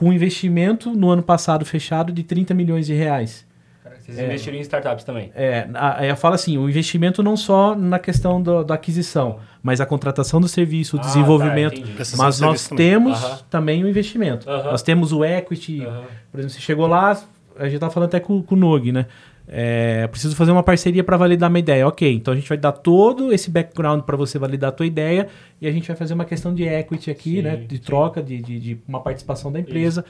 Com 0.00 0.12
investimento 0.14 0.90
no 0.92 1.10
ano 1.10 1.22
passado 1.22 1.62
fechado 1.66 2.10
de 2.10 2.22
30 2.22 2.54
milhões 2.54 2.86
de 2.86 2.94
reais. 2.94 3.46
Vocês 3.98 4.18
é, 4.18 4.24
investiram 4.24 4.56
em 4.56 4.60
startups 4.62 5.04
também? 5.04 5.30
É, 5.34 5.68
a, 5.74 6.06
eu 6.06 6.16
falo 6.16 6.36
assim, 6.36 6.56
o 6.56 6.70
investimento 6.70 7.22
não 7.22 7.36
só 7.36 7.74
na 7.74 7.98
questão 7.98 8.42
do, 8.42 8.64
da 8.64 8.76
aquisição, 8.76 9.40
mas 9.62 9.78
a 9.78 9.84
contratação 9.84 10.40
do 10.40 10.48
serviço, 10.48 10.96
o 10.96 11.00
ah, 11.00 11.02
tá, 11.02 11.08
desenvolvimento. 11.08 11.82
Tá, 11.82 12.16
mas 12.16 12.40
nós 12.40 12.66
temos 12.68 13.20
também. 13.20 13.38
também 13.50 13.84
o 13.84 13.88
investimento. 13.90 14.48
Nós 14.48 14.82
temos 14.82 15.12
o 15.12 15.22
equity. 15.22 15.82
Por 16.32 16.40
exemplo, 16.40 16.54
você 16.54 16.60
chegou 16.60 16.86
lá, 16.86 17.20
a 17.58 17.68
gente 17.68 17.78
tava 17.78 17.92
falando 17.92 18.08
até 18.08 18.20
com, 18.20 18.42
com 18.42 18.54
o 18.54 18.58
Nog, 18.58 18.90
né? 18.90 19.04
É, 19.52 20.06
preciso 20.06 20.36
fazer 20.36 20.52
uma 20.52 20.62
parceria 20.62 21.02
para 21.02 21.16
validar 21.16 21.50
uma 21.50 21.58
ideia. 21.58 21.86
Ok, 21.88 22.12
então 22.12 22.32
a 22.32 22.36
gente 22.36 22.48
vai 22.48 22.56
dar 22.56 22.70
todo 22.70 23.32
esse 23.32 23.50
background 23.50 24.02
para 24.02 24.16
você 24.16 24.38
validar 24.38 24.68
a 24.68 24.72
tua 24.72 24.86
ideia 24.86 25.26
e 25.60 25.66
a 25.66 25.72
gente 25.72 25.88
vai 25.88 25.96
fazer 25.96 26.14
uma 26.14 26.24
questão 26.24 26.54
de 26.54 26.62
equity 26.62 27.10
aqui, 27.10 27.36
sim, 27.36 27.42
né? 27.42 27.56
De 27.56 27.76
sim. 27.76 27.82
troca, 27.82 28.22
de, 28.22 28.40
de, 28.40 28.60
de, 28.60 28.78
uma 28.86 29.00
participação 29.00 29.50
da 29.50 29.58
empresa 29.58 30.04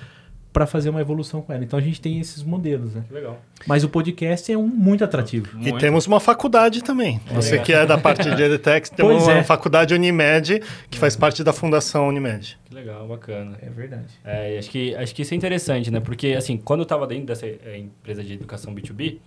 para 0.52 0.66
fazer 0.66 0.90
uma 0.90 1.00
evolução 1.00 1.40
com 1.40 1.52
ela. 1.52 1.62
Então 1.62 1.78
a 1.78 1.82
gente 1.82 2.00
tem 2.00 2.18
esses 2.18 2.42
modelos, 2.42 2.94
né? 2.94 3.04
Que 3.06 3.14
legal. 3.14 3.40
Mas 3.66 3.84
o 3.84 3.88
podcast 3.88 4.50
é 4.50 4.58
um 4.58 4.66
muito 4.66 5.04
atrativo. 5.04 5.56
Muito. 5.56 5.76
E 5.76 5.78
temos 5.78 6.06
uma 6.06 6.18
faculdade 6.18 6.82
também. 6.82 7.20
É. 7.30 7.34
Você 7.34 7.58
que 7.58 7.72
é 7.72 7.86
da 7.86 7.96
parte 7.96 8.28
de 8.34 8.42
EdTech, 8.42 8.90
tem 8.94 9.06
uma 9.06 9.32
é. 9.32 9.44
faculdade 9.44 9.94
Unimed 9.94 10.60
que 10.90 10.98
faz 10.98 11.14
parte 11.14 11.44
da 11.44 11.52
Fundação 11.52 12.08
Unimed. 12.08 12.58
Que 12.64 12.74
legal, 12.74 13.06
bacana. 13.06 13.58
É 13.62 13.70
verdade. 13.70 14.12
É, 14.24 14.58
acho 14.58 14.70
que 14.70 14.94
acho 14.94 15.14
que 15.14 15.22
isso 15.22 15.34
é 15.34 15.36
interessante, 15.36 15.90
né? 15.90 16.00
Porque 16.00 16.34
assim, 16.36 16.56
quando 16.56 16.80
eu 16.80 16.84
estava 16.84 17.06
dentro 17.06 17.26
dessa 17.26 17.46
é, 17.46 17.78
empresa 17.78 18.24
de 18.24 18.32
educação 18.32 18.74
B2B, 18.74 19.18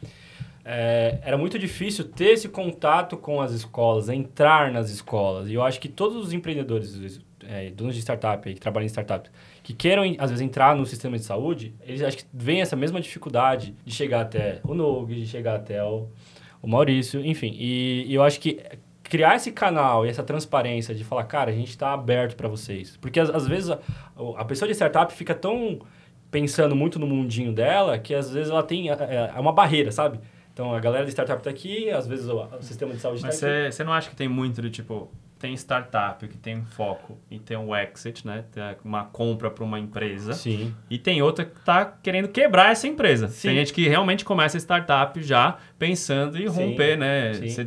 é, 0.66 1.20
era 1.24 1.38
muito 1.38 1.60
difícil 1.60 2.06
ter 2.06 2.32
esse 2.32 2.48
contato 2.48 3.18
com 3.18 3.42
as 3.42 3.52
escolas, 3.52 4.10
entrar 4.10 4.72
nas 4.72 4.90
escolas. 4.90 5.50
E 5.50 5.54
eu 5.54 5.62
acho 5.62 5.80
que 5.80 5.90
todos 5.90 6.18
os 6.18 6.34
empreendedores, 6.34 7.20
é, 7.48 7.70
donos 7.70 7.96
de 7.96 8.02
startup, 8.02 8.54
que 8.54 8.60
trabalham 8.60 8.86
em 8.86 8.88
startups, 8.88 9.32
que 9.64 9.74
queiram, 9.74 10.04
às 10.20 10.30
vezes, 10.30 10.42
entrar 10.42 10.76
no 10.76 10.86
sistema 10.86 11.18
de 11.18 11.24
saúde, 11.24 11.74
eles 11.82 12.02
acho 12.04 12.18
que 12.18 12.26
vem 12.34 12.62
essa 12.62 12.76
mesma 12.76 13.00
dificuldade 13.00 13.74
de 13.86 13.94
chegar 13.96 14.22
até 14.22 14.60
o 14.68 14.76
Nog, 14.76 15.16
de 15.16 15.26
chegar 15.26 15.56
até 15.56 15.82
o, 15.82 16.10
o 16.62 16.68
Maurício, 16.68 17.26
enfim. 17.26 17.56
E, 17.58 18.06
e, 18.10 18.14
eu 18.14 18.22
acho 18.22 18.42
que 18.42 18.62
criar 19.02 19.38
esse 19.38 19.54
canal 19.54 20.06
e 20.06 20.10
essa 20.10 20.22
transparência 20.22 20.94
de 20.94 21.06
falar, 21.06 21.24
cara, 21.24 21.50
a 21.50 21.54
gente 21.54 21.70
está 21.70 21.94
aberto 21.94 22.36
para 22.36 22.50
vocês. 22.50 22.98
Porque, 22.98 23.22
às, 23.22 23.30
às 23.30 23.48
vezes, 23.48 23.72
a, 23.72 23.80
a 24.38 24.44
pessoa 24.44 24.68
de 24.68 24.74
startup 24.76 25.14
fica 25.14 25.34
tão 25.34 25.80
pensando 26.30 26.76
muito 26.76 27.00
no 27.00 27.08
mundinho 27.08 27.54
dela 27.54 27.98
que, 27.98 28.14
às 28.14 28.30
vezes, 28.30 28.52
ela 28.52 28.64
tem... 28.64 28.90
É, 28.90 28.94
é, 28.94 29.34
é 29.34 29.40
uma 29.40 29.54
barreira, 29.54 29.94
sabe? 29.94 30.20
Então, 30.52 30.76
a 30.76 30.80
galera 30.82 31.06
de 31.06 31.12
startup 31.12 31.40
está 31.40 31.50
aqui, 31.50 31.90
às 31.90 32.06
vezes 32.06 32.28
o, 32.28 32.38
o 32.38 32.62
sistema 32.62 32.94
de 32.94 33.00
saúde 33.00 33.26
está 33.26 33.30
aqui. 33.30 33.64
Mas 33.64 33.76
você 33.76 33.84
não 33.84 33.94
acha 33.94 34.10
que 34.10 34.16
tem 34.16 34.28
muito 34.28 34.62
de, 34.62 34.70
tipo 34.70 35.10
tem 35.44 35.54
startup 35.56 36.26
que 36.26 36.38
tem 36.38 36.56
um 36.56 36.64
foco 36.64 37.20
e 37.30 37.38
tem 37.38 37.58
um 37.58 37.76
exit, 37.76 38.26
né? 38.26 38.46
Tem 38.50 38.64
uma 38.82 39.04
compra 39.04 39.52
para 39.52 39.62
uma 39.62 39.78
empresa. 39.78 40.32
Sim. 40.32 40.74
E 40.90 40.98
tem 40.98 41.22
outra 41.22 41.44
que 41.44 41.60
está 41.60 41.84
querendo 41.84 42.30
quebrar 42.30 42.72
essa 42.72 42.88
empresa. 42.88 43.28
Sim. 43.28 43.50
Tem 43.50 43.58
gente 43.58 43.74
que 43.74 43.86
realmente 43.86 44.24
começa 44.24 44.56
a 44.56 44.60
startup 44.62 45.22
já 45.22 45.58
pensando 45.84 46.42
em 46.42 46.48
romper, 46.48 46.94
Sim. 46.94 47.00
né? 47.00 47.34
Sim. 47.34 47.50
Ser 47.50 47.66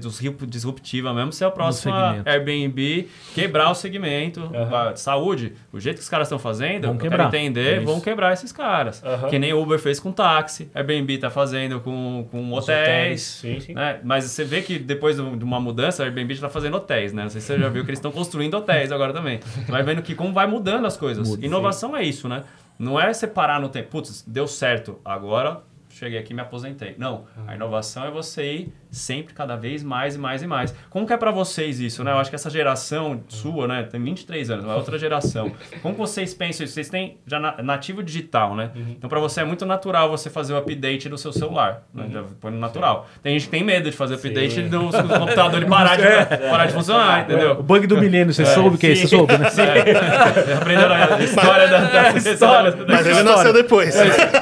disruptiva 0.48 1.12
mesmo, 1.12 1.33
ser 1.33 1.44
a 1.44 1.50
próxima 1.50 2.22
Airbnb, 2.24 3.09
quebrar 3.35 3.70
o 3.70 3.74
segmento. 3.74 4.40
Uhum. 4.40 4.96
Saúde, 4.96 5.52
o 5.70 5.79
jeito 5.79 5.96
que 5.96 6.02
os 6.02 6.09
caras 6.09 6.29
estão 6.29 6.38
fazendo, 6.38 6.87
vão 6.87 6.96
quebrar. 6.96 7.26
entender, 7.26 7.76
é 7.76 7.81
vão 7.81 8.00
quebrar 8.00 8.33
esses 8.33 8.52
caras. 8.52 9.02
Uhum. 9.02 9.29
Que 9.29 9.38
nem 9.38 9.52
o 9.52 9.61
Uber 9.61 9.79
fez 9.79 10.00
com 10.00 10.12
táxi, 10.12 10.70
Airbnb 10.74 11.12
está 11.12 11.29
fazendo 11.29 11.79
com, 11.81 12.26
com 12.31 12.52
hotéis. 12.52 12.81
hotéis. 12.81 13.22
Sim, 13.22 13.61
sim. 13.61 13.74
Né? 13.74 14.00
Mas 14.02 14.24
você 14.24 14.44
vê 14.44 14.62
que 14.62 14.79
depois 14.79 15.16
de 15.16 15.44
uma 15.44 15.61
mudança, 15.61 16.02
a 16.02 16.07
Airbnb 16.07 16.33
está 16.33 16.48
fazendo 16.48 16.79
hotéis, 16.79 17.12
né? 17.12 17.24
Não 17.24 17.31
sei 17.31 17.42
se 17.42 17.48
você 17.48 17.59
já 17.59 17.68
viu 17.68 17.85
que 17.85 17.90
eles 17.90 17.98
estão 17.98 18.12
construindo 18.12 18.55
hotéis 18.55 18.90
agora 18.90 19.12
também. 19.12 19.40
Vai 19.68 19.83
vendo 19.83 20.00
que 20.00 20.14
como 20.14 20.33
vai 20.33 20.46
mudando 20.46 20.87
as 20.87 20.96
coisas. 20.96 21.29
Muda, 21.29 21.44
Inovação 21.44 21.90
sim. 21.90 21.96
é 21.96 22.02
isso, 22.02 22.29
né? 22.29 22.44
Não 22.79 22.98
é 22.98 23.12
separar 23.12 23.61
no 23.61 23.68
tempo. 23.68 23.90
Putz, 23.90 24.24
deu 24.26 24.46
certo. 24.46 24.98
Agora 25.05 25.61
cheguei 25.96 26.18
aqui 26.18 26.32
e 26.32 26.37
me 26.37 26.42
aposentei. 26.42 26.94
Não. 26.98 27.24
A 27.46 27.54
inovação 27.54 28.04
é 28.04 28.11
você 28.11 28.52
ir 28.52 28.72
sempre 28.90 29.35
cada 29.35 29.56
vez 29.56 29.82
mais 29.82 30.14
e 30.14 30.18
mais 30.18 30.42
e 30.42 30.46
mais. 30.46 30.74
Como 30.88 31.06
que 31.06 31.12
é 31.12 31.16
para 31.16 31.30
vocês 31.30 31.80
isso, 31.80 32.02
né? 32.02 32.12
Eu 32.12 32.18
acho 32.18 32.30
que 32.30 32.37
essa 32.37 32.48
geração 32.48 33.22
sua, 33.28 33.66
né, 33.66 33.82
tem 33.82 34.02
23 34.02 34.50
anos, 34.50 34.64
é 34.64 34.74
outra 34.74 34.98
geração. 34.98 35.52
Como 35.82 35.94
vocês 35.94 36.32
pensam 36.32 36.64
isso? 36.64 36.74
Vocês 36.74 36.88
têm 36.88 37.18
já 37.26 37.38
nativo 37.38 38.02
digital, 38.02 38.54
né? 38.54 38.70
Uhum. 38.74 38.94
Então 38.96 39.09
para 39.09 39.20
você 39.20 39.40
é 39.40 39.44
muito 39.44 39.66
natural 39.66 40.09
você 40.09 40.30
fazer 40.30 40.54
o 40.54 40.56
update 40.56 41.09
do 41.09 41.18
seu 41.18 41.32
celular, 41.32 41.82
né? 41.92 42.04
Uhum. 42.04 42.11
Já 42.11 42.24
põe 42.40 42.52
no 42.52 42.59
natural. 42.59 43.06
Tem 43.22 43.32
gente 43.32 43.44
que 43.46 43.50
tem 43.50 43.64
medo 43.64 43.90
de 43.90 43.96
fazer 43.96 44.14
o 44.14 44.16
update 44.16 44.62
do, 44.62 44.88
do 44.88 45.18
computador 45.18 45.62
e 45.62 45.66
parar 45.66 45.96
de, 45.96 46.02
é. 46.06 46.24
parar 46.24 46.66
de 46.66 46.72
funcionar, 46.72 47.22
entendeu? 47.22 47.52
O 47.52 47.62
bug 47.62 47.87
do 47.87 47.98
milênio, 47.98 48.32
você 48.32 48.42
é. 48.42 48.46
soube 48.46 48.76
o 48.76 48.78
que 48.78 48.87
é 48.87 48.92
isso? 48.92 49.09
Você 49.09 49.16
soube, 49.16 49.37
né? 49.37 49.48
Sim. 49.50 49.62
É. 49.62 50.54
Aprendendo 50.54 50.92
a 50.92 51.22
história 51.22 51.68
da, 51.68 51.80
da, 51.80 52.12
da 52.12 52.18
história. 52.18 52.74
Mas 52.88 53.06
ele 53.06 53.22
nasceu 53.22 53.52
depois. 53.52 53.94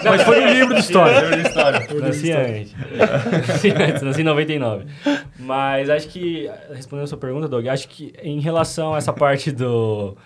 Mas 0.04 0.22
foi 0.22 0.40
no 0.40 0.52
livro 0.52 0.74
de 0.74 0.80
história. 0.80 1.43
História. 1.46 1.87
Nasci 2.00 2.33
antes. 2.33 2.74
Nasci 4.02 4.20
em 4.20 4.24
99. 4.24 4.87
Mas 5.38 5.90
acho 5.90 6.09
que, 6.09 6.50
respondendo 6.72 7.04
a 7.04 7.09
sua 7.09 7.18
pergunta, 7.18 7.48
Doug, 7.48 7.66
acho 7.66 7.88
que 7.88 8.12
em 8.22 8.40
relação 8.40 8.94
a 8.94 8.98
essa 8.98 9.12
parte 9.12 9.50
do. 9.50 10.16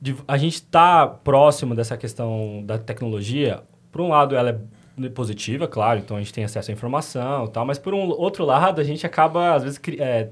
De, 0.00 0.16
a 0.26 0.36
gente 0.36 0.54
está 0.54 1.06
próximo 1.06 1.74
dessa 1.74 1.96
questão 1.96 2.62
da 2.64 2.78
tecnologia. 2.78 3.62
Por 3.90 4.00
um 4.00 4.08
lado, 4.08 4.34
ela 4.34 4.50
é 4.50 5.08
positiva, 5.10 5.66
claro, 5.66 6.00
então 6.00 6.16
a 6.16 6.20
gente 6.20 6.32
tem 6.32 6.44
acesso 6.44 6.70
à 6.70 6.74
informação 6.74 7.46
e 7.46 7.48
tal, 7.50 7.64
mas 7.64 7.78
por 7.78 7.94
um 7.94 8.10
outro 8.10 8.44
lado, 8.44 8.80
a 8.80 8.84
gente 8.84 9.06
acaba, 9.06 9.54
às 9.54 9.62
vezes, 9.62 9.80
é, 9.98 10.28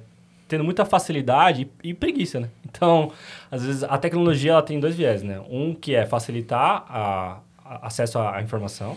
tendo 0.47 0.65
muita 0.65 0.85
facilidade 0.85 1.71
e, 1.83 1.91
e, 1.91 1.95
preguiça, 1.95 2.41
né? 2.41 2.49
Então, 2.69 3.13
às 3.51 3.65
vezes, 3.65 3.85
a 3.85 3.97
tecnologia 3.97 4.53
ela 4.53 4.63
tem 4.63 4.79
dois 4.79 4.97
viés, 4.97 5.23
né? 5.23 5.41
Um 5.49 5.75
que 5.75 5.95
é 5.95 6.05
facilitar 6.05 6.85
a, 6.89 7.39
a 7.65 7.87
acesso 7.87 8.19
à 8.19 8.43
informação, 8.43 8.97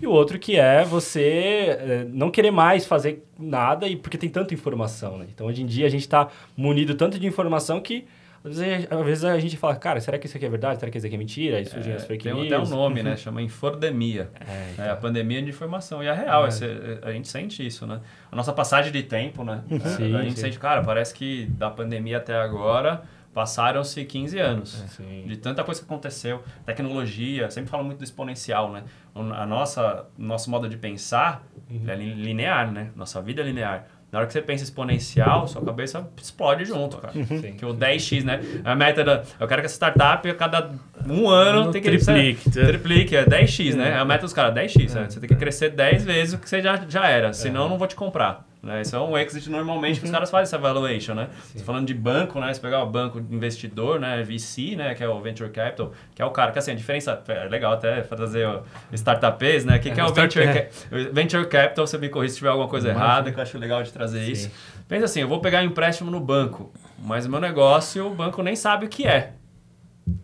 e 0.00 0.06
o 0.06 0.10
outro 0.10 0.38
que 0.38 0.56
é 0.56 0.84
você 0.84 1.76
é, 1.78 2.06
não 2.10 2.30
querer 2.30 2.50
mais 2.50 2.86
fazer 2.86 3.24
nada 3.38 3.86
e 3.86 3.96
porque 3.96 4.18
tem 4.18 4.28
tanta 4.28 4.52
informação, 4.52 5.18
né? 5.18 5.26
Então, 5.32 5.46
hoje 5.46 5.62
em 5.62 5.66
dia, 5.66 5.86
a 5.86 5.90
gente 5.90 6.02
está 6.02 6.28
munido 6.56 6.94
tanto 6.94 7.18
de 7.18 7.26
informação 7.26 7.80
que 7.80 8.06
às 8.44 8.58
vezes, 8.58 8.88
às 8.90 9.04
vezes, 9.04 9.24
a 9.24 9.38
gente 9.38 9.56
fala, 9.56 9.76
cara, 9.76 10.00
será 10.00 10.18
que 10.18 10.26
isso 10.26 10.36
aqui 10.36 10.44
é 10.44 10.48
verdade? 10.48 10.80
Será 10.80 10.90
que 10.90 10.98
isso 10.98 11.06
aqui 11.06 11.14
é 11.14 11.18
mentira? 11.18 11.60
Isso 11.60 11.76
é, 11.76 11.92
as 11.94 12.04
fake 12.04 12.24
tem 12.24 12.34
news. 12.34 12.48
Tem 12.48 12.58
até 12.58 12.66
um 12.66 12.68
nome, 12.68 13.00
né? 13.00 13.14
Chama 13.16 13.40
infodemia. 13.40 14.30
É, 14.40 14.70
então. 14.72 14.84
é, 14.84 14.90
a 14.90 14.96
pandemia 14.96 15.40
de 15.40 15.50
informação. 15.50 16.02
E 16.02 16.08
é 16.08 16.12
real, 16.12 16.44
é. 16.44 16.48
Esse, 16.48 16.64
a 17.02 17.12
gente 17.12 17.28
sente 17.28 17.64
isso, 17.64 17.86
né? 17.86 18.00
A 18.32 18.34
nossa 18.34 18.52
passagem 18.52 18.90
de 18.90 19.04
tempo, 19.04 19.44
né? 19.44 19.62
Sim, 19.96 20.16
a 20.16 20.22
gente 20.22 20.34
sim. 20.34 20.40
sente, 20.40 20.58
cara, 20.58 20.82
parece 20.82 21.14
que 21.14 21.46
da 21.46 21.70
pandemia 21.70 22.16
até 22.16 22.34
agora 22.34 23.02
Passaram-se 23.32 24.04
15 24.04 24.38
anos 24.38 25.00
é, 25.00 25.26
de 25.26 25.38
tanta 25.38 25.64
coisa 25.64 25.80
que 25.80 25.86
aconteceu, 25.86 26.42
tecnologia, 26.66 27.50
sempre 27.50 27.70
falo 27.70 27.82
muito 27.82 27.96
do 27.96 28.04
exponencial, 28.04 28.70
né? 28.70 28.84
A 29.14 29.46
nossa 29.46 30.06
nosso 30.16 30.50
modo 30.50 30.68
de 30.68 30.76
pensar 30.76 31.42
uhum. 31.70 31.84
é 31.86 31.94
linear, 31.94 32.72
né? 32.72 32.90
Nossa 32.96 33.20
vida 33.20 33.42
é 33.42 33.44
linear. 33.44 33.86
Na 34.12 34.18
hora 34.18 34.26
que 34.26 34.34
você 34.34 34.42
pensa 34.42 34.62
exponencial, 34.62 35.48
sua 35.48 35.64
cabeça 35.64 36.06
explode 36.22 36.66
junto, 36.66 36.98
cara. 36.98 37.14
Uhum. 37.16 37.54
Que 37.56 37.64
o 37.64 37.74
10x, 37.74 38.24
né? 38.24 38.40
A 38.62 38.74
meta 38.74 39.02
da. 39.02 39.22
Eu 39.40 39.48
quero 39.48 39.62
que 39.62 39.66
essa 39.66 39.74
startup 39.74 40.28
a 40.28 40.34
cada 40.34 40.70
um 41.08 41.30
ano 41.30 41.70
tem 41.70 41.80
que. 41.80 41.88
Triplique. 41.88 42.50
Triplique, 42.50 43.16
é 43.16 43.24
10x, 43.24 43.74
né? 43.74 43.92
É 43.92 43.94
a 43.94 44.04
meta 44.04 44.22
dos 44.22 44.34
caras, 44.34 44.54
10x. 44.54 44.90
É. 44.90 45.00
Né? 45.00 45.06
Você 45.08 45.18
tem 45.18 45.28
que 45.28 45.34
crescer 45.34 45.70
10 45.70 46.04
vezes 46.04 46.34
o 46.34 46.38
que 46.38 46.46
você 46.46 46.60
já, 46.60 46.76
já 46.86 47.08
era. 47.08 47.32
Senão, 47.32 47.62
eu 47.62 47.68
não 47.70 47.78
vou 47.78 47.88
te 47.88 47.96
comprar. 47.96 48.46
Né? 48.62 48.82
Isso 48.82 48.94
é 48.94 49.00
um 49.00 49.18
exit 49.18 49.50
normalmente 49.50 49.98
que 49.98 50.06
os 50.06 50.12
caras 50.12 50.30
fazem 50.30 50.44
essa 50.44 50.56
valuation, 50.56 51.14
né? 51.14 51.28
Você 51.52 51.64
falando 51.64 51.84
de 51.84 51.94
banco, 51.94 52.38
né? 52.38 52.54
Você 52.54 52.60
pegar 52.60 52.80
o 52.84 52.86
banco 52.86 53.18
investidor, 53.18 53.98
né? 53.98 54.22
VC, 54.22 54.76
né? 54.76 54.94
Que 54.94 55.02
é 55.02 55.08
o 55.08 55.20
Venture 55.20 55.50
Capital, 55.50 55.92
que 56.14 56.22
é 56.22 56.24
o 56.24 56.30
cara 56.30 56.52
que, 56.52 56.60
assim, 56.60 56.70
a 56.70 56.74
diferença... 56.74 57.20
É 57.26 57.48
legal 57.48 57.72
até 57.72 58.02
trazer 58.02 58.46
o 58.46 58.62
startups, 58.92 59.64
né? 59.64 59.78
O 59.78 59.80
que, 59.80 59.90
é, 59.90 59.94
que 59.94 60.00
é 60.00 60.04
o 60.04 60.12
Venture, 60.12 60.44
é. 60.44 60.70
Venture 61.12 61.44
Capital? 61.48 61.86
Você 61.86 61.98
me 61.98 62.08
corrija 62.08 62.34
se 62.34 62.38
tiver 62.38 62.50
alguma 62.50 62.68
coisa 62.68 62.88
errada, 62.88 63.32
que 63.32 63.38
eu 63.38 63.42
acho 63.42 63.58
legal 63.58 63.82
de 63.82 63.92
trazer 63.92 64.24
Sim. 64.26 64.30
isso. 64.32 64.50
Pensa 64.86 65.06
assim, 65.06 65.20
eu 65.20 65.28
vou 65.28 65.40
pegar 65.40 65.60
um 65.60 65.64
empréstimo 65.64 66.08
no 66.10 66.20
banco, 66.20 66.72
mas 66.98 67.26
o 67.26 67.30
meu 67.30 67.40
negócio, 67.40 68.06
o 68.06 68.14
banco 68.14 68.42
nem 68.44 68.54
sabe 68.54 68.86
o 68.86 68.88
que 68.88 69.08
é. 69.08 69.32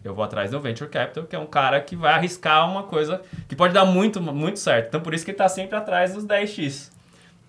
Eu 0.04 0.14
vou 0.14 0.24
atrás 0.24 0.52
do 0.52 0.60
Venture 0.60 0.88
Capital, 0.88 1.24
que 1.24 1.34
é 1.34 1.38
um 1.38 1.46
cara 1.46 1.80
que 1.80 1.96
vai 1.96 2.12
arriscar 2.12 2.70
uma 2.70 2.84
coisa 2.84 3.20
que 3.48 3.56
pode 3.56 3.74
dar 3.74 3.84
muito, 3.84 4.20
muito 4.20 4.58
certo. 4.58 4.88
Então, 4.88 5.00
por 5.00 5.12
isso 5.12 5.24
que 5.24 5.32
ele 5.32 5.36
está 5.36 5.48
sempre 5.48 5.76
atrás 5.76 6.12
dos 6.14 6.24
10x. 6.24 6.97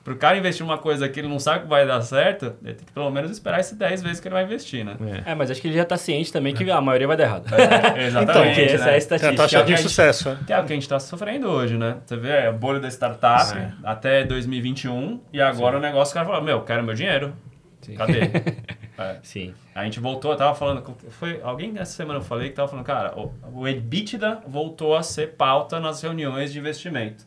Pro 0.04 0.16
cara 0.16 0.38
investir 0.38 0.66
numa 0.66 0.78
coisa 0.78 1.08
que 1.10 1.20
ele 1.20 1.28
não 1.28 1.40
sabe 1.40 1.64
que 1.64 1.68
vai 1.68 1.86
dar 1.86 2.02
certo, 2.02 2.56
ele 2.64 2.74
tem 2.74 2.86
que 2.86 2.92
pelo 2.94 3.10
menos 3.12 3.30
esperar 3.30 3.60
esse 3.60 3.76
10 3.76 4.02
vezes 4.02 4.20
que 4.20 4.28
ele 4.28 4.34
vai 4.34 4.44
investir, 4.46 4.84
né? 4.84 4.96
É, 5.26 5.36
mas 5.36 5.52
acho 5.52 5.62
que 5.62 5.68
ele 5.68 5.76
já 5.76 5.84
tá 5.86 5.98
ciente 5.98 6.32
também 6.32 6.54
que 6.56 6.70
a 6.72 6.82
maioria 6.82 7.06
vai 7.06 7.18
dar 7.18 7.24
errado. 7.26 7.46
É, 7.96 8.06
exatamente. 8.08 8.56
Porque 8.56 8.62
essa 8.62 8.74
é 8.74 8.76
a 8.76 8.78
né? 8.78 8.84
Tem 8.86 8.94
a 8.94 8.98
estatística. 8.98 9.36
taxa 9.38 9.58
que 9.58 9.62
a 9.62 9.64
de 9.66 9.72
gente- 9.72 9.82
sucesso, 9.90 10.30
é. 10.30 10.38
Que 10.48 10.54
é 10.54 10.60
o 10.60 10.64
que 10.66 10.72
a 10.74 10.76
gente 10.76 10.84
está 10.84 11.00
sofrendo 11.00 11.50
hoje, 11.50 11.78
né? 11.78 11.98
Você 12.06 12.16
vê 12.16 12.30
é, 12.30 12.50
o 12.50 12.54
bolho 12.54 12.80
da 12.80 12.88
startup 12.88 13.58
É. 13.58 13.72
até 13.84 14.24
2021 14.24 15.20
e 15.34 15.42
agora 15.42 15.78
o 15.78 15.82
negócio, 15.82 16.12
o 16.12 16.14
cara 16.16 16.26
fala, 16.26 16.42
meu, 16.42 16.62
quero 16.62 16.84
meu 16.84 16.96
dinheiro. 16.96 17.34
Sim. 17.82 17.96
Cadê? 17.96 18.22
É. 19.00 19.16
Sim. 19.24 19.54
A 19.74 19.86
gente 19.86 19.98
voltou, 19.98 20.32
eu 20.32 20.38
tava 20.38 20.54
falando, 20.54 20.84
foi 21.12 21.40
alguém 21.42 21.74
essa 21.78 21.94
semana 21.94 22.20
eu 22.20 22.24
falei 22.24 22.50
que 22.50 22.56
tava 22.56 22.68
falando, 22.68 22.84
cara, 22.86 23.18
o, 23.18 23.32
o 23.54 23.66
EBITDA 23.66 24.42
voltou 24.46 24.94
a 24.94 25.02
ser 25.02 25.36
pauta 25.38 25.80
nas 25.80 26.02
reuniões 26.02 26.52
de 26.52 26.60
investimento. 26.60 27.24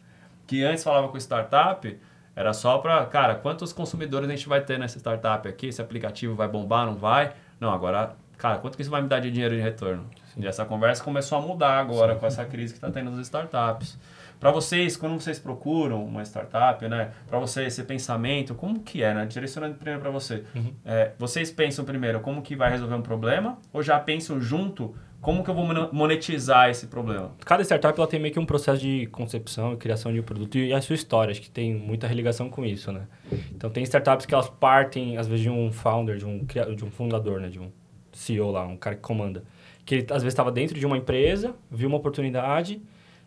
Que 0.47 0.63
antes 0.63 0.85
falava 0.85 1.09
com 1.09 1.17
startup, 1.17 1.99
era 2.35 2.53
só 2.53 2.79
para, 2.79 3.05
cara, 3.07 3.35
quantos 3.35 3.73
consumidores 3.73 4.29
a 4.29 4.33
gente 4.33 4.49
vai 4.49 4.61
ter 4.61 4.79
nessa 4.79 4.99
startup 4.99 5.47
aqui? 5.47 5.67
Esse 5.67 5.83
aplicativo 5.83 6.35
vai 6.35 6.49
bombar, 6.49 6.87
não 6.87 6.95
vai? 6.95 7.33
Não, 7.61 7.71
agora, 7.71 8.17
cara, 8.39 8.59
quanto 8.59 8.77
que 8.77 8.83
isso 8.83 8.91
vai 8.91 9.03
me 9.03 9.09
dar 9.09 9.21
de 9.21 9.31
dinheiro 9.31 9.55
de 9.55 9.61
retorno? 9.61 10.07
E 10.37 10.47
essa 10.47 10.65
conversa 10.65 11.05
começou 11.05 11.39
a 11.39 11.41
mudar 11.41 11.79
agora 11.79 12.17
com 12.17 12.27
essa 12.27 12.45
crise 12.45 12.73
que 12.73 12.79
está 12.79 12.91
tendo 12.91 13.11
nas 13.11 13.21
startups. 13.27 13.99
Para 14.41 14.51
vocês, 14.51 14.97
quando 14.97 15.21
vocês 15.21 15.39
procuram 15.39 16.05
uma 16.05 16.23
startup, 16.25 16.89
né? 16.89 17.13
Para 17.29 17.39
você 17.39 17.65
esse 17.65 17.85
pensamento, 17.85 18.55
como 18.57 18.81
que 18.81 19.03
é, 19.03 19.15
né? 19.15 19.25
Direcionando 19.25 19.75
primeiro 19.75 20.01
para 20.01 20.11
você. 20.11 20.43
É, 20.85 21.13
vocês 21.17 21.51
pensam 21.51 21.85
primeiro 21.85 22.19
como 22.19 22.43
que 22.43 22.57
vai 22.57 22.71
resolver 22.71 22.95
um 22.95 23.03
problema 23.03 23.59
ou 23.73 23.83
já 23.83 24.01
pensam 24.01 24.41
junto 24.41 24.97
como 25.23 25.43
que 25.43 25.49
eu 25.49 25.55
vou 25.55 25.65
monetizar 25.93 26.69
esse 26.69 26.87
problema? 26.89 27.33
Cada 27.47 27.63
startup 27.65 27.99
ela 27.99 28.07
tem 28.09 28.21
meio 28.21 28.35
que 28.35 28.41
um 28.41 28.45
processo 28.45 28.81
de 28.83 29.07
concepção 29.07 29.73
e 29.73 29.77
criação 29.77 30.13
de 30.13 30.21
um 30.21 30.23
produto 30.23 30.59
e 30.59 30.73
a 30.73 30.81
sua 30.83 30.95
história, 30.95 31.31
acho 31.33 31.41
que 31.41 31.49
tem 31.51 31.73
muita 31.75 32.07
religação 32.07 32.51
com 32.51 32.65
isso, 32.65 32.93
né? 32.93 33.07
Então 33.55 33.71
tem 33.71 33.83
startups 33.85 34.27
que 34.27 34.35
elas 34.35 34.51
partem 34.51 35.17
às 35.17 35.27
vezes 35.27 35.43
de 35.45 35.49
um 35.51 35.73
founder, 35.73 36.17
de 36.19 36.27
um 36.27 36.45
de 36.45 36.85
um 36.85 36.91
fundador, 36.91 37.41
né, 37.41 37.49
de 37.49 37.59
um 37.61 37.71
CEO 38.13 38.51
lá, 38.51 38.67
um 38.67 38.77
cara 38.77 38.97
que 38.97 39.03
comanda, 39.03 39.43
que 39.87 39.95
ele 39.95 40.03
às 40.11 40.23
vezes 40.23 40.35
estava 40.35 40.51
dentro 40.53 40.79
de 40.79 40.85
uma 40.85 40.99
empresa, 40.99 41.55
viu 41.71 41.89
uma 41.89 41.97
oportunidade 41.97 42.83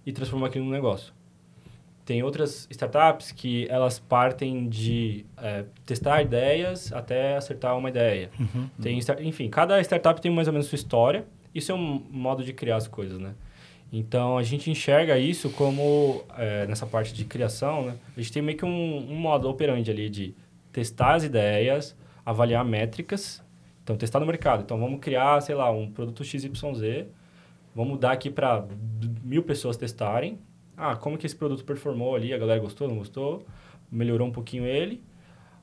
e 0.06 0.12
transformou 0.12 0.46
aquilo 0.48 0.66
num 0.66 0.72
negócio. 0.72 1.14
Tem 2.06 2.22
outras 2.22 2.68
startups 2.70 3.32
que 3.32 3.66
elas 3.68 3.98
partem 3.98 4.70
de 4.70 5.26
é, 5.38 5.66
testar 5.88 6.22
ideias 6.22 6.94
até 6.94 7.36
acertar 7.36 7.76
uma 7.76 7.90
ideia. 7.90 8.30
Tem, 8.80 9.00
star- 9.02 9.20
enfim, 9.24 9.50
cada 9.50 9.82
startup 9.82 10.22
tem 10.22 10.30
mais 10.32 10.48
ou 10.48 10.54
menos 10.54 10.68
sua 10.68 10.76
história. 10.76 11.26
Isso 11.56 11.72
é 11.72 11.76
um 11.76 12.04
modo 12.12 12.44
de 12.44 12.52
criar 12.52 12.76
as 12.76 12.86
coisas, 12.86 13.18
né? 13.18 13.34
Então, 13.92 14.38
a 14.38 14.44
gente 14.44 14.70
enxerga 14.70 15.18
isso 15.18 15.50
como, 15.52 16.22
é, 16.38 16.68
nessa 16.68 16.86
parte 16.86 17.14
de 17.14 17.24
criação, 17.24 17.86
né? 17.86 17.96
A 18.18 18.20
gente 18.20 18.34
tem 18.34 18.42
meio 18.42 18.58
que 18.58 18.66
um, 18.66 18.98
um 19.10 19.16
modo 19.16 19.50
operante 19.50 19.90
ali 19.90 20.10
de 20.10 20.36
testar 20.74 21.16
as 21.16 21.24
ideias, 21.24 21.96
avaliar 22.26 22.66
métricas. 22.66 23.42
Então, 23.82 23.96
testar 23.96 24.20
no 24.20 24.26
mercado. 24.26 24.64
Então, 24.64 24.78
vamos 24.78 25.00
criar, 25.00 25.40
sei 25.40 25.56
lá, 25.56 25.72
um 25.72 25.90
produto 25.90 26.26
XYZ. 26.26 27.06
Vamos 27.74 27.98
dar 27.98 28.12
aqui 28.12 28.30
para 28.30 28.68
mil 29.24 29.44
pessoas 29.44 29.78
testarem. 29.78 30.40
Ah, 30.76 30.98
como 30.98 31.18
que 31.18 31.26
esse 31.26 31.36
produto 31.36 31.64
performou 31.64 32.16
ali? 32.16 32.34
A 32.34 32.38
galera 32.38 32.60
gostou, 32.60 32.90
não 32.90 32.98
gostou? 32.98 33.46
Melhorou 33.90 34.28
um 34.28 34.32
pouquinho 34.32 34.66
ele. 34.66 35.02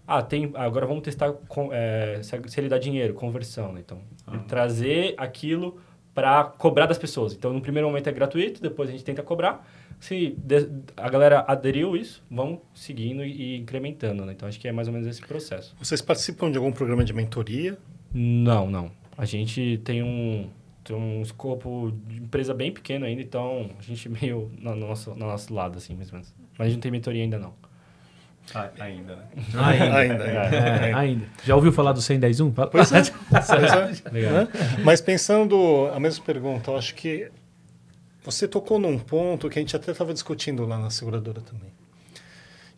Ah, 0.06 0.22
tem, 0.22 0.50
agora 0.54 0.86
vamos 0.86 1.02
testar 1.02 1.32
com, 1.32 1.70
é, 1.72 2.20
se, 2.22 2.60
ele 2.60 2.68
dá 2.68 2.78
dinheiro, 2.78 3.14
conversão. 3.14 3.72
Né? 3.72 3.82
Então, 3.84 4.00
trazer 4.48 5.14
aquilo 5.16 5.80
para 6.14 6.44
cobrar 6.44 6.86
das 6.86 6.98
pessoas. 6.98 7.32
Então, 7.32 7.52
no 7.52 7.60
primeiro 7.60 7.88
momento 7.88 8.08
é 8.08 8.12
gratuito, 8.12 8.60
depois 8.60 8.88
a 8.88 8.92
gente 8.92 9.04
tenta 9.04 9.22
cobrar. 9.22 9.66
Se 10.00 10.36
a 10.96 11.08
galera 11.08 11.44
aderiu 11.46 11.96
isso, 11.96 12.22
vamos 12.30 12.58
seguindo 12.74 13.24
e, 13.24 13.54
e 13.54 13.58
incrementando. 13.58 14.26
Né? 14.26 14.32
Então, 14.32 14.48
acho 14.48 14.58
que 14.58 14.66
é 14.66 14.72
mais 14.72 14.88
ou 14.88 14.94
menos 14.94 15.06
esse 15.08 15.22
processo. 15.22 15.74
Vocês 15.78 16.02
participam 16.02 16.50
de 16.50 16.58
algum 16.58 16.72
programa 16.72 17.04
de 17.04 17.12
mentoria? 17.12 17.78
Não, 18.12 18.68
não. 18.68 18.90
A 19.16 19.24
gente 19.24 19.80
tem 19.84 20.02
um, 20.02 20.50
tem 20.84 20.96
um 20.96 21.22
escopo 21.22 21.92
de 22.08 22.16
empresa 22.16 22.52
bem 22.52 22.72
pequeno 22.72 23.06
ainda, 23.06 23.22
então 23.22 23.70
a 23.78 23.82
gente 23.82 24.08
meio 24.08 24.50
no 24.58 24.74
nosso, 24.74 25.10
no 25.10 25.26
nosso 25.26 25.54
lado, 25.54 25.78
assim, 25.78 25.94
mais 25.94 26.08
ou 26.08 26.14
menos. 26.14 26.34
Mas 26.58 26.60
a 26.60 26.64
gente 26.64 26.74
não 26.74 26.82
tem 26.82 26.90
mentoria 26.90 27.22
ainda, 27.22 27.38
não. 27.38 27.54
Ah, 28.54 28.68
ainda, 28.80 29.16
né? 29.16 29.22
Ainda. 29.54 29.96
Ainda. 29.96 30.24
É, 30.24 30.92
ainda. 30.94 31.26
Já 31.44 31.54
ouviu 31.56 31.72
falar 31.72 31.92
do 31.92 32.02
110 32.02 32.38
Fala- 32.54 32.68
Pois 32.70 32.92
é. 32.92 33.02
Pois 33.30 33.50
é. 34.06 34.10
Legal. 34.10 34.48
Mas 34.84 35.00
pensando 35.00 35.88
a 35.94 36.00
mesma 36.00 36.24
pergunta, 36.24 36.70
eu 36.70 36.76
acho 36.76 36.94
que 36.94 37.30
você 38.24 38.46
tocou 38.46 38.78
num 38.78 38.98
ponto 38.98 39.48
que 39.48 39.58
a 39.58 39.62
gente 39.62 39.74
até 39.74 39.92
estava 39.92 40.12
discutindo 40.12 40.66
lá 40.66 40.78
na 40.78 40.90
seguradora 40.90 41.40
também. 41.40 41.70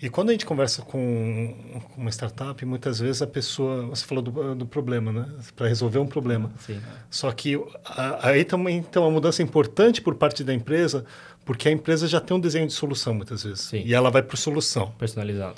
E 0.04 0.10
quando 0.10 0.28
a 0.28 0.32
gente 0.32 0.44
conversa 0.44 0.82
com 0.82 1.54
uma 1.96 2.10
startup, 2.10 2.62
muitas 2.66 2.98
vezes 3.00 3.22
a 3.22 3.26
pessoa, 3.26 3.86
você 3.86 4.04
falou 4.04 4.22
do, 4.22 4.54
do 4.54 4.66
problema, 4.66 5.10
né? 5.10 5.26
Para 5.56 5.66
resolver 5.66 5.98
um 5.98 6.06
problema. 6.06 6.52
Sim. 6.58 6.78
Só 7.08 7.32
que 7.32 7.54
a- 7.86 8.28
aí 8.28 8.44
também 8.44 8.82
tem 8.82 9.00
uma 9.00 9.10
mudança 9.10 9.42
importante 9.42 10.02
por 10.02 10.14
parte 10.16 10.44
da 10.44 10.52
empresa, 10.52 11.06
porque 11.42 11.68
a 11.68 11.72
empresa 11.72 12.06
já 12.06 12.20
tem 12.20 12.36
um 12.36 12.40
desenho 12.40 12.66
de 12.66 12.74
solução 12.74 13.14
muitas 13.14 13.44
vezes. 13.44 13.60
Sim. 13.62 13.82
E 13.82 13.94
ela 13.94 14.10
vai 14.10 14.22
para 14.22 14.36
solução. 14.36 14.90
Personalizado. 14.98 15.54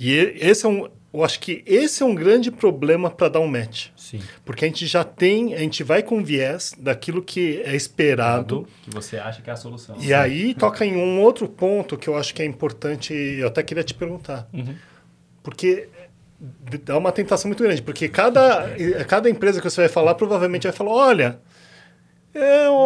E- 0.00 0.32
esse 0.40 0.64
é 0.64 0.68
um, 0.70 0.88
eu 1.12 1.24
acho 1.24 1.40
que 1.40 1.62
esse 1.66 2.02
é 2.02 2.06
um 2.06 2.14
grande 2.14 2.50
problema 2.50 3.10
para 3.10 3.28
dar 3.28 3.40
um 3.40 3.48
match. 3.48 3.88
Sim. 3.96 4.20
Porque 4.44 4.64
a 4.64 4.68
gente 4.68 4.86
já 4.86 5.02
tem, 5.02 5.54
a 5.54 5.58
gente 5.58 5.82
vai 5.82 6.02
com 6.02 6.22
viés 6.22 6.72
daquilo 6.78 7.20
que 7.20 7.60
é 7.64 7.74
esperado. 7.74 8.66
Que 8.82 8.90
você 8.90 9.16
acha 9.16 9.42
que 9.42 9.50
é 9.50 9.52
a 9.52 9.56
solução. 9.56 9.96
E 10.00 10.14
aí 10.14 10.54
toca 10.54 10.84
em 10.84 10.96
um 10.96 11.20
outro 11.20 11.48
ponto 11.48 11.96
que 11.96 12.08
eu 12.08 12.16
acho 12.16 12.32
que 12.32 12.42
é 12.42 12.44
importante, 12.44 13.12
eu 13.12 13.48
até 13.48 13.62
queria 13.62 13.82
te 13.82 13.92
perguntar. 13.92 14.48
Uhum. 14.52 14.74
Porque 15.42 15.88
dá 16.84 16.96
uma 16.96 17.10
tentação 17.10 17.48
muito 17.48 17.62
grande, 17.62 17.82
porque 17.82 18.08
cada, 18.08 18.68
cada 19.06 19.28
empresa 19.28 19.60
que 19.60 19.68
você 19.68 19.82
vai 19.82 19.88
falar 19.88 20.14
provavelmente 20.14 20.62
vai 20.62 20.72
falar, 20.72 20.92
olha, 20.92 21.40
eu, 22.34 22.42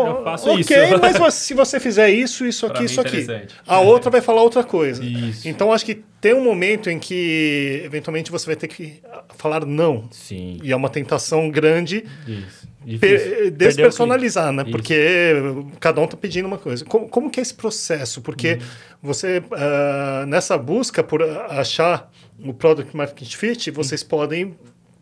Eu 0.07 0.25
faço 0.25 0.51
ok, 0.51 0.61
isso." 0.61 0.73
mas 1.01 1.17
você- 1.19 1.39
se 1.45 1.55
você 1.55 1.79
fizer 1.81 2.11
isso, 2.11 2.47
isso 2.47 2.67
aqui, 2.67 2.81
mim, 2.81 2.85
isso 2.87 3.01
aqui. 3.01 3.27
A 3.67 3.81
outra 3.81 4.11
vai 4.11 4.21
falar 4.21 4.43
outra 4.43 4.65
coisa. 4.65 5.05
Isso. 5.05 5.47
Então 5.49 5.73
acho 5.73 5.85
que 5.85 6.03
tem 6.21 6.33
um 6.35 6.43
momento 6.43 6.89
em 6.89 6.99
que 6.99 7.83
eventualmente 7.85 8.31
você 8.31 8.47
vai 8.47 8.57
ter 8.57 8.69
que 8.69 9.03
falar 9.37 9.65
não. 9.67 10.09
Sim. 10.11 10.59
E 10.63 10.73
é 10.73 10.77
uma 10.77 10.89
tentação 10.89 11.51
grande 11.51 12.05
Isso. 12.27 12.99
pe- 12.99 13.51
despersonalizar, 13.51 14.51
né? 14.53 14.63
Isso. 14.63 14.71
Porque 14.73 14.97
cada 15.81 16.01
um 16.01 16.05
está 16.05 16.17
pedindo 16.17 16.47
uma 16.47 16.59
coisa. 16.59 16.85
Como, 16.85 17.09
como 17.09 17.31
que 17.31 17.41
é 17.41 17.43
esse 17.43 17.55
processo? 17.55 18.23
Porque 18.23 18.55
Uhum. 18.55 18.61
você, 19.03 19.43
ah, 19.53 20.25
nessa 20.27 20.57
busca 20.57 21.03
por 21.03 21.23
achar 21.23 22.11
o 22.43 22.55
Product 22.55 22.97
Market 22.97 23.35
Fit, 23.37 23.71
vocês 23.71 24.03
podem 24.03 24.55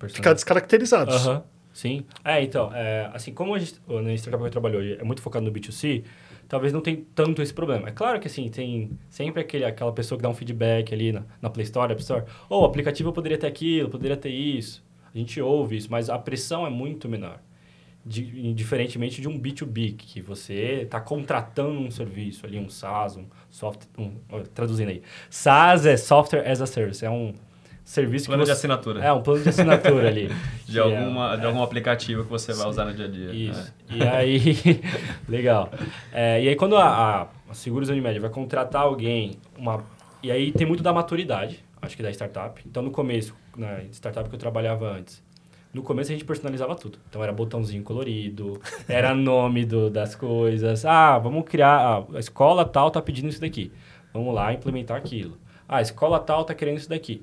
ficar 0.09 0.33
descaracterizados. 0.33 1.15
Aham. 1.27 1.43
Sim. 1.73 2.05
É, 2.25 2.43
então, 2.43 2.71
é, 2.75 3.11
assim, 3.15 3.33
como 3.33 3.55
a 3.55 3.59
gente, 3.59 3.81
na 3.89 4.13
startup 4.15 4.43
que 4.43 4.49
eu 4.49 4.51
trabalho 4.51 4.79
hoje 4.79 4.97
é 5.01 5.05
muito 5.05 5.23
focado 5.23 5.45
no 5.47 5.51
B2C, 5.53 6.05
talvez 6.47 6.73
não 6.73 6.81
tenha 6.83 7.03
tanto 7.15 7.41
esse 7.41 7.53
problema. 7.55 7.89
É 7.89 7.93
claro 7.93 8.21
que, 8.21 8.27
assim, 8.27 8.49
tem 8.51 8.91
sempre 9.09 9.41
aquele, 9.41 9.65
aquela 9.65 9.93
pessoa 9.93 10.19
que 10.19 10.23
dá 10.23 10.29
um 10.29 10.35
feedback 10.35 10.93
ali 10.93 11.13
na, 11.13 11.23
na 11.41 11.49
Play 11.49 11.65
Store, 11.65 11.91
App 11.91 12.01
Store. 12.03 12.25
Ou 12.49 12.63
o 12.63 12.65
aplicativo 12.67 13.13
poderia 13.13 13.39
ter 13.39 13.47
aquilo, 13.47 13.89
poderia 13.89 14.17
ter 14.17 14.31
isso. 14.31 14.85
A 15.15 15.17
gente 15.19 15.41
ouve 15.41 15.77
isso, 15.77 15.89
mas 15.91 16.11
a 16.11 16.19
pressão 16.19 16.67
é 16.67 16.71
muito 16.71 17.09
menor. 17.09 17.41
Di- 18.05 18.53
diferentemente 18.53 19.21
de 19.21 19.29
um 19.29 19.39
B2B, 19.41 19.95
que 19.97 20.21
você 20.21 20.83
está 20.83 21.01
contratando 21.01 21.79
um 21.81 21.91
serviço 21.91 22.45
ali, 22.45 22.59
um 22.59 22.69
SaaS, 22.69 23.17
um 23.17 23.25
software... 23.49 23.89
Um, 23.97 24.11
traduzindo 24.55 24.89
aí. 24.89 25.03
SaaS 25.31 25.87
é 25.87 25.97
Software 25.97 26.47
as 26.51 26.61
a 26.61 26.67
Service. 26.67 27.05
É 27.05 27.11
um 27.11 27.33
serviço 27.85 28.27
Plano 28.27 28.43
que 28.43 28.45
de 28.45 28.55
você... 28.55 28.59
assinatura. 28.59 29.05
É, 29.05 29.13
um 29.13 29.23
plano 29.23 29.43
de 29.43 29.49
assinatura 29.49 30.09
ali. 30.09 30.31
de, 30.67 30.79
é- 30.79 30.83
alguma, 30.83 31.37
de 31.37 31.47
algum 31.47 31.63
aplicativo 31.63 32.25
que 32.25 32.31
você 32.31 32.53
vai 32.53 32.69
usar 32.69 32.85
no 32.85 32.95
dia 32.95 33.07
a 33.07 33.09
dia. 33.09 33.33
Isso. 33.33 33.75
É. 33.91 33.97
E 33.97 34.03
aí, 34.03 34.81
legal. 35.29 35.71
É, 36.13 36.43
e 36.43 36.49
aí 36.49 36.57
quando 36.57 36.77
a, 36.77 36.87
a, 36.87 37.27
a 37.51 37.55
Seguros 37.55 37.89
Unimed 37.89 38.19
vai 38.19 38.31
contratar 38.31 38.83
alguém, 38.83 39.39
uma, 39.57 39.85
e 40.23 40.31
aí 40.31 40.53
tem 40.53 40.67
muito 40.67 40.83
da 40.83 40.93
maturidade, 40.93 41.65
acho 41.81 41.97
que 41.97 42.03
da 42.03 42.11
startup. 42.11 42.63
Então 42.67 42.83
no 42.83 42.91
começo, 42.91 43.35
na 43.57 43.83
startup 43.93 44.29
que 44.29 44.35
eu 44.35 44.39
trabalhava 44.39 44.89
antes, 44.89 45.23
no 45.73 45.83
começo 45.83 46.11
a 46.11 46.15
gente 46.15 46.25
personalizava 46.25 46.75
tudo. 46.75 46.99
Então 47.09 47.23
era 47.23 47.33
botãozinho 47.33 47.83
colorido, 47.83 48.61
era 48.87 49.15
nome 49.15 49.65
do, 49.65 49.91
das 49.91 50.15
coisas. 50.15 50.85
Ah, 50.85 51.19
vamos 51.19 51.45
criar, 51.45 51.79
ah, 51.79 52.17
a 52.17 52.19
escola 52.19 52.65
tal 52.65 52.91
tá 52.91 53.01
pedindo 53.01 53.29
isso 53.29 53.41
daqui. 53.41 53.73
Vamos 54.13 54.35
lá 54.35 54.53
implementar 54.53 54.99
aquilo. 54.99 55.39
Ah, 55.67 55.79
a 55.79 55.83
escola 55.83 56.21
tal 56.21 56.45
tá 56.45 56.55
querendo 56.55 56.77
isso 56.79 56.89
daqui. 56.89 57.23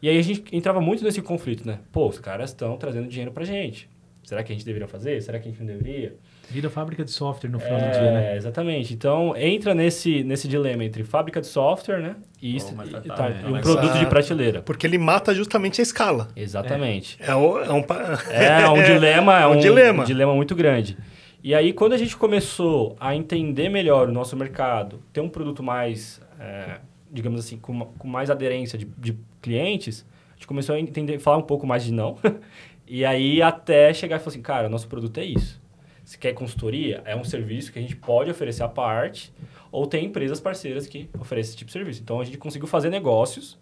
E 0.00 0.08
aí 0.08 0.18
a 0.18 0.22
gente 0.22 0.44
entrava 0.52 0.80
muito 0.80 1.02
nesse 1.04 1.20
conflito, 1.22 1.66
né? 1.66 1.78
Pô, 1.92 2.06
os 2.08 2.18
caras 2.18 2.50
estão 2.50 2.76
trazendo 2.76 3.08
dinheiro 3.08 3.32
pra 3.32 3.44
gente. 3.44 3.88
Será 4.22 4.42
que 4.42 4.52
a 4.52 4.54
gente 4.54 4.64
deveria 4.64 4.86
fazer? 4.86 5.20
Será 5.22 5.38
que 5.38 5.48
a 5.48 5.50
gente 5.50 5.58
não 5.60 5.66
deveria? 5.66 6.14
Vira 6.50 6.68
fábrica 6.68 7.02
de 7.02 7.10
software 7.10 7.48
no 7.50 7.58
final 7.58 7.78
do 7.78 7.84
É, 7.86 7.90
dia, 7.90 8.12
né? 8.12 8.36
exatamente. 8.36 8.92
Então, 8.92 9.34
entra 9.36 9.74
nesse, 9.74 10.22
nesse 10.22 10.46
dilema 10.46 10.84
entre 10.84 11.02
fábrica 11.02 11.40
de 11.40 11.46
software, 11.46 11.98
né? 12.00 12.16
E, 12.40 12.58
uma 12.72 12.84
e, 12.84 12.90
tá, 13.08 13.28
né? 13.30 13.42
e 13.42 13.52
um 13.52 13.60
produto 13.60 13.84
de 13.84 13.88
Exato. 13.98 14.06
prateleira. 14.08 14.62
Porque 14.62 14.86
ele 14.86 14.98
mata 14.98 15.34
justamente 15.34 15.80
a 15.80 15.82
escala. 15.82 16.28
Exatamente. 16.36 17.16
É, 17.20 17.34
o- 17.34 17.58
é 17.58 17.72
um, 17.72 17.82
pa- 17.82 18.18
É, 18.30 18.68
um 18.68 18.82
dilema, 18.84 19.40
é 19.40 19.46
um 19.46 19.52
um, 19.52 19.56
dilema. 19.58 20.02
um 20.02 20.06
dilema 20.06 20.34
muito 20.34 20.54
grande. 20.54 20.96
E 21.42 21.54
aí, 21.54 21.72
quando 21.72 21.94
a 21.94 21.98
gente 21.98 22.14
começou 22.16 22.96
a 23.00 23.14
entender 23.16 23.68
melhor 23.70 24.08
o 24.08 24.12
nosso 24.12 24.36
mercado, 24.36 25.00
ter 25.12 25.20
um 25.22 25.28
produto 25.28 25.62
mais, 25.62 26.20
é, 26.38 26.80
digamos 27.10 27.40
assim, 27.40 27.58
com, 27.58 27.80
com 27.84 28.08
mais 28.08 28.30
aderência 28.30 28.78
de, 28.78 28.84
de 28.84 29.18
clientes, 29.40 30.06
a 30.30 30.34
gente 30.34 30.46
começou 30.46 30.74
a 30.74 30.80
entender, 30.80 31.18
falar 31.18 31.38
um 31.38 31.42
pouco 31.42 31.66
mais 31.66 31.84
de 31.84 31.92
não. 31.92 32.16
e 32.86 33.04
aí 33.04 33.42
até 33.42 33.92
chegar 33.92 34.16
e 34.16 34.18
falar 34.18 34.30
assim, 34.30 34.42
cara, 34.42 34.68
nosso 34.68 34.88
produto 34.88 35.18
é 35.18 35.24
isso. 35.24 35.60
Se 36.04 36.16
quer 36.16 36.32
consultoria, 36.32 37.02
é 37.04 37.14
um 37.14 37.24
serviço 37.24 37.72
que 37.72 37.78
a 37.78 37.82
gente 37.82 37.96
pode 37.96 38.30
oferecer 38.30 38.62
à 38.62 38.68
parte, 38.68 39.32
ou 39.70 39.86
tem 39.86 40.06
empresas 40.06 40.40
parceiras 40.40 40.86
que 40.86 41.10
oferecem 41.18 41.50
esse 41.50 41.58
tipo 41.58 41.66
de 41.66 41.72
serviço. 41.72 42.00
Então 42.02 42.20
a 42.20 42.24
gente 42.24 42.38
conseguiu 42.38 42.66
fazer 42.66 42.88
negócios 42.88 43.58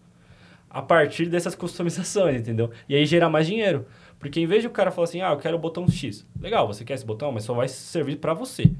a 0.69 0.81
partir 0.81 1.25
dessas 1.27 1.55
customizações, 1.55 2.39
entendeu? 2.41 2.71
E 2.87 2.95
aí 2.95 3.05
gerar 3.05 3.29
mais 3.29 3.47
dinheiro. 3.47 3.85
Porque 4.19 4.39
em 4.39 4.45
vez 4.45 4.61
de 4.61 4.67
o 4.67 4.71
cara 4.71 4.91
falar 4.91 5.05
assim, 5.05 5.21
ah, 5.21 5.31
eu 5.31 5.37
quero 5.37 5.57
o 5.57 5.59
botão 5.59 5.87
X. 5.87 6.25
Legal, 6.39 6.67
você 6.67 6.83
quer 6.83 6.93
esse 6.93 7.05
botão, 7.05 7.31
mas 7.31 7.43
só 7.43 7.53
vai 7.53 7.67
servir 7.67 8.17
para 8.17 8.33
você. 8.33 8.71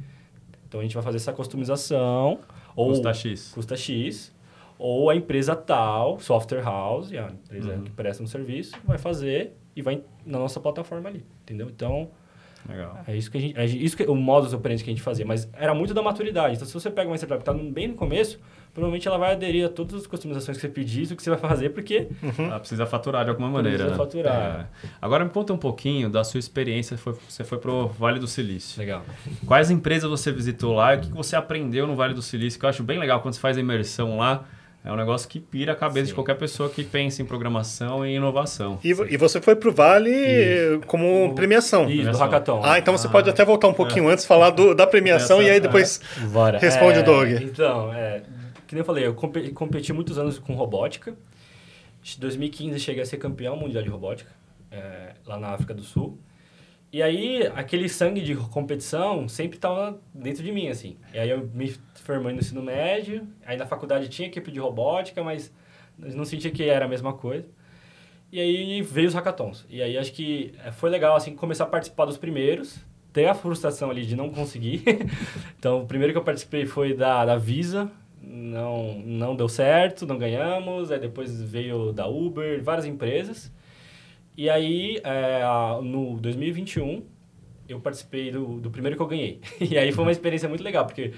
Então 0.68 0.80
a 0.80 0.84
gente 0.84 0.95
vai 0.95 1.03
fazer 1.03 1.18
essa 1.18 1.34
customização. 1.34 2.39
Ou 2.76 2.89
Custa 2.89 3.13
X. 3.13 3.51
Custa 3.53 3.76
X. 3.76 4.34
Ou 4.80 5.09
a 5.09 5.15
empresa 5.15 5.55
tal, 5.55 6.19
software 6.19 6.61
house, 6.63 7.11
a 7.13 7.32
empresa 7.32 7.73
Uhum. 7.73 7.84
que 7.84 7.91
presta 7.91 8.21
um 8.23 8.28
serviço, 8.28 8.75
vai 8.86 8.97
fazer 8.97 9.53
e 9.75 9.82
vai 9.82 10.01
na 10.25 10.38
nossa 10.39 10.59
plataforma 10.59 11.09
ali, 11.09 11.25
entendeu? 11.43 11.67
Então, 11.67 12.09
Legal. 12.67 12.99
é 13.07 13.15
isso 13.15 13.32
que 13.32 13.38
a 13.38 13.41
gente, 13.41 13.57
é 13.59 13.65
isso 13.65 13.95
que 13.97 14.03
o 14.03 14.15
modus 14.15 14.53
operandi 14.53 14.84
que 14.84 14.89
a 14.89 14.93
gente 14.93 15.01
fazia, 15.01 15.25
mas 15.25 15.49
era 15.53 15.73
muito 15.73 15.93
da 15.93 16.01
maturidade. 16.01 16.55
Então, 16.55 16.67
se 16.67 16.73
você 16.73 16.91
pega 16.91 17.09
uma 17.09 17.15
startup 17.17 17.43
que 17.43 17.49
está 17.49 17.53
bem 17.71 17.88
no 17.88 17.95
começo, 17.95 18.39
provavelmente 18.73 19.07
ela 19.07 19.17
vai 19.17 19.32
aderir 19.32 19.65
a 19.65 19.69
todas 19.69 19.95
as 20.01 20.05
customizações 20.05 20.57
que 20.57 20.61
você 20.61 20.69
pedir, 20.69 21.11
o 21.11 21.15
que 21.15 21.23
você 21.23 21.30
vai 21.32 21.39
fazer, 21.39 21.69
porque 21.69 22.07
Ela 22.38 22.59
precisa 22.59 22.86
faturar 22.86 23.23
de 23.23 23.32
alguma 23.32 23.49
maneira, 23.49 23.78
Precisa 23.86 23.97
né? 23.97 24.05
faturar. 24.05 24.69
É. 24.84 24.88
Agora 25.01 25.23
me 25.23 25.32
conta 25.32 25.53
um 25.53 25.57
pouquinho 25.57 26.07
da 26.09 26.23
sua 26.23 26.39
experiência. 26.39 26.97
Foi- 26.97 27.15
Você 27.28 27.43
foi 27.43 27.57
pro 27.57 27.88
Vale 27.88 28.19
do 28.19 28.28
Silício. 28.28 28.78
legal. 28.80 29.03
Quais 29.45 29.71
empresas 29.71 30.07
você 30.09 30.32
visitou 30.32 30.75
lá 30.75 30.93
e 30.93 30.97
o 30.97 31.01
que 31.01 31.11
você 31.11 31.36
aprendeu 31.36 31.88
no 31.88 31.95
Vale 31.95 32.13
do 32.13 32.21
Silício? 32.21 32.59
Que 32.59 32.65
eu 32.65 32.69
acho 32.69 32.84
bem 32.84 32.99
legal 32.99 33.21
quando 33.21 33.34
você 33.34 33.39
faz 33.39 33.57
a 33.57 33.59
imersão 33.59 34.17
lá. 34.17 34.45
É 34.88 34.92
um 34.92 34.96
negócio 34.96 35.28
que 35.28 35.40
pira 35.40 35.74
a 35.74 35.76
cabeça 35.76 36.06
Sim. 36.06 36.12
de 36.12 36.14
qualquer 36.16 36.36
pessoa 36.36 36.70
que 36.70 36.82
pensa 36.84 37.22
em 37.22 37.26
programação 37.26 38.06
e 38.06 38.16
inovação. 38.16 38.80
E, 38.84 38.90
e 38.90 39.18
você 39.18 39.42
foi 39.42 39.54
pro 39.56 39.72
Vale 39.74 40.10
eh, 40.12 40.80
como 40.88 41.36
premiação. 41.36 41.90
Isso, 41.90 42.10
do. 42.12 42.18
Hackathon. 42.18 42.62
Ah, 42.64 42.80
então 42.80 42.98
você 42.98 43.10
pode 43.10 43.30
até 43.30 43.44
voltar 43.44 43.68
um 43.68 43.74
pouquinho 43.74 44.08
antes, 44.08 44.24
falar 44.26 44.50
do- 44.52 44.74
da 44.74 44.88
premiação 44.88 45.44
e 45.44 45.50
aí 45.50 45.60
depois 45.60 46.00
Bora. 46.32 46.58
responde 46.58 47.00
É, 47.00 47.02
o 47.02 47.04
Doug. 47.04 47.30
Então, 47.42 47.94
é, 47.94 48.22
que 48.66 48.74
nem 48.76 48.80
eu 48.80 48.86
falei, 48.86 49.06
eu 49.06 49.14
compe- 49.14 49.50
competi 49.50 49.92
muitos 49.92 50.18
anos 50.18 50.40
com 50.40 50.54
robótica. 50.54 51.12
Em 51.12 52.20
2015 52.22 52.80
cheguei 52.80 53.04
a 53.04 53.06
ser 53.06 53.18
campeão 53.18 53.58
mundial 53.58 53.84
de 53.84 53.90
robótica, 53.90 54.32
é, 54.72 55.16
lá 55.26 55.38
na 55.38 55.50
África 55.50 55.74
do 55.74 55.84
Sul. 55.84 56.18
E 56.92 57.04
aí, 57.04 57.46
aquele 57.56 57.90
sangue 57.90 58.22
de 58.22 58.36
competição 58.36 59.28
sempre 59.28 59.58
estava 59.58 60.00
dentro 60.14 60.42
de 60.42 60.52
mim, 60.52 60.70
assim. 60.70 60.98
E 61.14 61.20
aí 61.20 61.30
eu 61.30 61.50
me 61.54 61.76
formei 61.96 62.34
no 62.34 62.40
ensino 62.40 62.62
médio, 62.62 63.28
aí 63.46 63.58
na 63.58 63.66
faculdade 63.66 64.08
tinha 64.08 64.28
equipe 64.28 64.50
de 64.50 64.60
robótica, 64.60 65.22
mas 65.22 65.52
não 65.98 66.24
sentia 66.24 66.50
que 66.50 66.64
era 66.64 66.86
a 66.86 66.88
mesma 66.88 67.14
coisa. 67.14 67.48
E 68.32 68.40
aí 68.40 68.82
veio 68.82 69.08
os 69.08 69.14
hackathons. 69.14 69.66
E 69.70 69.82
aí 69.82 69.98
acho 69.98 70.14
que 70.14 70.54
eh, 70.64 70.72
foi 70.72 70.90
legal, 70.90 71.16
assim, 71.16 71.36
começar 71.36 71.66
a 71.66 71.68
participar 71.68 72.06
dos 72.06 72.18
primeiros, 72.18 72.78
ter 73.12 73.26
a 73.26 73.34
frustração 73.34 73.90
ali 73.90 74.06
de 74.06 74.16
não 74.16 74.30
conseguir. 74.30 74.84
então, 75.60 75.82
o 75.82 75.86
primeiro 75.86 76.14
que 76.14 76.20
eu 76.20 76.24
participei 76.24 76.66
foi 76.66 76.94
da, 76.94 77.26
da 77.26 77.38
Visa, 77.38 77.90
não, 78.22 79.00
não 79.00 79.36
deu 79.36 79.48
certo, 79.50 80.06
não 80.06 80.18
ganhamos. 80.18 80.92
Aí 80.92 81.00
depois 81.00 81.42
veio 81.42 81.92
da 81.92 82.08
Uber, 82.08 82.62
várias 82.64 82.86
empresas. 82.86 83.52
E 84.38 84.50
aí, 84.50 85.02
a- 85.44 85.82
no 85.84 86.20
2021, 86.20 87.04
eu 87.68 87.80
participei 87.82 88.32
do, 88.32 88.60
do 88.62 88.70
primeiro 88.72 88.96
que 88.96 89.02
eu 89.04 89.08
ganhei. 89.08 89.42
e 89.60 89.78
aí 89.78 89.92
foi 89.92 90.06
uma 90.06 90.12
experiência 90.12 90.48
muito 90.48 90.64
legal, 90.64 90.86
porque 90.86 91.14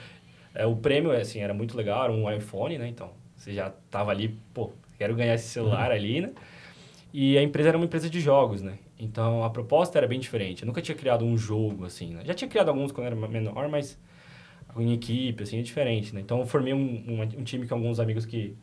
eh, 0.56 0.66
o 0.66 0.76
prêmio, 0.78 1.12
assim, 1.12 1.40
era 1.42 1.54
muito 1.54 1.78
legal, 1.78 2.06
era 2.06 2.14
um 2.14 2.32
iPhone, 2.32 2.78
né? 2.78 2.88
Então, 2.88 3.12
você 3.38 3.54
já 3.54 3.72
tava 3.92 4.12
ali, 4.12 4.38
pô, 4.54 4.72
quero 4.98 5.16
ganhar 5.16 5.36
esse 5.36 5.50
celular 5.50 5.92
ali, 5.92 6.22
né? 6.22 6.32
E 7.14 7.38
a 7.38 7.44
empresa 7.44 7.70
era 7.70 7.78
uma 7.78 7.86
empresa 7.86 8.10
de 8.10 8.20
jogos, 8.20 8.62
né? 8.62 8.80
Então 9.00 9.44
a 9.44 9.50
proposta 9.50 9.98
era 9.98 10.08
bem 10.08 10.20
diferente. 10.20 10.64
Eu 10.64 10.68
nunca 10.68 10.82
tinha 10.82 10.96
criado 10.96 11.26
um 11.26 11.38
jogo 11.38 11.86
assim, 11.86 12.14
né? 12.14 12.22
Já 12.26 12.34
tinha 12.34 12.50
criado 12.50 12.70
alguns 12.70 12.92
quando 12.92 13.08
era 13.08 13.16
menor, 13.16 13.68
mas 13.70 13.98
em 14.78 14.94
equipe, 14.94 15.44
assim, 15.44 15.60
é 15.60 15.62
diferente, 15.62 16.14
né? 16.14 16.22
Então 16.22 16.40
eu 16.40 16.46
formei 16.46 16.74
um, 16.74 16.80
um, 17.08 17.22
um 17.22 17.44
time 17.44 17.68
com 17.68 17.76
alguns 17.76 18.00
amigos 18.00 18.26
que, 18.26 18.56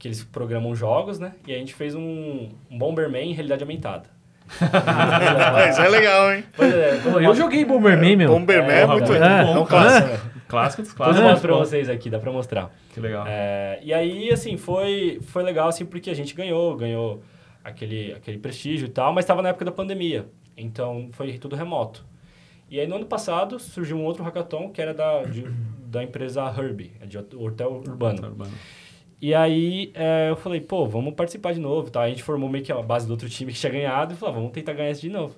que 0.00 0.08
eles 0.08 0.24
programam 0.24 0.74
jogos, 0.74 1.20
né? 1.20 1.34
E 1.46 1.54
a 1.54 1.58
gente 1.58 1.74
fez 1.74 1.94
um, 1.94 2.48
um 2.68 2.76
Bomberman 2.78 3.30
em 3.30 3.32
realidade 3.34 3.62
aumentada. 3.62 4.08
Mas 5.54 5.78
é 5.78 5.88
legal, 5.88 6.32
hein? 6.34 6.44
Pois 6.56 6.74
é, 6.74 6.92
depois 6.96 7.14
Pô, 7.14 7.20
eu 7.20 7.34
joguei 7.36 7.64
Bomberman, 7.64 8.16
meu. 8.16 8.28
Bomberman 8.30 8.72
é, 8.74 8.80
É, 8.80 8.86
muito, 8.86 9.06
muito 9.08 9.22
é, 9.22 9.44
bom, 9.44 9.60
um 9.62 9.66
clássico. 9.66 10.30
Clássico 10.48 10.82
dos 10.82 10.90
Depois 10.90 11.06
clássicos. 11.10 11.18
eu 11.24 11.30
mostro 11.30 11.48
pra 11.48 11.56
vocês 11.58 11.88
aqui, 11.88 12.10
dá 12.10 12.18
pra 12.18 12.32
mostrar. 12.32 12.74
Que 12.92 12.98
legal. 12.98 13.24
É, 13.28 13.78
e 13.82 13.94
aí, 13.94 14.30
assim, 14.32 14.56
foi, 14.56 15.20
foi 15.22 15.44
legal, 15.44 15.68
assim, 15.68 15.84
porque 15.86 16.10
a 16.10 16.14
gente 16.14 16.34
ganhou, 16.34 16.74
ganhou 16.76 17.22
aquele, 17.62 18.12
aquele 18.14 18.38
prestígio 18.38 18.86
e 18.86 18.90
tal, 18.90 19.12
mas 19.12 19.24
estava 19.24 19.42
na 19.42 19.50
época 19.50 19.64
da 19.66 19.70
pandemia, 19.70 20.26
então 20.56 21.08
foi 21.12 21.32
tudo 21.38 21.54
remoto. 21.54 22.04
E 22.68 22.80
aí, 22.80 22.86
no 22.88 22.96
ano 22.96 23.06
passado, 23.06 23.58
surgiu 23.60 23.96
um 23.96 24.04
outro 24.04 24.24
hackathon 24.24 24.70
que 24.70 24.80
era 24.82 24.92
da, 24.94 25.22
de- 25.22 25.46
da 25.86 26.02
empresa 26.02 26.42
Herbie, 26.56 26.92
é 27.00 27.06
de 27.06 27.18
hotel 27.18 27.82
urbano. 27.86 28.26
Urbano. 28.26 28.50
E 29.20 29.34
aí, 29.34 29.92
é, 29.94 30.30
eu 30.30 30.36
falei, 30.36 30.60
pô, 30.60 30.86
vamos 30.86 31.14
participar 31.14 31.52
de 31.52 31.60
novo, 31.60 31.90
tá? 31.90 32.02
A 32.02 32.08
gente 32.08 32.22
formou 32.22 32.48
meio 32.48 32.64
que 32.64 32.72
a 32.72 32.80
base 32.80 33.06
do 33.06 33.10
outro 33.10 33.28
time 33.28 33.52
que 33.52 33.58
tinha 33.58 33.72
ganhado 33.72 34.14
e 34.14 34.16
falou, 34.16 34.34
ah, 34.34 34.38
vamos 34.38 34.52
tentar 34.52 34.72
ganhar 34.72 34.90
esse 34.90 35.02
de 35.02 35.10
novo. 35.10 35.36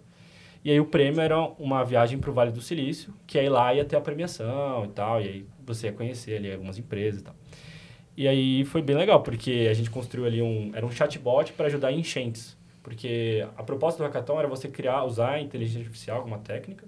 E 0.65 0.71
aí, 0.71 0.79
o 0.79 0.85
prêmio 0.87 1.21
era 1.21 1.39
uma 1.59 1.85
viagem 1.85 2.19
pro 2.19 2.33
Vale 2.33 2.53
do 2.53 2.61
Silício, 2.61 3.13
que 3.27 3.39
aí 3.39 3.49
lá 3.49 3.75
ia 3.75 3.85
ter 3.85 3.97
a 3.97 4.01
premiação 4.01 4.85
e 4.85 4.89
tal, 4.89 5.21
e 5.21 5.29
aí 5.29 5.47
você 5.67 5.89
ia 5.89 5.93
conhecer 5.93 6.37
ali 6.37 6.53
algumas 6.53 6.79
empresas 6.79 7.21
e 7.21 7.25
tal. 7.25 7.35
E 8.17 8.29
aí 8.29 8.65
foi 8.65 8.83
bem 8.83 8.95
legal, 8.95 9.23
porque 9.23 9.67
a 9.71 9.75
gente 9.75 9.91
construiu 9.91 10.27
ali 10.27 10.43
um... 10.43 10.71
Era 10.75 10.85
um 10.87 10.91
chatbot 10.91 11.53
para 11.55 11.67
ajudar 11.67 11.91
em 11.91 12.01
enchentes. 12.01 12.57
Porque 12.83 13.47
a 13.57 13.63
proposta 13.63 14.03
do 14.03 14.07
hackathon 14.07 14.39
era 14.39 14.49
você 14.49 14.69
criar, 14.69 15.05
usar 15.05 15.41
inteligência 15.41 15.81
artificial, 15.81 16.19
alguma 16.19 16.39
técnica, 16.39 16.87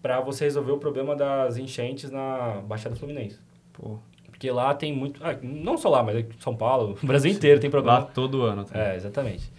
para 0.00 0.20
você 0.20 0.44
resolver 0.44 0.72
o 0.72 0.78
problema 0.78 1.14
das 1.14 1.56
enchentes 1.56 2.10
na 2.10 2.62
Baixada 2.66 2.96
Fluminense. 2.96 3.38
Pô, 3.72 3.98
Porque 4.42 4.50
lá 4.50 4.74
tem 4.74 4.92
muito... 4.92 5.24
Ah, 5.24 5.38
não 5.40 5.78
só 5.78 5.88
lá, 5.88 6.02
mas 6.02 6.26
São 6.40 6.56
Paulo, 6.56 6.98
o 7.00 7.06
Brasil 7.06 7.30
inteiro 7.30 7.60
tem 7.60 7.70
problema. 7.70 8.00
lá 8.00 8.04
todo 8.06 8.42
ano. 8.42 8.64
Tá? 8.64 8.76
É, 8.76 8.96
exatamente. 8.96 9.52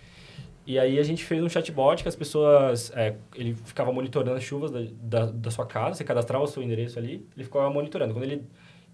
E 0.68 0.78
aí 0.78 1.00
a 1.00 1.04
gente 1.04 1.24
fez 1.24 1.42
um 1.42 1.48
chatbot 1.48 2.04
que 2.04 2.10
as 2.10 2.18
pessoas... 2.18 2.92
é, 2.94 3.16
ele 3.34 3.54
ficava 3.54 3.94
monitorando 3.94 4.36
as 4.36 4.44
chuvas 4.44 4.72
da, 4.72 4.82
da, 5.02 5.26
da 5.32 5.52
sua 5.52 5.66
casa, 5.66 5.96
você 5.96 6.04
cadastrava 6.04 6.44
o 6.44 6.48
seu 6.48 6.62
endereço 6.62 7.00
ali, 7.00 7.26
ele 7.34 7.46
ficava 7.46 7.70
monitorando. 7.70 8.14
Quando 8.14 8.26
ele 8.26 8.44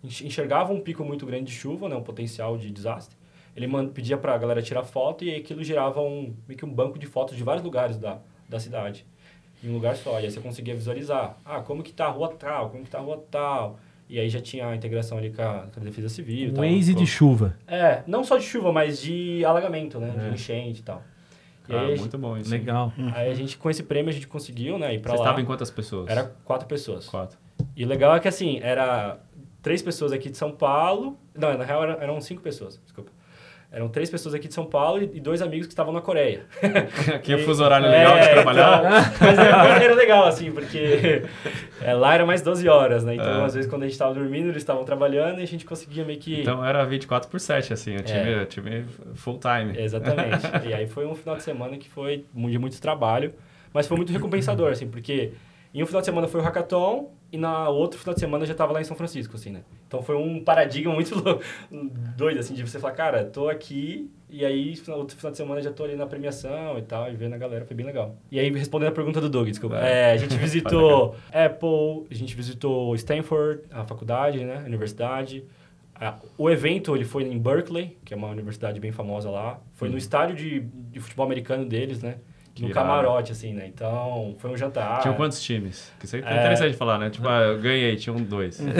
enx- 0.03 0.21
enxergava 0.21 0.71
um 0.71 0.79
pico 0.79 1.03
muito 1.03 1.25
grande 1.25 1.45
de 1.45 1.53
chuva, 1.53 1.89
né, 1.89 1.95
um 1.95 2.03
potencial 2.03 2.55
de 2.55 2.69
desastre, 2.69 3.17
ele 3.55 3.67
pedia 3.87 4.15
para 4.15 4.35
a 4.35 4.37
galera 4.37 4.61
tirar 4.61 4.83
foto 4.83 5.25
e 5.25 5.33
aquilo 5.33 5.63
gerava 5.63 6.01
um, 6.01 6.35
meio 6.47 6.55
que 6.55 6.65
um 6.65 6.71
banco 6.71 6.99
de 6.99 7.07
fotos 7.07 7.35
de 7.35 7.43
vários 7.43 7.63
lugares 7.63 7.97
da, 7.97 8.19
da 8.47 8.59
cidade. 8.59 9.07
Em 9.63 9.71
um 9.71 9.73
lugar 9.73 9.95
só. 9.95 10.19
E 10.19 10.25
aí 10.25 10.31
você 10.31 10.39
conseguia 10.39 10.75
visualizar. 10.75 11.35
Ah, 11.43 11.61
como 11.61 11.81
que 11.81 11.91
tá 11.91 12.05
a 12.05 12.09
rua 12.09 12.29
tal, 12.29 12.69
como 12.69 12.83
que 12.83 12.91
tá 12.91 12.99
a 12.99 13.01
rua 13.01 13.25
tal. 13.31 13.79
E 14.09 14.19
aí 14.19 14.27
já 14.27 14.41
tinha 14.41 14.67
a 14.67 14.75
integração 14.75 15.17
ali 15.19 15.29
com 15.31 15.41
a, 15.41 15.67
com 15.73 15.79
a 15.79 15.83
Defesa 15.83 16.09
Civil. 16.09 16.47
e 16.47 16.51
Um 16.51 16.53
tal. 16.55 16.65
Waze 16.65 16.93
de 16.95 17.05
chuva. 17.05 17.55
É, 17.67 18.01
não 18.07 18.23
só 18.23 18.37
de 18.37 18.43
chuva, 18.45 18.71
mas 18.71 18.99
de 19.01 19.45
alagamento, 19.45 19.99
né? 19.99 20.13
É. 20.17 20.27
De 20.29 20.33
enchente 20.33 20.79
e 20.79 20.83
tal. 20.83 21.03
E 21.67 21.71
Cara, 21.71 21.85
aí, 21.85 21.93
a 21.93 21.97
muito 21.97 22.17
bom 22.17 22.35
isso. 22.35 22.49
Legal. 22.49 22.91
gente- 22.97 23.15
aí 23.15 23.29
a 23.29 23.33
gente, 23.35 23.57
com 23.57 23.69
esse 23.69 23.83
prêmio, 23.83 24.09
a 24.09 24.13
gente 24.13 24.27
conseguiu, 24.27 24.79
né? 24.79 24.95
Ir 24.95 24.99
pra 24.99 25.11
Você 25.11 25.17
lá. 25.19 25.23
estava 25.25 25.41
em 25.41 25.45
quantas 25.45 25.69
pessoas? 25.69 26.09
Era 26.09 26.23
quatro 26.43 26.67
pessoas. 26.67 27.07
quatro. 27.07 27.37
E 27.75 27.85
o 27.85 27.87
legal 27.87 28.15
é 28.15 28.19
que, 28.19 28.27
assim, 28.27 28.59
era 28.63 29.19
três 29.61 29.81
pessoas 29.83 30.11
aqui 30.11 30.29
de 30.31 30.37
São 30.37 30.51
Paulo. 30.51 31.15
Não, 31.37 31.55
na 31.55 31.63
real 31.63 31.83
era- 31.83 32.03
eram 32.03 32.19
cinco 32.19 32.41
pessoas, 32.41 32.81
desculpa. 32.83 33.11
Eram 33.71 33.87
três 33.87 34.09
pessoas 34.09 34.33
aqui 34.33 34.47
de 34.47 34.53
São 34.55 34.65
Paulo 34.65 35.03
e 35.13 35.19
dois 35.19 35.43
amigos 35.43 35.67
que 35.67 35.73
estavam 35.73 35.93
na 35.93 36.01
Coreia. 36.01 36.41
Aqui 37.13 37.35
o 37.35 37.39
fuso 37.45 37.63
horário 37.63 37.87
legal 37.87 38.13
de 38.19 38.25
É, 38.25 38.33
trabalhar. 38.33 38.79
então, 38.79 39.27
mas 39.27 39.37
era, 39.37 39.83
era 39.83 39.93
legal, 39.93 40.25
assim, 40.25 40.51
porque 40.51 41.21
é, 41.79 41.93
lá 41.93 42.15
era 42.15 42.25
mais 42.25 42.41
12 42.41 42.67
horas, 42.67 43.03
né? 43.03 43.13
Então, 43.13 43.41
É. 43.43 43.45
às 43.45 43.53
vezes, 43.53 43.69
quando 43.69 43.83
a 43.83 43.87
gente 43.87 43.95
tava 43.95 44.11
dormindo, 44.15 44.45
eles 44.49 44.57
estavam 44.63 44.83
trabalhando 44.83 45.39
e 45.39 45.43
a 45.43 45.47
gente 45.47 45.65
conseguia 45.65 46.03
meio 46.03 46.17
que... 46.17 46.41
Então 46.41 46.65
era 46.65 46.83
24 46.83 47.29
por 47.29 47.39
7, 47.39 47.71
assim, 47.71 47.95
o 47.95 48.01
time, 48.01 48.33
É. 48.33 48.41
o 48.41 48.45
time 48.47 48.85
full 49.13 49.37
time. 49.39 49.79
Exatamente. 49.79 50.47
e 50.67 50.73
aí 50.73 50.87
foi 50.87 51.05
um 51.05 51.13
final 51.13 51.35
de 51.35 51.43
semana 51.43 51.77
que 51.77 51.87
foi 51.87 52.25
de 52.33 52.57
muito 52.57 52.81
trabalho, 52.81 53.35
mas 53.71 53.87
foi 53.87 53.97
muito 53.97 54.11
recompensador, 54.11 54.71
assim, 54.71 54.87
porque 54.87 55.33
em 55.73 55.83
um 55.83 55.85
final 55.85 56.01
de 56.01 56.05
semana 56.05 56.27
foi 56.27 56.41
o 56.41 56.43
hackathon 56.43 57.11
e 57.31 57.37
na 57.37 57.69
outro 57.69 57.99
final 57.99 58.13
de 58.13 58.19
semana 58.19 58.43
eu 58.43 58.47
já 58.47 58.53
estava 58.53 58.73
lá 58.73 58.81
em 58.81 58.83
São 58.83 58.97
Francisco, 58.97 59.35
assim, 59.35 59.51
né? 59.51 59.61
Então 59.87 60.01
foi 60.01 60.15
um 60.15 60.43
paradigma 60.43 60.93
muito 60.95 61.15
doido, 62.17 62.39
assim, 62.39 62.53
de 62.55 62.67
você 62.67 62.79
falar, 62.79 62.93
cara, 62.93 63.25
tô 63.25 63.47
aqui 63.47 64.09
e 64.29 64.43
aí 64.43 64.73
outro 64.89 65.15
final 65.15 65.31
de 65.31 65.37
semana 65.37 65.61
já 65.61 65.71
tô 65.71 65.83
ali 65.83 65.95
na 65.95 66.05
premiação 66.05 66.77
e 66.77 66.81
tal, 66.81 67.11
e 67.11 67.15
vendo 67.15 67.33
a 67.33 67.37
galera, 67.37 67.65
foi 67.65 67.75
bem 67.75 67.85
legal. 67.85 68.15
E 68.31 68.39
aí, 68.39 68.51
respondendo 68.51 68.89
a 68.89 68.91
pergunta 68.91 69.21
do 69.21 69.29
Doug, 69.29 69.47
desculpa. 69.47 69.77
Vai. 69.79 69.91
É, 69.91 70.11
a 70.11 70.17
gente 70.17 70.35
visitou 70.37 71.15
Apple, 71.31 72.07
a 72.09 72.13
gente 72.13 72.35
visitou 72.35 72.93
Stanford, 72.95 73.63
a 73.71 73.83
faculdade, 73.85 74.43
né? 74.43 74.61
A 74.63 74.65
universidade. 74.65 75.43
Ah, 75.93 76.17
O 76.37 76.49
evento 76.49 76.95
ele 76.95 77.05
foi 77.05 77.23
em 77.23 77.37
Berkeley, 77.37 77.97
que 78.05 78.13
é 78.13 78.17
uma 78.17 78.29
universidade 78.29 78.79
bem 78.79 78.91
famosa 78.91 79.29
lá. 79.29 79.59
Foi 79.73 79.89
no 79.89 79.97
estádio 79.97 80.35
de, 80.35 80.59
de 80.61 80.99
futebol 80.99 81.25
americano 81.25 81.65
deles, 81.65 82.01
né? 82.01 82.17
Que 82.53 82.63
no 82.63 82.69
irado. 82.69 82.87
camarote, 82.87 83.31
assim, 83.31 83.53
né? 83.53 83.65
Então, 83.67 84.35
foi 84.39 84.49
um 84.51 84.57
jantar. 84.57 85.01
Tinham 85.01 85.15
quantos 85.15 85.41
times? 85.41 85.91
Que 85.99 86.05
isso 86.05 86.15
é 86.15 86.19
É. 86.19 86.39
interessante 86.39 86.75
falar, 86.75 86.97
né? 86.97 87.09
Tipo, 87.09 87.27
ah, 87.29 87.41
eu 87.41 87.59
ganhei, 87.59 87.95
tinham 87.95 88.17
dois. 88.17 88.59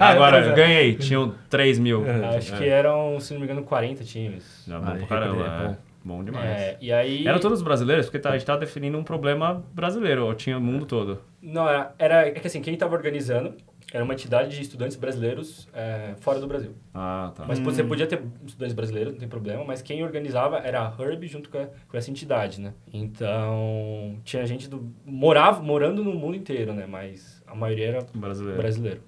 Ah, 0.00 0.08
Agora, 0.12 0.40
eu 0.46 0.54
ganhei, 0.54 0.94
tinham 0.94 1.34
3 1.50 1.78
mil. 1.78 2.04
Acho 2.36 2.54
É. 2.54 2.58
que 2.58 2.68
eram, 2.68 3.18
se 3.20 3.32
não 3.34 3.40
me 3.40 3.46
engano, 3.46 3.62
40 3.62 4.04
times. 4.04 4.64
Já 4.66 4.78
bom 4.78 4.96
pra 4.96 5.06
caramba, 5.06 5.42
é 5.42 5.46
é. 5.64 5.68
bom. 5.68 5.76
Bom 6.06 6.22
demais. 6.22 6.44
É, 6.46 6.76
e 6.82 6.92
aí... 6.92 7.26
Eram 7.26 7.38
todos 7.38 7.62
brasileiros? 7.62 8.04
Porque 8.06 8.18
tá, 8.18 8.28
a 8.28 8.32
gente 8.32 8.44
tá 8.44 8.56
definindo 8.58 8.98
um 8.98 9.02
problema 9.02 9.64
brasileiro, 9.72 10.26
ou 10.26 10.34
tinha 10.34 10.58
o 10.58 10.60
mundo 10.60 10.84
todo? 10.84 11.18
Não, 11.42 11.66
era, 11.66 11.94
era... 11.98 12.28
É 12.28 12.32
que 12.32 12.46
assim, 12.46 12.60
quem 12.60 12.74
estava 12.74 12.94
organizando 12.94 13.54
era 13.94 14.02
uma 14.02 14.12
entidade 14.12 14.54
de 14.56 14.60
estudantes 14.60 14.96
brasileiros 14.96 15.68
é, 15.72 16.14
fora 16.18 16.40
do 16.40 16.48
Brasil. 16.48 16.72
Ah, 16.92 17.30
tá. 17.34 17.44
Mas 17.46 17.60
você 17.60 17.84
podia 17.84 18.08
ter 18.08 18.20
estudantes 18.44 18.74
brasileiros, 18.74 19.12
não 19.12 19.20
tem 19.20 19.28
problema, 19.28 19.64
mas 19.64 19.80
quem 19.80 20.02
organizava 20.02 20.58
era 20.58 20.80
a 20.82 20.92
Herb 21.02 21.24
junto 21.28 21.48
com, 21.48 21.58
a- 21.58 21.68
com 21.88 21.96
essa 21.96 22.10
entidade, 22.10 22.60
né? 22.60 22.72
Então, 22.92 24.16
tinha 24.24 24.44
gente 24.46 24.68
do... 24.68 24.92
Morava, 25.06 25.62
morando 25.62 26.02
no 26.02 26.12
mundo 26.12 26.36
inteiro, 26.36 26.72
né? 26.72 26.86
Mas 26.88 27.42
a 27.46 27.54
maioria 27.54 27.86
era 27.88 28.06
Brasileiro. 28.12 28.56
brasileiro. 28.58 29.00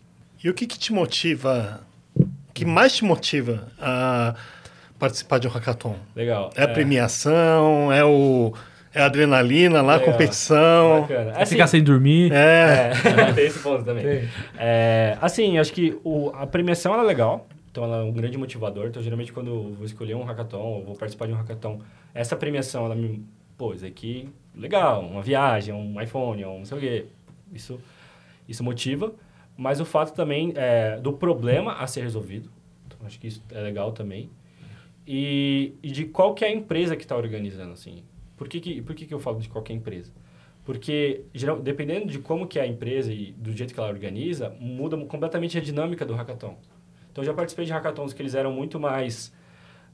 E 0.42 0.48
o 0.48 0.54
que, 0.54 0.66
que 0.66 0.78
te 0.78 0.92
motiva, 0.92 1.80
o 2.16 2.52
que 2.54 2.64
mais 2.64 2.94
te 2.94 3.04
motiva 3.04 3.66
a 3.80 4.36
participar 4.98 5.38
de 5.38 5.48
um 5.48 5.50
hackathon? 5.50 5.96
Legal. 6.14 6.50
É 6.54 6.62
a 6.62 6.68
premiação, 6.68 7.92
é, 7.92 8.04
o, 8.04 8.54
é 8.96 9.02
adrenalina 9.02 9.82
lá, 9.82 9.96
Legal. 9.96 10.12
competição. 10.12 11.02
Bacana. 11.02 11.32
É 11.36 11.44
ficar 11.44 11.66
sem 11.66 11.82
dormir. 11.82 12.32
É, 12.32 12.92
É, 13.28 13.32
tem 13.34 13.46
esse 13.46 13.58
ponto 13.58 13.84
também. 13.84 14.28
É, 14.58 15.18
assim, 15.20 15.58
acho 15.58 15.72
que 15.72 15.98
o, 16.02 16.30
a 16.30 16.46
premiação 16.46 16.94
ela 16.94 17.02
é 17.02 17.06
legal. 17.06 17.46
Então, 17.70 17.84
ela 17.84 17.98
é 17.98 18.02
um 18.02 18.10
grande 18.10 18.38
motivador. 18.38 18.86
Então, 18.86 19.02
geralmente, 19.02 19.34
quando 19.34 19.48
eu 19.48 19.74
vou 19.74 19.84
escolher 19.84 20.14
um 20.14 20.24
hackathon, 20.24 20.58
ou 20.58 20.82
vou 20.82 20.96
participar 20.96 21.26
de 21.26 21.34
um 21.34 21.36
hackathon, 21.36 21.80
essa 22.14 22.34
premiação, 22.34 22.86
ela 22.86 22.94
me... 22.94 23.22
Pô, 23.58 23.74
isso 23.74 23.84
aqui, 23.84 24.30
legal. 24.54 25.02
Uma 25.02 25.20
viagem, 25.20 25.74
um 25.74 26.00
iPhone, 26.00 26.42
um 26.46 26.58
não 26.58 26.64
sei 26.64 26.78
o 26.78 26.80
quê. 26.80 27.04
Isso, 27.52 27.78
isso 28.48 28.64
motiva. 28.64 29.12
Mas 29.58 29.78
o 29.78 29.84
fato 29.84 30.14
também 30.14 30.54
é, 30.56 30.98
do 30.98 31.12
problema 31.12 31.74
a 31.74 31.86
ser 31.86 32.00
resolvido. 32.00 32.50
Então, 32.86 32.98
acho 33.06 33.20
que 33.20 33.26
isso 33.26 33.42
é 33.50 33.60
legal 33.60 33.92
também. 33.92 34.30
E, 35.06 35.74
e 35.82 35.90
de 35.90 36.06
qual 36.06 36.32
que 36.34 36.44
é 36.44 36.48
a 36.48 36.50
empresa 36.50 36.96
que 36.96 37.02
está 37.02 37.16
organizando, 37.16 37.72
assim. 37.72 38.02
Por 38.36 38.48
que, 38.48 38.60
que, 38.60 38.82
por 38.82 38.94
que, 38.94 39.06
que 39.06 39.14
eu 39.14 39.18
falo 39.18 39.40
de 39.40 39.48
qualquer 39.48 39.72
empresa? 39.72 40.12
Porque, 40.64 41.24
geral, 41.32 41.60
dependendo 41.60 42.06
de 42.06 42.18
como 42.18 42.46
que 42.46 42.58
é 42.58 42.62
a 42.62 42.66
empresa 42.66 43.12
e 43.12 43.32
do 43.32 43.52
jeito 43.52 43.72
que 43.72 43.78
ela 43.78 43.88
organiza, 43.88 44.50
muda 44.58 44.96
completamente 45.06 45.56
a 45.56 45.60
dinâmica 45.60 46.04
do 46.04 46.12
hackathon. 46.14 46.56
Então, 47.10 47.22
eu 47.22 47.26
já 47.26 47.32
participei 47.32 47.64
de 47.64 47.72
hackathons 47.72 48.12
que 48.12 48.20
eles 48.20 48.34
eram 48.34 48.52
muito 48.52 48.78
mais 48.80 49.32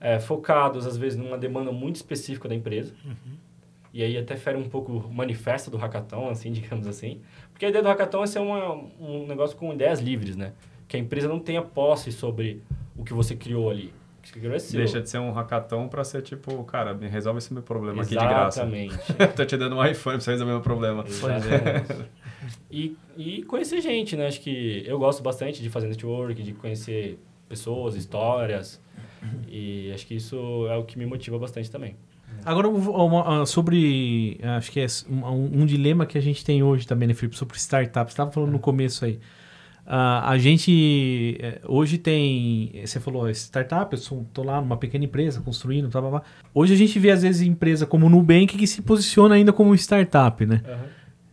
é, 0.00 0.18
focados, 0.18 0.86
às 0.86 0.96
vezes, 0.96 1.18
numa 1.18 1.36
demanda 1.36 1.70
muito 1.70 1.96
específica 1.96 2.48
da 2.48 2.54
empresa. 2.54 2.94
E 3.92 4.02
aí 4.02 4.16
até 4.16 4.34
fere 4.36 4.56
um 4.56 4.68
pouco 4.68 4.92
o 4.92 5.12
manifesto 5.12 5.70
do 5.70 5.76
hackathon, 5.76 6.30
assim, 6.30 6.50
digamos 6.52 6.86
assim. 6.86 7.20
Porque 7.52 7.66
a 7.66 7.68
ideia 7.68 7.82
do 7.82 7.88
hackathon 7.88 8.24
é 8.24 8.26
ser 8.26 8.38
uma, 8.38 8.74
um 8.98 9.26
negócio 9.26 9.56
com 9.56 9.72
ideias 9.72 10.00
livres, 10.00 10.36
né? 10.36 10.54
Que 10.88 10.96
a 10.96 11.00
empresa 11.00 11.28
não 11.28 11.38
tenha 11.38 11.62
posse 11.62 12.10
sobre 12.10 12.62
o 12.96 13.04
que 13.04 13.12
você 13.12 13.36
criou 13.36 13.70
ali. 13.70 13.92
É 14.24 14.58
seu. 14.58 14.78
Deixa 14.78 15.00
de 15.00 15.08
ser 15.10 15.18
um 15.18 15.32
hackathon 15.32 15.88
pra 15.88 16.04
ser 16.04 16.22
tipo, 16.22 16.62
cara, 16.64 16.94
me 16.94 17.08
resolve 17.08 17.38
esse 17.38 17.52
meu 17.52 17.62
problema 17.62 18.02
aqui 18.02 18.10
de 18.10 18.16
graça. 18.16 18.60
Exatamente. 18.62 18.98
Tô 19.36 19.44
te 19.44 19.56
dando 19.56 19.76
um 19.76 19.84
iPhone 19.84 20.16
pra 20.16 20.20
você 20.24 20.30
resolver 20.32 20.52
meu 20.52 20.60
problema. 20.60 21.04
Exatamente. 21.06 22.06
E, 22.70 22.96
e 23.16 23.42
conhecer 23.44 23.80
gente, 23.80 24.16
né? 24.16 24.26
Acho 24.26 24.40
que 24.40 24.82
eu 24.86 24.98
gosto 24.98 25.22
bastante 25.22 25.62
de 25.62 25.68
fazer 25.70 25.88
network, 25.88 26.42
de 26.42 26.52
conhecer 26.52 27.18
pessoas, 27.48 27.94
histórias. 27.94 28.80
E 29.48 29.92
acho 29.94 30.06
que 30.06 30.14
isso 30.14 30.66
é 30.68 30.76
o 30.76 30.84
que 30.84 30.98
me 30.98 31.06
motiva 31.06 31.38
bastante 31.38 31.70
também. 31.70 31.94
Agora, 32.44 32.68
uma- 32.68 33.04
uma- 33.24 33.46
sobre. 33.46 34.40
Acho 34.42 34.72
que 34.72 34.80
é 34.80 34.86
um, 35.08 35.60
um 35.62 35.66
dilema 35.66 36.06
que 36.06 36.16
a 36.16 36.20
gente 36.20 36.44
tem 36.44 36.62
hoje 36.62 36.86
também, 36.86 37.06
né, 37.06 37.14
Felipe? 37.14 37.36
Sobre 37.36 37.56
startups. 37.56 38.12
Você 38.12 38.14
estava 38.14 38.30
falando 38.32 38.50
no 38.50 38.58
começo 38.58 39.04
aí. 39.04 39.20
Ah, 39.84 40.30
a 40.30 40.38
gente 40.38 41.36
eh, 41.40 41.60
hoje 41.66 41.98
tem. 41.98 42.72
Você 42.84 43.00
falou, 43.00 43.28
startup, 43.30 43.92
eu 43.92 43.98
sou, 43.98 44.24
tô 44.32 44.42
lá 44.44 44.60
numa 44.60 44.76
pequena 44.76 45.04
empresa 45.04 45.40
construindo, 45.40 45.88
blá, 45.88 46.00
blá, 46.00 46.10
blá. 46.10 46.22
Hoje 46.54 46.74
a 46.74 46.76
gente 46.76 46.98
vê, 46.98 47.10
às 47.10 47.22
vezes, 47.22 47.42
empresa 47.46 47.84
como 47.86 48.08
Nubank 48.08 48.56
que 48.56 48.66
se 48.66 48.80
posiciona 48.82 49.34
ainda 49.34 49.52
como 49.52 49.74
startup, 49.74 50.46
né? 50.46 50.62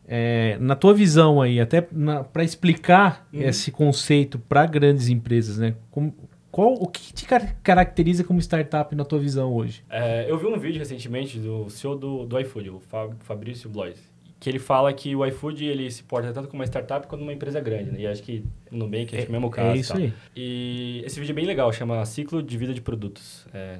É, 0.08 0.58
na 0.60 0.76
tua 0.76 0.94
visão 0.94 1.40
aí, 1.40 1.60
até 1.60 1.82
para 1.82 2.44
explicar 2.44 3.28
Uhum. 3.32 3.42
esse 3.44 3.72
conceito 3.72 4.40
para 4.40 4.66
grandes 4.66 5.08
empresas, 5.10 5.60
né? 5.60 5.76
Como- 5.92 6.14
qual, 6.52 6.74
o 6.74 6.88
que 6.88 7.14
te 7.14 7.26
car- 7.28 7.56
caracteriza 7.62 8.24
como 8.24 8.40
startup 8.40 8.96
na 8.96 9.06
tua 9.06 9.20
visão 9.20 9.54
hoje? 9.54 9.84
É, 9.88 10.26
eu 10.30 10.36
vi 10.40 10.48
um 10.48 10.58
vídeo 10.58 10.80
recentemente 10.80 11.38
do 11.38 11.70
CEO 11.70 11.96
do, 11.96 12.26
do 12.26 12.40
iFood, 12.40 12.72
o 12.72 12.80
Fa- 12.80 13.12
Fabrício 13.20 13.70
Blois, 13.70 14.00
que 14.40 14.50
ele 14.50 14.60
fala 14.60 14.94
que 14.94 15.16
o 15.16 15.26
iFood 15.26 15.66
ele 15.66 15.92
se 15.92 16.02
porta 16.04 16.32
tanto 16.32 16.48
como 16.48 16.62
uma 16.62 16.66
startup 16.66 17.06
quanto 17.08 17.22
uma 17.22 17.34
empresa 17.34 17.60
grande, 17.60 17.92
né? 17.92 18.02
E 18.02 18.08
acho 18.08 18.24
que 18.24 18.46
no 18.72 18.80
Nubank 18.80 19.16
é, 19.16 19.26
o 19.26 19.32
mesmo 19.32 19.50
caso. 19.50 19.70
é 19.70 19.76
e 19.76 19.80
isso 19.80 19.94
tal. 19.94 20.02
aí. 20.02 20.14
E 20.36 21.02
esse 21.06 21.20
vídeo 21.20 21.34
é 21.34 21.36
bem 21.36 21.46
legal, 21.46 21.72
chama 21.74 22.06
Ciclo 22.06 22.42
de 22.42 22.58
Vida 22.58 22.74
de 22.74 22.82
Produtos. 22.82 23.46
É, 23.54 23.80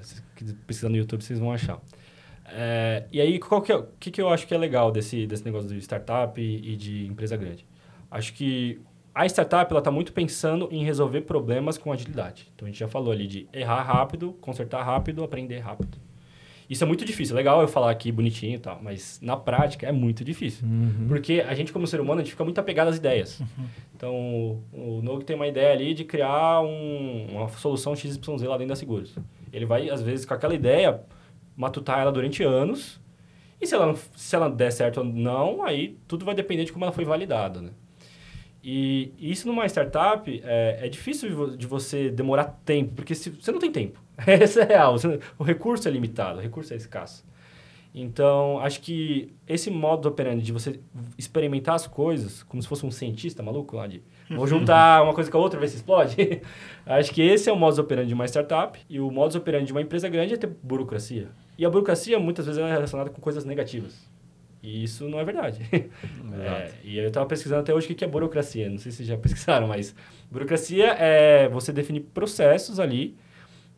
pesquisar 0.68 0.90
no 0.90 0.98
YouTube, 0.98 1.24
vocês 1.24 1.40
vão 1.40 1.54
achar. 1.54 1.80
É, 2.52 3.06
e 3.12 3.22
aí, 3.22 3.40
qual 3.40 3.62
que 3.62 3.72
é, 3.72 3.78
o 3.78 3.88
que, 4.00 4.12
que 4.12 4.22
eu 4.22 4.28
acho 4.28 4.46
que 4.46 4.54
é 4.54 4.58
legal 4.58 4.92
desse, 4.92 5.26
desse 5.26 5.46
negócio 5.46 5.70
de 5.70 5.78
startup 5.78 6.40
e, 6.42 6.74
e 6.74 6.76
de 6.76 7.06
empresa 7.06 7.38
grande? 7.38 7.66
Acho 8.12 8.34
que 8.34 8.82
a 9.16 9.26
startup 9.26 9.72
ela 9.72 9.80
está 9.80 9.92
muito 9.92 10.12
pensando 10.12 10.68
em 10.72 10.84
resolver 10.84 11.22
problemas 11.22 11.78
com 11.78 11.94
agilidade. 11.94 12.52
Então, 12.54 12.66
a 12.66 12.70
gente 12.70 12.80
já 12.80 12.88
falou 12.88 13.14
ali 13.14 13.28
de 13.28 13.48
errar 13.54 13.84
rápido, 13.84 14.34
consertar 14.42 14.84
rápido, 14.84 15.24
aprender 15.24 15.60
rápido. 15.60 16.09
Isso 16.70 16.84
é 16.84 16.88
muito 16.88 17.04
difícil. 17.04 17.36
É 17.36 17.38
legal 17.38 17.62
eu 17.62 17.68
falar 17.68 17.90
aqui 17.90 18.12
bonitinho 18.12 18.56
e 18.56 18.60
tal, 18.60 18.80
mas 18.82 19.20
na 19.24 19.36
prática 19.36 19.88
é 19.88 19.92
muito 19.92 20.24
difícil. 20.24 20.68
Porque 21.08 21.44
a 21.48 21.54
gente, 21.56 21.74
como 21.74 21.88
ser 21.88 22.00
humano, 22.00 22.22
a 22.22 22.24
gente 22.24 22.32
fica 22.32 22.44
muito 22.44 22.60
apegado 22.60 22.90
às 22.90 22.98
ideias. 22.98 23.42
Então, 23.96 24.62
o, 24.72 25.02
Nogue 25.04 25.26
tem 25.26 25.36
uma 25.36 25.48
ideia 25.48 25.74
ali 25.74 25.94
de 25.94 26.04
criar 26.06 26.62
um- 26.62 27.28
uma 27.32 27.50
solução 27.50 27.96
XYZ 27.96 28.44
lá 28.44 28.56
dentro 28.58 28.70
da 28.70 28.76
Seguros. 28.76 29.16
Ele 29.52 29.66
vai, 29.66 29.90
às 29.90 30.02
vezes, 30.02 30.26
com 30.26 30.34
aquela 30.34 30.54
ideia, 30.54 31.02
matutar 31.58 32.00
ela 32.00 32.12
durante 32.12 32.44
anos. 32.44 33.02
E 33.60 33.66
se 33.68 33.74
ela, 33.76 33.88
não- 33.88 33.98
se 34.16 34.36
ela 34.36 34.50
der 34.50 34.72
certo 34.72 34.98
ou 35.00 35.04
não, 35.04 35.64
aí 35.64 35.98
tudo 36.08 36.24
vai 36.24 36.36
depender 36.36 36.66
de 36.66 36.72
como 36.72 36.86
ela 36.86 36.94
foi 36.94 37.04
validada, 37.04 37.62
né? 37.62 37.72
E 38.64 39.14
isso 39.20 39.48
numa 39.48 39.66
startup 39.68 40.30
é, 40.44 40.80
é 40.86 40.90
difícil 40.90 41.30
de 41.30 41.36
vo- 41.36 41.58
de 41.58 41.66
você 41.68 42.10
demorar 42.10 42.46
tempo, 42.66 42.94
porque 42.96 43.16
se, 43.16 43.30
você 43.30 43.52
não 43.52 43.60
tem 43.60 43.72
tempo. 43.72 44.00
Essa 44.28 44.62
é 44.62 44.66
real. 44.66 44.98
você- 44.98 45.20
o 45.38 45.44
recurso 45.44 45.88
é 45.88 45.92
limitado, 45.92 46.40
o 46.40 46.42
recurso 46.42 46.74
é 46.74 46.78
escasso. 46.78 47.24
Então, 47.96 48.60
acho 48.60 48.82
que 48.82 49.34
esse 49.48 49.72
modo 49.72 50.08
operandi 50.08 50.44
de 50.44 50.52
você 50.52 50.80
experimentar 51.18 51.74
as 51.74 51.88
coisas, 51.88 52.44
como 52.44 52.62
se 52.62 52.68
fosse 52.68 52.86
um 52.86 52.92
cientista 52.92 53.42
maluco 53.42 53.76
lá 53.78 53.88
de 53.88 54.04
vou 54.30 54.46
juntar 54.46 55.02
uma 55.02 55.14
coisa 55.14 55.32
com 55.32 55.38
a 55.38 55.42
outra, 55.42 55.60
ver 55.60 55.68
se 55.70 55.78
explode. 55.78 56.16
acho 56.86 57.12
que 57.12 57.22
esse 57.22 57.50
é 57.50 57.54
o 57.54 57.56
modus 57.56 57.80
operandi 57.80 58.10
de 58.10 58.14
uma 58.14 58.26
startup 58.28 58.78
e 58.88 59.00
o 59.00 59.10
modus 59.10 59.36
operandi 59.36 59.66
de 59.68 59.72
uma 59.72 59.82
empresa 59.82 60.08
grande 60.08 60.36
é 60.36 60.38
ter 60.38 60.48
burocracia. 60.62 61.30
E 61.58 61.66
a 61.66 61.70
burocracia 61.70 62.20
muitas 62.20 62.46
vezes 62.46 62.62
é 62.62 62.72
relacionada 62.72 63.10
com 63.10 63.20
coisas 63.20 63.44
negativas. 63.44 64.08
E 64.62 64.84
isso 64.84 65.08
não 65.10 65.20
é 65.20 65.24
verdade. 65.24 65.62
É, 66.42 66.70
e 66.84 66.98
eu 66.98 67.08
estava 67.08 67.26
pesquisando 67.26 67.62
até 67.62 67.74
hoje 67.74 67.92
o 67.92 67.96
que 67.96 68.06
é 68.06 68.08
burocracia. 68.08 68.70
Não 68.70 68.78
sei 68.78 68.92
se 68.92 68.98
vocês 68.98 69.10
já 69.10 69.18
pesquisaram, 69.18 69.68
mas 69.68 69.94
burocracia 70.32 70.88
é 70.98 71.50
você 71.50 71.74
definir 71.74 72.02
processos 72.14 72.80
ali 72.80 73.18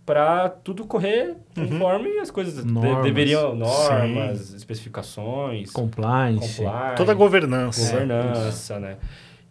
para 0.06 0.50
tudo 0.50 0.86
correr 0.86 1.36
conforme 1.56 2.20
as 2.20 2.30
coisas 2.30 2.64
de- 2.64 2.72
Normas. 2.72 3.04
deveriam, 3.04 3.56
normas, 3.56 4.54
especificações, 4.54 5.72
Compliance. 5.72 6.58
compliance, 6.58 6.96
Toda 6.98 7.12
a 7.14 7.16
governança. 7.16 7.92
governança, 7.92 8.80
né? 8.80 8.98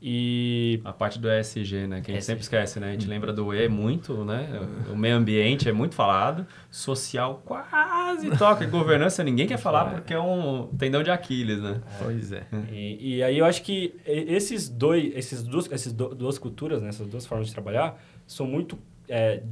E 0.02 0.80
A 0.84 0.92
parte 0.92 1.18
do 1.18 1.30
ESG, 1.30 1.86
né? 1.86 2.00
Que 2.00 2.10
a 2.10 2.14
gente 2.14 2.20
ESG. 2.20 2.22
sempre 2.22 2.42
esquece, 2.42 2.80
né? 2.80 2.88
A 2.88 2.92
gente 2.92 3.06
lembra 3.06 3.32
do 3.32 3.52
E 3.52 3.68
muito, 3.68 4.24
né? 4.24 4.48
O 4.90 4.96
meio 4.96 5.16
ambiente 5.16 5.68
é 5.68 5.72
muito 5.72 5.94
falado. 5.94 6.46
Social 6.70 7.42
quase 7.44 8.30
toca. 8.38 8.64
E 8.64 8.66
governança 8.66 9.22
ninguém 9.22 9.46
quer 9.46 9.58
falar 9.58 9.90
porque 9.90 10.14
é 10.14 10.20
um 10.20 10.68
tendão 10.78 11.02
de 11.02 11.10
Aquiles, 11.10 11.60
né? 11.60 11.80
Pois 12.02 12.32
é. 12.32 12.44
E, 12.72 13.16
e 13.16 13.22
aí 13.22 13.38
eu 13.38 13.44
acho 13.44 13.62
que 13.62 13.94
esses 14.06 14.68
dois, 14.68 15.14
esses 15.14 15.42
duas, 15.42 15.70
essas 15.70 15.92
duas 15.92 16.38
culturas, 16.38 16.80
né, 16.80 16.88
essas 16.88 17.06
duas 17.06 17.26
formas 17.26 17.48
de 17.48 17.52
trabalhar, 17.52 18.00
são 18.26 18.46
muito 18.46 18.78
é, 19.08 19.42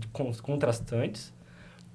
contrastantes, 0.40 1.34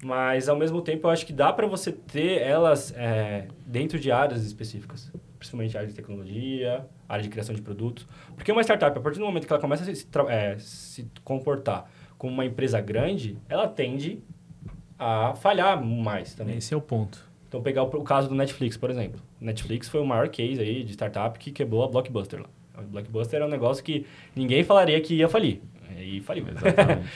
mas 0.03 0.49
ao 0.49 0.57
mesmo 0.57 0.81
tempo 0.81 1.07
eu 1.07 1.11
acho 1.11 1.25
que 1.25 1.33
dá 1.33 1.51
para 1.51 1.65
você 1.65 1.91
ter 1.91 2.41
elas 2.41 2.93
é, 2.95 3.47
dentro 3.65 3.99
de 3.99 4.11
áreas 4.11 4.45
específicas, 4.45 5.11
principalmente 5.43 5.77
área 5.77 5.89
de 5.89 5.93
tecnologia, 5.93 6.85
área 7.07 7.21
de 7.21 7.29
criação 7.29 7.53
de 7.53 7.61
produtos, 7.61 8.07
porque 8.35 8.51
uma 8.51 8.61
startup, 8.61 8.97
a 8.97 9.01
partir 9.01 9.19
do 9.19 9.25
momento 9.25 9.45
que 9.45 9.51
ela 9.51 9.61
começa 9.61 9.83
a 9.83 9.93
se, 9.93 10.07
é, 10.29 10.57
se 10.57 11.11
comportar 11.23 11.89
como 12.17 12.33
uma 12.33 12.45
empresa 12.45 12.79
grande, 12.79 13.37
ela 13.49 13.67
tende 13.67 14.19
a 14.97 15.33
falhar 15.35 15.83
mais 15.83 16.33
também. 16.33 16.57
Esse 16.57 16.73
é 16.73 16.77
o 16.77 16.81
ponto. 16.81 17.29
Então, 17.47 17.61
pegar 17.61 17.83
o, 17.83 17.87
o 17.87 18.03
caso 18.03 18.29
do 18.29 18.35
Netflix, 18.35 18.77
por 18.77 18.89
exemplo. 18.89 19.21
Netflix 19.39 19.89
foi 19.89 19.99
o 19.99 20.05
maior 20.05 20.29
case 20.29 20.61
aí 20.61 20.83
de 20.83 20.93
startup 20.93 21.37
que 21.37 21.51
quebrou 21.51 21.83
a 21.83 21.87
Blockbuster 21.87 22.41
lá. 22.41 22.49
A 22.73 22.81
Blockbuster 22.81 23.41
é 23.41 23.45
um 23.45 23.49
negócio 23.49 23.83
que 23.83 24.05
ninguém 24.35 24.63
falaria 24.63 24.99
que 25.01 25.15
ia 25.15 25.27
falir. 25.27 25.61
Aí 25.97 26.19
faliu. 26.21 26.45
Exatamente. 26.53 27.07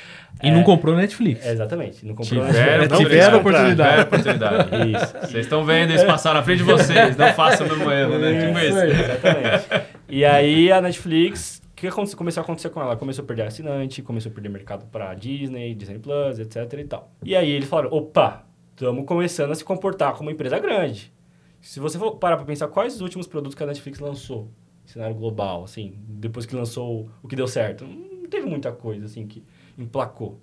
E 0.43 0.51
não 0.51 0.63
comprou 0.63 0.95
Netflix. 0.95 1.45
É, 1.45 1.51
exatamente. 1.51 2.05
Não 2.05 2.13
comprou 2.13 2.45
Tiveram, 2.45 2.81
Netflix. 2.83 2.97
tiveram 3.11 3.39
oportunidade. 3.39 4.01
oportunidade. 4.03 4.63
Tiveram 4.65 4.81
oportunidade. 4.83 4.91
Isso. 5.21 5.31
Vocês 5.31 5.45
estão 5.45 5.65
vendo 5.65 5.93
isso 5.93 6.05
passar 6.05 6.33
na 6.35 6.43
frente 6.43 6.57
de 6.59 6.63
vocês. 6.63 7.17
Não 7.17 7.33
façam 7.33 7.65
o 7.65 7.69
mesmo 7.69 7.91
erro, 7.91 8.19
né? 8.19 8.45
Tipo 8.47 8.59
isso. 8.59 8.77
Exatamente. 8.77 9.87
E 10.07 10.23
aí 10.25 10.71
a 10.71 10.79
Netflix, 10.79 11.61
o 11.71 11.75
que 11.75 11.87
aconte- 11.87 12.15
começou 12.15 12.41
a 12.41 12.43
acontecer 12.43 12.69
com 12.69 12.79
ela? 12.81 12.95
Começou 12.95 13.23
a 13.23 13.25
perder 13.27 13.43
assinante, 13.43 14.01
começou 14.03 14.31
a 14.31 14.33
perder 14.33 14.49
mercado 14.49 14.85
para 14.91 15.13
Disney, 15.15 15.73
Disney 15.73 15.97
Plus, 15.99 16.37
etc 16.39 16.71
e 16.79 16.83
tal. 16.83 17.11
E 17.23 17.35
aí 17.35 17.49
eles 17.49 17.67
falaram, 17.67 17.89
opa, 17.91 18.43
estamos 18.71 19.05
começando 19.05 19.51
a 19.51 19.55
se 19.55 19.63
comportar 19.63 20.13
como 20.13 20.29
uma 20.29 20.33
empresa 20.33 20.59
grande. 20.59 21.11
Se 21.59 21.79
você 21.79 21.97
for 21.97 22.11
parar 22.17 22.37
para 22.37 22.45
pensar 22.45 22.67
quais 22.67 22.93
os 22.93 23.01
últimos 23.01 23.25
produtos 23.27 23.55
que 23.55 23.63
a 23.63 23.65
Netflix 23.65 23.99
lançou, 23.99 24.51
em 24.85 24.87
cenário 24.87 25.15
global, 25.15 25.63
assim, 25.63 25.95
depois 26.07 26.45
que 26.45 26.55
lançou 26.55 27.09
o 27.23 27.27
que 27.27 27.35
deu 27.35 27.47
certo, 27.47 27.85
não 28.27 28.29
teve 28.29 28.45
muita 28.45 28.71
coisa, 28.71 29.05
assim, 29.05 29.25
que 29.25 29.41
emplacou. 29.77 30.37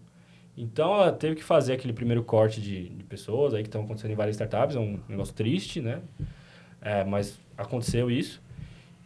Então 0.56 0.94
ela 0.94 1.12
teve 1.12 1.36
que 1.36 1.44
fazer 1.44 1.74
aquele 1.74 1.92
primeiro 1.92 2.22
corte 2.22 2.60
de, 2.60 2.88
de 2.88 3.04
pessoas 3.04 3.52
aí 3.54 3.62
que 3.62 3.68
estão 3.68 3.82
acontecendo 3.82 4.12
em 4.12 4.14
várias 4.14 4.36
startups, 4.36 4.76
é 4.76 4.78
um 4.78 4.98
negócio 5.08 5.34
triste, 5.34 5.80
né? 5.80 6.00
É, 6.80 7.04
mas 7.04 7.38
aconteceu 7.56 8.10
isso. 8.10 8.42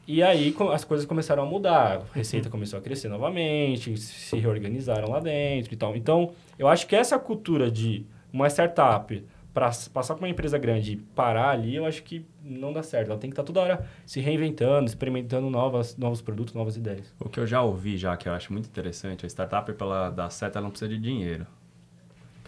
E 0.06 0.22
aí 0.22 0.54
as 0.72 0.84
coisas 0.84 1.06
começaram 1.06 1.42
a 1.42 1.46
mudar, 1.46 1.98
a 1.98 2.14
receita 2.14 2.48
começou 2.48 2.78
a 2.78 2.82
crescer 2.82 3.08
novamente, 3.08 3.96
se 3.98 4.36
reorganizaram 4.36 5.10
lá 5.10 5.20
dentro 5.20 5.72
e 5.72 5.76
tal. 5.76 5.96
Então, 5.96 6.32
eu 6.58 6.68
acho 6.68 6.86
que 6.86 6.96
essa 6.96 7.18
cultura 7.18 7.70
de 7.70 8.06
uma 8.32 8.48
startup 8.48 9.22
para 9.58 9.70
passar 9.92 10.14
para 10.14 10.24
uma 10.24 10.28
empresa 10.28 10.56
grande 10.56 10.92
e 10.92 10.96
parar 10.96 11.50
ali, 11.50 11.74
eu 11.74 11.84
acho 11.84 12.04
que 12.04 12.24
não 12.40 12.72
dá 12.72 12.80
certo. 12.80 13.10
Ela 13.10 13.18
tem 13.18 13.28
que 13.28 13.32
estar 13.32 13.42
toda 13.42 13.60
hora 13.60 13.84
se 14.06 14.20
reinventando, 14.20 14.86
experimentando 14.86 15.50
novas, 15.50 15.96
novos 15.96 16.20
produtos, 16.20 16.54
novas 16.54 16.76
ideias. 16.76 17.12
O 17.18 17.28
que 17.28 17.40
eu 17.40 17.46
já 17.46 17.60
ouvi, 17.60 17.96
já 17.96 18.16
que 18.16 18.28
eu 18.28 18.32
acho 18.32 18.52
muito 18.52 18.66
interessante, 18.66 19.26
a 19.26 19.28
startup, 19.28 19.72
para 19.72 19.84
ela 19.84 20.10
dar 20.10 20.30
certo, 20.30 20.56
ela 20.56 20.62
não 20.62 20.70
precisa 20.70 20.88
de 20.88 20.96
dinheiro. 20.96 21.44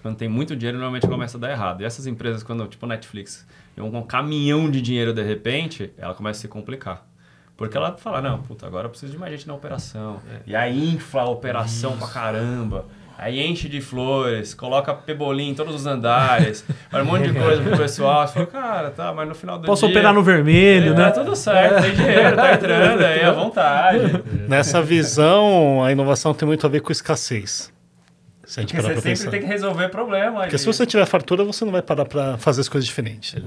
Quando 0.01 0.17
tem 0.17 0.29
muito 0.29 0.55
dinheiro, 0.55 0.79
normalmente 0.79 1.09
começa 1.09 1.37
a 1.37 1.41
dar 1.41 1.51
errado. 1.51 1.81
E 1.81 1.85
essas 1.85 2.07
empresas, 2.07 2.45
quando, 2.45 2.65
tipo 2.69 2.87
Netflix, 2.87 3.45
vem 3.77 3.85
um 3.85 4.03
caminhão 4.03 4.71
de 4.71 4.81
dinheiro 4.81 5.13
de 5.13 5.23
repente, 5.23 5.93
ela 5.99 6.15
começa 6.15 6.39
a 6.39 6.43
se 6.43 6.49
complicar. 6.49 7.05
Porque 7.57 7.77
ela 7.77 7.97
fala, 7.97 8.23
não, 8.23 8.41
puta, 8.41 8.69
agora 8.69 8.87
eu 8.87 8.91
preciso 8.91 9.11
de 9.11 9.19
mais 9.19 9.33
gente 9.33 9.49
na 9.49 9.55
operação. 9.55 10.21
E 10.47 10.55
aí 10.55 10.95
infla 10.95 11.23
a 11.23 11.29
operação 11.29 11.99
pra 11.99 12.07
caramba. 12.07 12.87
Aí 13.23 13.39
enche 13.47 13.69
de 13.69 13.83
flores, 13.83 14.55
coloca 14.55 14.95
pebolim 14.95 15.51
em 15.51 15.55
todos 15.55 15.75
os 15.75 15.85
andares, 15.85 16.65
faz 16.91 17.05
um 17.05 17.07
monte 17.07 17.31
de 17.31 17.39
coisa 17.39 17.63
pro 17.63 17.77
pessoal. 17.77 18.27
Você 18.27 18.33
fala, 18.33 18.47
cara, 18.47 18.91
tá, 18.91 19.13
mas 19.13 19.29
no 19.29 19.35
final 19.35 19.59
do 19.59 19.67
Posso 19.67 19.87
dia... 19.87 19.95
operar 19.95 20.15
no 20.15 20.23
vermelho, 20.23 20.95
é, 20.95 20.97
né? 20.97 21.05
Tá 21.05 21.11
tudo 21.11 21.37
certo, 21.37 21.83
tem 21.83 21.95
dinheiro, 21.95 22.35
tá 22.35 22.55
entrando 22.55 23.05
aí 23.05 23.23
à 23.23 23.31
vontade. 23.31 24.25
Nessa 24.49 24.81
visão, 24.81 25.85
a 25.85 25.93
inovação 25.93 26.33
tem 26.33 26.47
muito 26.49 26.67
a 26.67 26.71
ver 26.71 26.81
com 26.81 26.91
escassez. 26.91 27.71
Se 28.43 28.59
a 28.59 28.63
gente 28.63 28.75
Porque 28.75 28.95
você 28.95 29.15
sempre 29.15 29.31
tem 29.33 29.41
que 29.43 29.47
resolver 29.47 29.91
problema. 29.91 30.41
Porque 30.41 30.57
se 30.57 30.65
você 30.67 30.87
tiver 30.87 31.05
fartura, 31.05 31.45
você 31.45 31.63
não 31.65 31.71
vai 31.71 31.83
parar 31.83 32.07
para 32.07 32.39
fazer 32.39 32.63
as 32.63 32.71
coisas 32.71 32.87
diferentes. 32.87 33.35
né? 33.35 33.43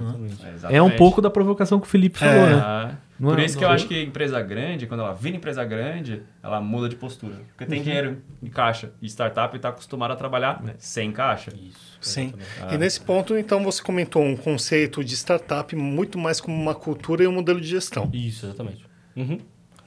É 0.70 0.82
um 0.82 0.92
pouco 0.92 1.20
da 1.20 1.32
provocação 1.32 1.80
que 1.80 1.88
o 1.88 1.90
Felipe 1.90 2.20
falou, 2.20 2.46
É. 2.46 2.56
né? 2.56 2.98
Não 3.24 3.32
por 3.32 3.40
é- 3.40 3.46
isso 3.46 3.58
que 3.58 3.64
eu 3.64 3.70
é- 3.70 3.74
acho 3.74 3.88
que 3.88 4.02
empresa 4.04 4.42
grande, 4.42 4.86
quando 4.88 5.00
ela 5.00 5.14
vira 5.14 5.36
empresa 5.38 5.64
grande, 5.64 6.22
ela 6.44 6.60
muda 6.62 6.90
de 6.90 6.96
postura. 6.96 7.36
Porque 7.50 7.64
Uhum. 7.64 7.70
tem 7.70 7.82
dinheiro 7.82 8.22
em 8.42 8.48
caixa. 8.50 8.92
E 9.02 9.08
startup 9.08 9.56
está 9.56 9.70
acostumado 9.70 10.12
a 10.12 10.16
trabalhar 10.16 10.62
É. 10.68 10.74
sem 10.78 11.12
caixa. 11.12 11.52
Isso. 11.56 11.98
Sim. 12.02 12.34
Ah. 12.62 12.74
E 12.76 12.78
nesse 12.78 13.00
ponto, 13.02 13.38
então, 13.38 13.64
você 13.64 13.82
comentou 13.82 14.22
um 14.24 14.36
conceito 14.36 15.04
de 15.04 15.16
startup 15.16 15.76
muito 15.76 16.18
mais 16.18 16.42
como 16.42 16.56
uma 16.60 16.76
cultura 16.76 17.24
e 17.24 17.28
um 17.28 17.32
modelo 17.32 17.60
de 17.62 17.68
gestão. 17.68 18.10
Isso, 18.14 18.46
exatamente. 18.46 18.86
Uhum. 19.16 19.40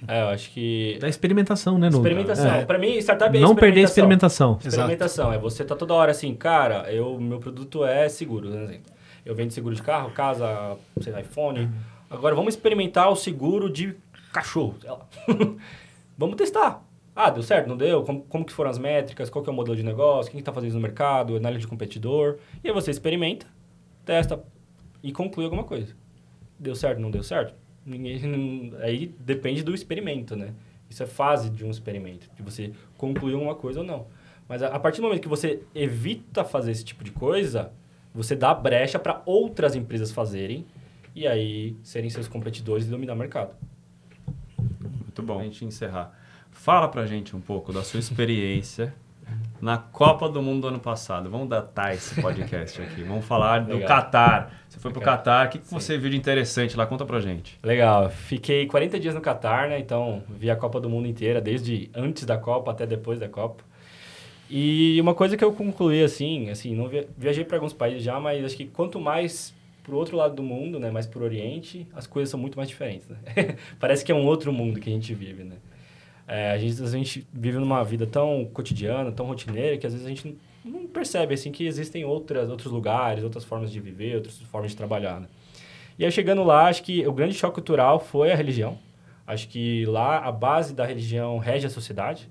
É, 0.07 0.23
eu 0.23 0.29
acho 0.29 0.51
que 0.51 0.99
Da 1.01 1.09
experimentação, 1.09 1.79
né, 1.79 1.89
Nuno? 1.89 1.99
Experimentação. 1.99 2.55
É. 2.55 2.65
Pra 2.67 2.79
mim, 2.79 2.97
startup 2.99 3.35
é 3.37 3.41
Não 3.41 3.55
perder 3.55 3.81
a 3.81 3.85
experimentação. 3.85 4.53
experimentação. 4.53 4.69
Experimentação. 4.71 5.33
É 5.33 5.39
você 5.39 5.65
tá 5.65 5.75
toda 5.75 5.95
hora 5.95 6.11
assim, 6.11 6.35
cara, 6.35 6.93
eu, 6.93 7.19
meu 7.19 7.39
produto 7.39 7.85
é 7.85 8.09
seguro, 8.09 8.49
por 8.51 8.61
exemplo. 8.61 8.93
Eu 9.25 9.35
vendo 9.35 9.51
seguro 9.51 9.75
de 9.75 9.83
carro, 9.83 10.11
casa, 10.11 10.77
sei 11.01 11.13
lá, 11.13 11.21
iPhone. 11.21 11.71
Agora 12.09 12.35
vamos 12.35 12.55
experimentar 12.55 13.11
o 13.11 13.17
seguro 13.17 13.69
de 13.69 13.97
cachorro, 14.33 14.77
sei 14.81 14.91
lá. 14.91 15.07
vamos 16.17 16.37
testar. 16.37 16.83
Ah, 17.15 17.31
deu 17.31 17.43
certo, 17.43 17.67
não 17.67 17.77
deu? 17.77 18.03
Como, 18.05 18.23
como 18.23 18.45
que 18.45 18.53
foram 18.53 18.71
as 18.71 18.79
métricas? 18.79 19.31
Qual 19.31 19.43
que 19.43 19.49
é 19.49 19.53
o 19.53 19.57
modelo 19.57 19.75
de 19.75 19.83
negócio? 19.83 20.31
Quem 20.31 20.39
está 20.39 20.53
fazendo 20.53 20.75
no 20.75 20.81
mercado? 20.81 21.35
Análise 21.35 21.63
de 21.63 21.67
competidor. 21.67 22.37
E 22.63 22.69
aí 22.69 22.75
você 22.75 22.91
experimenta, 22.91 23.47
testa 24.05 24.43
e 25.03 25.13
conclui 25.13 25.47
alguma 25.47 25.65
coisa. 25.65 25.95
Deu 26.59 26.75
certo, 26.75 27.01
não 27.01 27.11
deu 27.11 27.23
certo? 27.23 27.55
Ninguém, 27.85 28.73
aí 28.83 29.15
depende 29.19 29.63
do 29.63 29.75
experimento, 29.75 30.37
né? 30.37 30.53
Isso 30.91 31.03
é 31.03 31.07
fase 31.07 31.51
de 31.51 31.65
um 31.65 31.71
experimento, 31.71 32.29
de 32.37 32.43
você 32.43 32.73
concluir 32.97 33.35
uma 33.35 33.55
coisa 33.55 33.81
ou 33.81 33.87
não. 33.87 34.07
Mas 34.49 34.63
a, 34.63 34.69
a 34.69 34.79
partir 34.79 35.01
do 35.01 35.05
momento 35.05 35.23
que 35.23 35.29
você 35.29 35.63
evita 35.75 36.45
fazer 36.45 36.71
esse 36.71 36.85
tipo 36.85 37.03
de 37.03 37.11
coisa, 37.11 37.73
você 38.15 38.37
dá 38.37 38.55
brecha 38.55 38.99
para 38.99 39.23
outras 39.25 39.75
empresas 39.75 40.13
fazerem 40.13 40.67
e 41.17 41.27
aí 41.27 41.77
serem 41.83 42.09
seus 42.11 42.29
competidores 42.29 42.87
e 42.87 42.91
dominar 42.91 43.15
o 43.15 43.17
mercado. 43.17 43.55
Muito 44.59 45.23
bom. 45.23 45.41
A 45.41 45.43
gente 45.45 45.65
encerrar. 45.65 46.13
Fala 46.51 46.89
pra 46.89 47.07
gente 47.07 47.35
um 47.35 47.41
pouco 47.41 47.73
da 47.73 47.83
sua 47.83 47.99
experiência 48.01 48.95
na 49.61 49.77
Copa 49.79 50.29
do 50.29 50.41
Mundo 50.43 50.63
do 50.63 50.69
ano 50.69 50.79
passado. 50.79 51.29
Vamos 51.31 51.49
datar 51.49 51.95
esse 51.95 52.21
podcast 52.21 52.81
aqui. 52.81 53.03
Vamos 53.03 53.25
falar 53.25 53.61
do 53.61 53.73
Legal. 53.75 53.89
Catar. 53.89 54.65
Você 54.69 54.79
foi 54.79 54.91
pro 54.91 55.01
Legal. 55.01 55.17
Catar. 55.17 55.47
O 55.47 55.51
que, 55.51 55.59
que 55.59 55.71
você 55.71 55.99
viu 55.99 56.11
de 56.11 56.17
interessante 56.17 56.77
lá? 56.77 56.87
Conta 56.87 57.05
pra 57.05 57.19
gente. 57.21 57.59
Legal, 57.63 58.09
fiquei 58.11 58.67
40 58.67 59.01
dias 59.01 59.15
no 59.15 59.21
Catar, 59.21 59.69
né? 59.69 59.79
Então 59.79 60.23
vi 60.29 60.51
a 60.51 60.57
Copa 60.57 60.81
do 60.81 60.89
Mundo 60.89 61.09
inteira, 61.09 61.41
desde 61.41 61.91
antes 61.95 62.25
da 62.25 62.37
Copa 62.39 62.71
até 62.71 62.87
depois 62.87 63.19
da 63.19 63.29
Copa. 63.29 63.65
E 64.49 64.99
uma 65.01 65.15
coisa 65.15 65.37
que 65.37 65.43
eu 65.45 65.53
concluí 65.53 66.05
assim, 66.05 66.51
assim, 66.51 66.75
não 66.75 66.87
via- 66.89 67.09
viajei 67.19 67.45
para 67.45 67.57
alguns 67.57 67.73
países 67.73 68.03
já, 68.05 68.21
mas 68.21 68.45
acho 68.45 68.57
que 68.57 68.67
quanto 68.67 69.01
mais 69.01 69.53
pro 69.87 69.97
outro 69.97 70.17
lado 70.17 70.35
do 70.35 70.43
mundo, 70.43 70.81
né, 70.81 70.91
mais 70.91 71.07
pro 71.07 71.23
Oriente, 71.23 71.87
as 71.95 72.09
coisas 72.09 72.29
são 72.29 72.41
muito 72.41 72.57
mais 72.57 72.69
diferentes, 72.69 73.07
né? 73.09 73.19
Parece 73.79 74.05
que 74.05 74.11
é 74.11 74.15
um 74.15 74.27
outro 74.27 74.53
mundo 74.53 74.81
que 74.81 74.91
a 74.91 74.93
gente 74.93 75.15
vive, 75.15 75.45
né? 75.45 75.55
É, 76.27 76.51
a, 76.51 76.59
gente, 76.59 76.83
a 76.83 76.87
gente 76.89 77.27
vive 77.33 77.57
numa 77.57 77.85
vida 77.85 78.05
tão 78.05 78.45
cotidiana, 78.53 79.13
tão 79.13 79.27
rotineira, 79.27 79.79
que 79.79 79.87
às 79.87 79.93
vezes 79.93 80.05
a 80.05 80.11
gente 80.11 80.37
não 80.65 80.89
percebe 80.89 81.35
assim 81.35 81.53
que 81.53 81.65
existem 81.65 82.05
outras, 82.05 82.51
outros 82.51 82.73
lugares, 82.73 83.23
outras 83.23 83.45
formas 83.45 83.71
de 83.71 83.79
viver, 83.79 84.17
outras 84.17 84.37
formas 84.41 84.73
de 84.73 84.77
trabalhar, 84.77 85.21
né? 85.21 85.29
E 85.97 86.05
aí 86.05 86.11
chegando 86.11 86.43
lá, 86.43 86.67
acho 86.67 86.83
que 86.83 87.07
o 87.07 87.13
grande 87.13 87.35
choque 87.35 87.55
cultural 87.55 88.01
foi 88.01 88.33
a 88.33 88.35
religião. 88.35 88.77
Acho 89.25 89.49
que 89.49 89.87
lá 89.87 90.19
a 90.19 90.33
base 90.33 90.75
da 90.75 90.85
religião 90.85 91.39
rege 91.39 91.65
a 91.65 91.71
sociedade. 91.71 92.29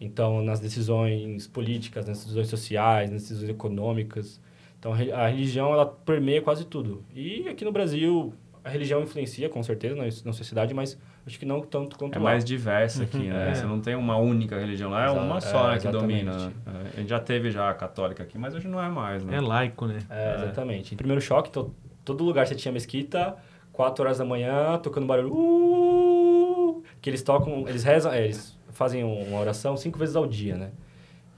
Então, 0.00 0.42
nas 0.42 0.58
decisões 0.58 1.46
políticas, 1.46 2.06
nas 2.06 2.18
decisões 2.18 2.48
sociais, 2.48 3.10
nas 3.12 3.22
decisões 3.22 3.48
econômicas. 3.48 4.40
Então, 4.80 4.92
a 4.92 4.96
re- 4.96 5.12
a 5.12 5.26
religião, 5.28 5.72
ela 5.72 5.86
permeia 5.86 6.42
quase 6.42 6.64
tudo. 6.64 7.04
E 7.14 7.46
aqui 7.48 7.64
no 7.64 7.70
Brasil, 7.70 8.32
a 8.64 8.68
religião 8.70 9.02
influencia, 9.02 9.48
com 9.48 9.62
certeza, 9.62 9.94
na, 9.94 10.04
na 10.04 10.32
sociedade, 10.32 10.72
mas 10.74 10.98
acho 11.26 11.38
que 11.38 11.44
não 11.44 11.60
tanto 11.60 11.96
quanto 11.98 12.14
É 12.14 12.18
lá. 12.18 12.24
mais 12.24 12.44
diversa 12.44 13.02
aqui, 13.02 13.18
né? 13.28 13.50
É. 13.50 13.54
Você 13.54 13.66
não 13.66 13.78
tem 13.80 13.94
uma 13.94 14.16
única 14.16 14.58
religião 14.58 14.90
lá, 14.90 15.04
é 15.06 15.10
uma 15.10 15.38
só 15.40 15.68
é, 15.70 15.74
né, 15.74 15.78
que 15.80 15.88
domina. 15.88 16.32
né? 16.48 16.52
É, 16.66 16.96
A 16.96 17.00
gente 17.00 17.10
já 17.10 17.20
teve 17.20 17.50
já 17.50 17.68
a 17.70 17.74
católica 17.74 18.22
aqui, 18.22 18.38
mas 18.38 18.54
hoje 18.54 18.66
não 18.68 18.82
é 18.82 18.88
mais, 18.88 19.22
né? 19.22 19.36
É 19.36 19.40
laico, 19.40 19.86
né? 19.86 19.98
É, 20.08 20.34
exatamente. 20.36 20.96
Primeiro 20.96 21.20
choque, 21.20 21.50
to, 21.50 21.74
todo 22.04 22.24
lugar 22.24 22.46
você 22.46 22.54
tinha 22.54 22.72
mesquita, 22.72 23.36
4 23.74 24.02
horas 24.02 24.16
da 24.18 24.24
manhã, 24.24 24.78
tocando 24.82 25.06
barulho. 25.06 25.30
Uh, 25.34 26.82
que 27.02 27.08
eles 27.10 27.22
tocam, 27.22 27.68
eles 27.68 27.84
rezam, 27.84 28.10
é, 28.12 28.24
eles 28.24 28.58
fazem 28.72 29.04
uma 29.04 29.38
oração 29.40 29.76
cinco 29.76 29.98
vezes 29.98 30.16
ao 30.16 30.26
dia, 30.26 30.56
né? 30.56 30.70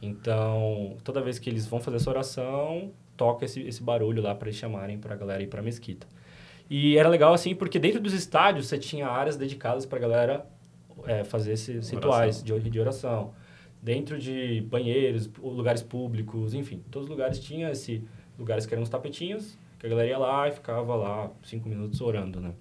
Então, 0.01 0.97
toda 1.05 1.21
vez 1.21 1.39
que 1.39 1.49
eles 1.49 1.67
vão 1.67 1.81
fazer 1.81 1.97
essa 1.97 2.11
oração, 2.11 2.91
toca 3.23 3.45
esse, 3.45 3.61
esse 3.61 3.81
barulho 3.81 4.21
lá 4.21 4.35
para 4.35 4.49
eles 4.49 4.59
chamarem 4.59 4.99
para 4.99 5.15
a 5.15 5.17
galera 5.17 5.41
ir 5.41 5.47
para 5.47 5.61
a 5.61 5.63
mesquita. 5.63 6.09
E 6.69 6.99
era 6.99 7.09
legal 7.09 7.33
assim, 7.33 7.55
porque 7.55 7.79
dentro 7.79 8.01
dos 8.01 8.13
estádios 8.13 8.67
você 8.67 8.77
tinha 8.77 9.07
áreas 9.07 9.37
dedicadas 9.37 9.87
para 9.87 9.99
a 9.99 10.01
galera 10.01 10.47
é, 11.07 11.23
fazer 11.23 11.53
esses 11.53 11.89
rituais 11.89 12.43
de, 12.43 12.59
de 12.59 12.81
oração. 12.81 13.33
Dentro 13.81 14.19
de 14.19 14.61
banheiros, 14.69 15.31
lugares 15.41 15.83
públicos, 15.85 16.53
enfim, 16.53 16.83
todos 16.91 17.07
os 17.07 17.11
lugares 17.11 17.39
tinham 17.39 17.71
esse 17.71 18.03
lugares 18.37 18.67
que 18.67 18.75
eram 18.75 18.83
uns 18.83 18.89
tapetinhos, 18.89 19.57
que 19.79 19.87
a 19.87 19.89
galera 19.89 20.09
ia 20.09 20.19
lá 20.19 20.49
e 20.49 20.53
ficava 20.53 20.97
lá 20.97 21.31
cinco 21.45 21.69
minutos 21.69 22.01
orando, 22.01 22.41
né? 22.41 22.53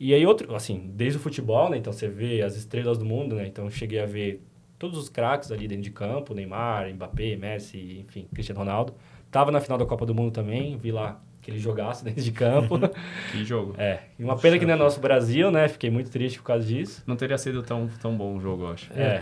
E 0.00 0.12
aí 0.12 0.26
outro, 0.26 0.52
assim, 0.56 0.90
desde 0.94 1.18
o 1.18 1.22
futebol, 1.22 1.70
né? 1.70 1.76
Então 1.76 1.92
você 1.92 2.08
vê 2.08 2.42
as 2.42 2.56
estrelas 2.56 2.98
do 2.98 3.04
mundo, 3.04 3.36
né? 3.36 3.46
Então 3.46 3.70
cheguei 3.70 4.00
a 4.00 4.06
ver 4.06 4.42
todos 4.78 4.98
os 4.98 5.08
craques 5.08 5.52
ali 5.52 5.68
dentro 5.68 5.84
de 5.84 5.90
campo, 5.90 6.34
Neymar, 6.34 6.92
Mbappé, 6.92 7.36
Messi, 7.36 8.00
enfim, 8.00 8.26
Cristiano 8.34 8.60
Ronaldo. 8.60 8.94
Tava 9.36 9.50
na 9.50 9.60
final 9.60 9.76
da 9.76 9.84
Copa 9.84 10.06
do 10.06 10.14
Mundo 10.14 10.30
também, 10.30 10.78
vi 10.78 10.90
lá 10.90 11.20
que 11.42 11.50
ele 11.50 11.58
jogasse 11.58 12.02
dentro 12.06 12.22
de 12.22 12.32
campo. 12.32 12.78
Que 13.30 13.44
jogo. 13.44 13.74
é, 13.76 13.98
e 14.18 14.24
uma 14.24 14.34
pena 14.34 14.58
que 14.58 14.64
não 14.64 14.72
é 14.72 14.76
nosso 14.76 14.98
Brasil, 14.98 15.50
né? 15.50 15.68
Fiquei 15.68 15.90
muito 15.90 16.10
triste 16.10 16.38
por 16.38 16.46
causa 16.46 16.64
disso. 16.64 17.02
Não 17.06 17.16
teria 17.16 17.36
sido 17.36 17.62
tão, 17.62 17.86
tão 18.00 18.16
bom 18.16 18.36
o 18.36 18.40
jogo, 18.40 18.64
eu 18.64 18.68
acho. 18.72 18.90
É. 18.94 19.20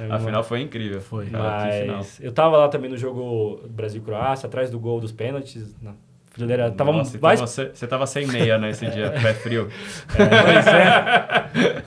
É 0.00 0.04
A 0.10 0.16
uma- 0.16 0.18
final 0.18 0.42
foi 0.42 0.60
incrível. 0.60 1.00
Foi. 1.00 1.26
Cara, 1.26 1.70
que 1.70 1.80
final. 1.82 1.96
Mas 1.98 2.20
eu 2.20 2.32
tava 2.32 2.56
lá 2.56 2.68
também 2.68 2.90
no 2.90 2.96
jogo 2.96 3.60
Brasil-Croácia, 3.68 4.48
atrás 4.48 4.70
do 4.70 4.80
gol 4.80 5.00
dos 5.00 5.12
pênaltis, 5.12 5.72
na 5.80 5.92
frigideira 6.34 6.70
tava 6.72 6.92
Nossa, 6.92 7.16
mais 7.18 7.40
então 7.40 7.46
você, 7.46 7.70
você 7.72 7.86
tava 7.86 8.06
sem 8.06 8.26
meia 8.26 8.58
nesse 8.58 8.86
dia, 8.90 9.10
pé 9.10 9.32
frio. 9.32 9.68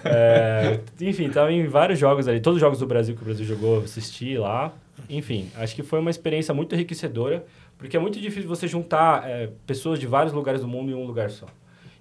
É, 0.05 0.79
enfim, 1.01 1.29
tava 1.29 1.51
em 1.51 1.67
vários 1.67 1.99
jogos 1.99 2.25
ali, 2.25 2.39
todos 2.39 2.55
os 2.55 2.61
jogos 2.61 2.79
do 2.79 2.87
Brasil 2.87 3.13
que 3.13 3.21
o 3.21 3.25
Brasil 3.25 3.45
jogou, 3.45 3.75
eu 3.75 3.83
assisti 3.83 4.37
lá. 4.37 4.73
Enfim, 5.09 5.49
acho 5.55 5.75
que 5.75 5.83
foi 5.83 5.99
uma 5.99 6.09
experiência 6.09 6.53
muito 6.53 6.73
enriquecedora, 6.73 7.45
porque 7.77 7.97
é 7.97 7.99
muito 7.99 8.19
difícil 8.19 8.47
você 8.47 8.67
juntar 8.67 9.27
é, 9.29 9.49
pessoas 9.65 9.99
de 9.99 10.07
vários 10.07 10.31
lugares 10.31 10.61
do 10.61 10.67
mundo 10.67 10.89
em 10.89 10.93
um 10.93 11.05
lugar 11.05 11.29
só. 11.29 11.47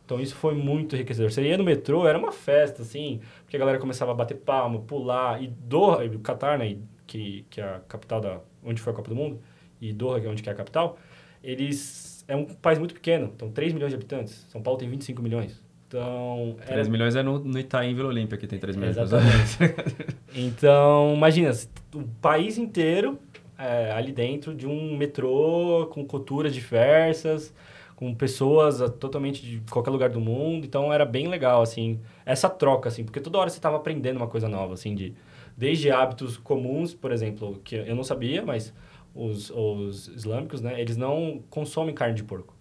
Então 0.05 0.21
isso 0.21 0.37
foi 0.37 0.55
muito 0.55 0.95
enriquecedor. 0.95 1.33
Você 1.33 1.43
ia 1.43 1.59
no 1.59 1.65
metrô, 1.65 2.07
era 2.07 2.17
uma 2.17 2.31
festa, 2.31 2.83
assim, 2.83 3.21
porque 3.43 3.57
a 3.57 3.59
galera 3.59 3.79
começava 3.79 4.13
a 4.13 4.15
bater 4.15 4.37
palma, 4.37 4.79
pular, 4.79 5.43
e 5.43 5.49
Doha, 5.49 6.05
e 6.05 6.19
Qatar, 6.19 6.57
né, 6.57 6.77
que, 7.07 7.45
que 7.51 7.61
é 7.61 7.65
a 7.65 7.81
capital 7.89 8.21
da... 8.21 8.39
onde 8.65 8.81
foi 8.81 8.93
a 8.93 8.97
Copa 8.97 9.09
do 9.09 9.17
Mundo, 9.17 9.41
e 9.81 9.93
Doha, 9.93 10.21
que 10.21 10.27
é 10.27 10.31
onde 10.31 10.43
que 10.45 10.49
é 10.49 10.53
a 10.53 10.55
capital, 10.55 10.97
eles... 11.43 12.16
é 12.29 12.35
um 12.35 12.45
país 12.45 12.79
muito 12.79 12.95
pequeno, 12.95 13.31
então 13.35 13.51
3 13.51 13.73
milhões 13.73 13.91
de 13.91 13.97
habitantes. 13.97 14.47
São 14.49 14.63
Paulo 14.63 14.79
tem 14.79 14.89
25 14.89 15.23
milhões. 15.23 15.63
Então... 15.87 16.57
era- 16.63 16.75
3 16.75 16.89
milhões 16.89 17.15
é 17.15 17.23
no, 17.23 17.39
no 17.39 17.59
Itaim 17.59 17.95
Vila 17.95 18.09
Olímpia 18.09 18.37
que 18.37 18.47
tem 18.47 18.59
3 18.59 18.77
milhões. 18.77 18.97
de 18.97 19.03
Exatamente. 19.03 19.59
então, 20.35 21.15
imagina, 21.15 21.53
o 21.95 22.03
país 22.21 22.59
inteiro 22.59 23.19
é, 23.59 23.93
ali 23.93 24.13
dentro 24.13 24.55
de 24.55 24.67
um 24.67 24.97
metrô 24.97 25.89
com 25.93 26.05
culturas 26.05 26.53
diversas, 26.53 27.55
com 27.95 28.15
pessoas 28.15 28.83
ah, 28.83 28.89
totalmente 28.89 29.43
de 29.43 29.63
qualquer 29.71 29.91
lugar 29.91 30.11
do 30.11 30.21
mundo. 30.21 30.67
Então, 30.67 30.93
era 30.93 31.05
bem 31.05 31.29
legal, 31.29 31.63
assim, 31.63 32.01
essa 32.25 32.49
troca, 32.49 32.89
assim, 32.89 33.05
porque 33.05 33.21
toda 33.21 33.39
hora 33.39 33.49
você 33.49 33.59
estava 33.59 33.77
aprendendo 33.77 34.17
uma 34.17 34.29
coisa 34.29 34.49
nova, 34.49 34.75
assim, 34.75 34.95
de 34.95 35.15
desde 35.57 35.91
hábitos 35.91 36.37
comuns, 36.37 36.93
por 36.93 37.11
exemplo, 37.11 37.59
que 37.65 37.77
eu 37.77 37.95
não 37.95 38.05
sabia, 38.05 38.43
mas 38.43 38.75
os, 39.17 39.51
os 39.51 40.09
islâmicos, 40.09 40.61
né, 40.61 40.81
eles 40.81 40.97
não 40.97 41.43
consomem 41.51 41.95
carne 41.95 42.15
de 42.15 42.23
porco. 42.23 42.55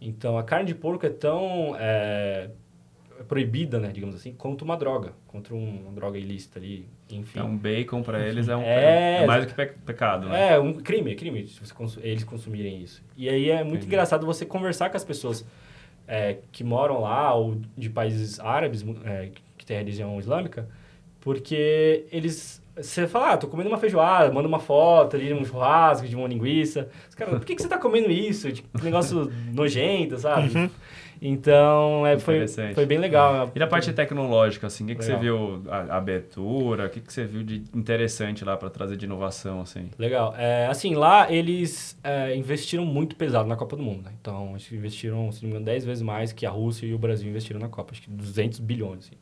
Então, 0.00 0.36
a 0.36 0.42
carne 0.42 0.66
de 0.66 0.74
porco 0.74 1.06
é 1.06 1.10
tão 1.10 1.74
é, 1.78 2.50
proibida, 3.28 3.78
né, 3.78 3.90
digamos 3.92 4.14
assim, 4.14 4.32
quanto 4.34 4.62
uma 4.62 4.76
droga, 4.76 5.12
contra 5.26 5.54
um- 5.54 5.82
uma 5.82 5.92
droga 5.92 6.18
ilícita 6.18 6.58
ali, 6.58 6.86
enfim. 7.10 7.38
Então, 7.38 7.56
bacon 7.56 8.02
pra 8.02 8.26
eles 8.28 8.48
é, 8.48 8.56
um, 8.56 8.62
É, 8.62 9.22
é 9.22 9.26
mais 9.26 9.44
do 9.44 9.48
que 9.48 9.54
pe- 9.54 9.74
pecado, 9.86 10.28
né? 10.28 10.52
É, 10.52 10.58
um 10.58 10.74
crime, 10.74 11.12
é 11.12 11.14
crime 11.14 11.46
se 11.46 11.72
cons- 11.72 11.98
eles 12.02 12.24
consumirem 12.24 12.82
isso. 12.82 13.02
E 13.16 13.28
aí 13.28 13.48
é 13.48 13.56
muito 13.62 13.76
Entendi. 13.76 13.86
engraçado 13.86 14.26
você 14.26 14.44
conversar 14.44 14.90
com 14.90 14.96
as 14.96 15.04
pessoas 15.04 15.46
é, 16.06 16.38
que 16.52 16.62
moram 16.62 17.00
lá 17.00 17.34
ou 17.34 17.60
de 17.76 17.88
países 17.90 18.38
árabes 18.38 18.84
é, 19.04 19.30
que 19.56 19.64
tem 19.66 19.76
a 19.76 19.80
religião 19.80 20.18
islâmica, 20.20 20.68
porque 21.20 22.06
eles... 22.12 22.62
Você 22.76 23.06
fala, 23.06 23.32
ah, 23.32 23.36
tô 23.38 23.46
comendo 23.48 23.70
uma 23.70 23.78
feijoada, 23.78 24.32
manda 24.32 24.46
uma 24.46 24.58
foto 24.58 25.16
ali, 25.16 25.32
um 25.32 25.44
churrasco 25.44 26.06
de 26.06 26.14
uma 26.14 26.28
linguiça. 26.28 26.88
Os 27.08 27.14
caras, 27.14 27.38
por 27.38 27.46
que, 27.46 27.54
que 27.54 27.62
você 27.62 27.68
tá 27.68 27.78
comendo 27.78 28.10
isso? 28.10 28.52
Tipo, 28.52 28.84
negócio 28.84 29.32
nojento, 29.52 30.18
sabe? 30.18 30.70
Então, 31.20 32.06
é, 32.06 32.18
foi, 32.18 32.46
foi 32.74 32.86
bem 32.86 32.98
legal. 32.98 33.50
E 33.54 33.58
da 33.58 33.66
parte 33.66 33.92
tecnológica, 33.92 34.66
assim, 34.66 34.84
o 34.84 34.86
que, 34.88 34.96
que 34.96 35.04
você 35.04 35.16
viu, 35.16 35.62
a, 35.68 35.96
abertura, 35.96 36.86
o 36.86 36.90
que, 36.90 37.00
que 37.00 37.12
você 37.12 37.24
viu 37.24 37.42
de 37.42 37.64
interessante 37.74 38.44
lá 38.44 38.56
para 38.56 38.68
trazer 38.68 38.96
de 38.96 39.06
inovação, 39.06 39.60
assim? 39.60 39.88
Legal. 39.98 40.34
É, 40.36 40.66
assim, 40.66 40.94
lá 40.94 41.30
eles 41.32 41.98
é, 42.04 42.36
investiram 42.36 42.84
muito 42.84 43.16
pesado 43.16 43.48
na 43.48 43.56
Copa 43.56 43.76
do 43.76 43.82
Mundo. 43.82 44.04
Né? 44.04 44.12
Então, 44.20 44.54
acho 44.54 44.68
que 44.68 44.76
investiram, 44.76 45.32
se 45.32 45.42
não 45.42 45.48
me 45.48 45.50
engano, 45.54 45.64
10 45.64 45.84
vezes 45.84 46.02
mais 46.02 46.32
que 46.32 46.44
a 46.44 46.50
Rússia 46.50 46.86
e 46.86 46.94
o 46.94 46.98
Brasil 46.98 47.28
investiram 47.28 47.60
na 47.60 47.68
Copa. 47.68 47.92
Acho 47.92 48.02
que 48.02 48.10
200 48.10 48.58
bilhões. 48.58 49.06
Assim. 49.06 49.16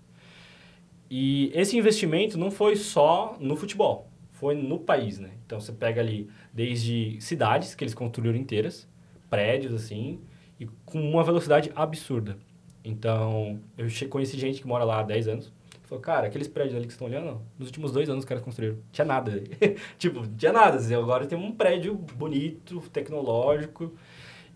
E 1.17 1.53
esse 1.55 1.79
investimento 1.79 2.37
não 2.37 2.51
foi 2.51 2.75
só 2.75 3.37
no 3.39 3.55
futebol, 3.55 4.11
foi 4.33 4.57
no 4.57 4.81
país, 4.81 5.21
né? 5.21 5.31
Então, 5.47 5.61
você 5.61 5.71
pega 5.71 6.01
ali 6.01 6.29
desde 6.53 7.21
cidades 7.21 7.73
que 7.73 7.85
eles 7.85 7.95
construíram 7.95 8.37
inteiras, 8.37 8.89
prédios, 9.31 9.73
assim, 9.73 10.19
e 10.59 10.67
com 10.85 11.01
uma 11.01 11.23
velocidade 11.23 11.71
absurda. 11.77 12.37
Então, 12.85 13.61
eu 13.79 13.87
conheci 14.09 14.37
gente 14.37 14.61
que 14.61 14.67
mora 14.67 14.83
lá 14.83 14.99
há 14.99 15.03
10 15.05 15.29
anos. 15.29 15.53
Falou, 15.85 16.03
cara, 16.03 16.27
aqueles 16.27 16.49
prédios 16.49 16.75
ali 16.75 16.85
que 16.85 16.93
estão 16.93 17.07
olhando, 17.07 17.41
nos 17.57 17.69
últimos 17.69 17.93
dois 17.93 18.09
anos 18.09 18.25
os 18.25 18.29
caras 18.29 18.43
construíram. 18.43 18.79
Tinha 18.91 19.05
nada 19.05 19.41
tipo, 19.97 20.27
tinha 20.37 20.53
nada. 20.53 20.79
assim, 20.79 20.97
Agora 20.97 21.29
tem 21.29 21.39
um 21.39 21.53
prédio 21.53 21.95
bonito, 21.95 22.81
tecnológico. 22.93 23.95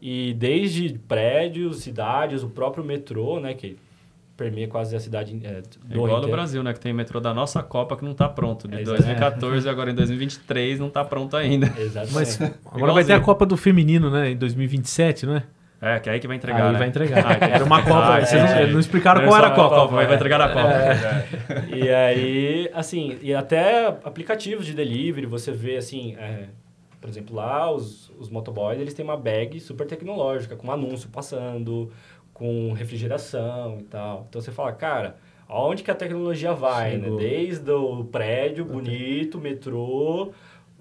E 0.02 0.34
desde 0.34 0.98
prédios, 1.06 1.82
cidades, 1.84 2.42
o 2.42 2.48
próprio 2.48 2.82
metrô, 2.82 3.38
né? 3.38 3.54
Que 3.54 3.78
permeia 4.38 4.68
quase 4.68 4.94
a 4.96 5.00
cidade 5.00 5.38
é, 5.44 5.48
É 5.48 5.60
do 5.60 5.94
igual 5.94 6.22
no. 6.22 6.28
Brasil, 6.28 6.62
né? 6.62 6.72
Que 6.72 6.80
tem 6.80 6.92
metrô 6.94 7.18
da 7.20 7.34
nossa 7.34 7.62
Copa 7.62 7.96
que 7.96 8.04
não 8.04 8.14
tá 8.14 8.28
pronto. 8.28 8.66
De 8.68 8.76
É, 8.80 8.82
2014 8.84 9.66
e 9.66 9.70
agora 9.70 9.90
em 9.90 9.94
2023 9.94 10.78
não 10.78 10.88
tá 10.88 11.04
pronto 11.04 11.36
ainda. 11.36 11.66
Exatamente. 11.76 12.14
Mas 12.14 12.40
agora 12.72 12.92
vai 12.94 13.04
ter 13.04 13.12
a. 13.12 13.20
Copa 13.20 13.44
do 13.44 13.56
Feminino, 13.56 14.08
né? 14.10 14.30
Em 14.30 14.36
2027, 14.36 15.26
não 15.26 15.36
é? 15.36 15.42
É, 15.80 16.00
que 16.00 16.08
é 16.08 16.12
aí 16.14 16.18
que 16.20 16.26
vai 16.26 16.36
entregar, 16.36 16.66
Aí 16.66 16.72
né? 16.72 16.78
vai 16.78 16.88
entregar. 16.88 17.24
Ah. 17.40 17.44
Era 17.46 17.64
uma 17.64 17.82
Copa. 17.84 18.16
Ah, 18.16 18.24
vocês 18.26 18.42
não, 18.42 18.50
entendi. 18.50 18.72
não 18.72 18.80
explicaram 18.80 19.20
Não 19.22 19.28
qual 19.28 19.38
era 19.38 19.52
a 19.52 19.54
só 19.56 19.68
Copa. 19.68 19.94
mas 19.94 20.06
vai 20.06 20.16
entregar 20.16 20.38
na 20.38 20.48
Copa. 20.48 20.72
É. 20.72 21.28
E 21.76 21.90
aí, 21.90 22.70
assim, 22.74 23.16
e 23.22 23.32
até 23.34 23.86
aplicativos 24.04 24.66
de 24.66 24.72
delivery, 24.74 25.26
você 25.26 25.52
vê, 25.52 25.76
assim, 25.76 26.16
é, 26.18 26.46
por 27.00 27.08
exemplo, 27.08 27.36
lá 27.36 27.70
os, 27.72 28.10
os 28.18 28.28
motoboys, 28.28 28.80
eles 28.80 28.92
têm 28.92 29.04
uma 29.04 29.16
bag 29.16 29.60
super 29.60 29.86
tecnológica, 29.86 30.56
com 30.56 30.66
um 30.66 30.72
anúncio 30.72 31.08
passando, 31.10 31.90
com 32.38 32.72
refrigeração 32.72 33.78
e 33.80 33.84
tal. 33.84 34.26
Então 34.28 34.40
você 34.40 34.52
fala, 34.52 34.72
cara, 34.72 35.16
aonde 35.48 35.82
que 35.82 35.90
a 35.90 35.94
tecnologia 35.94 36.54
vai, 36.54 36.96
né? 36.96 37.04
Chegou. 37.04 37.18
Desde 37.18 37.70
o 37.72 38.04
prédio 38.04 38.64
bonito, 38.64 39.38
metrô, 39.38 40.32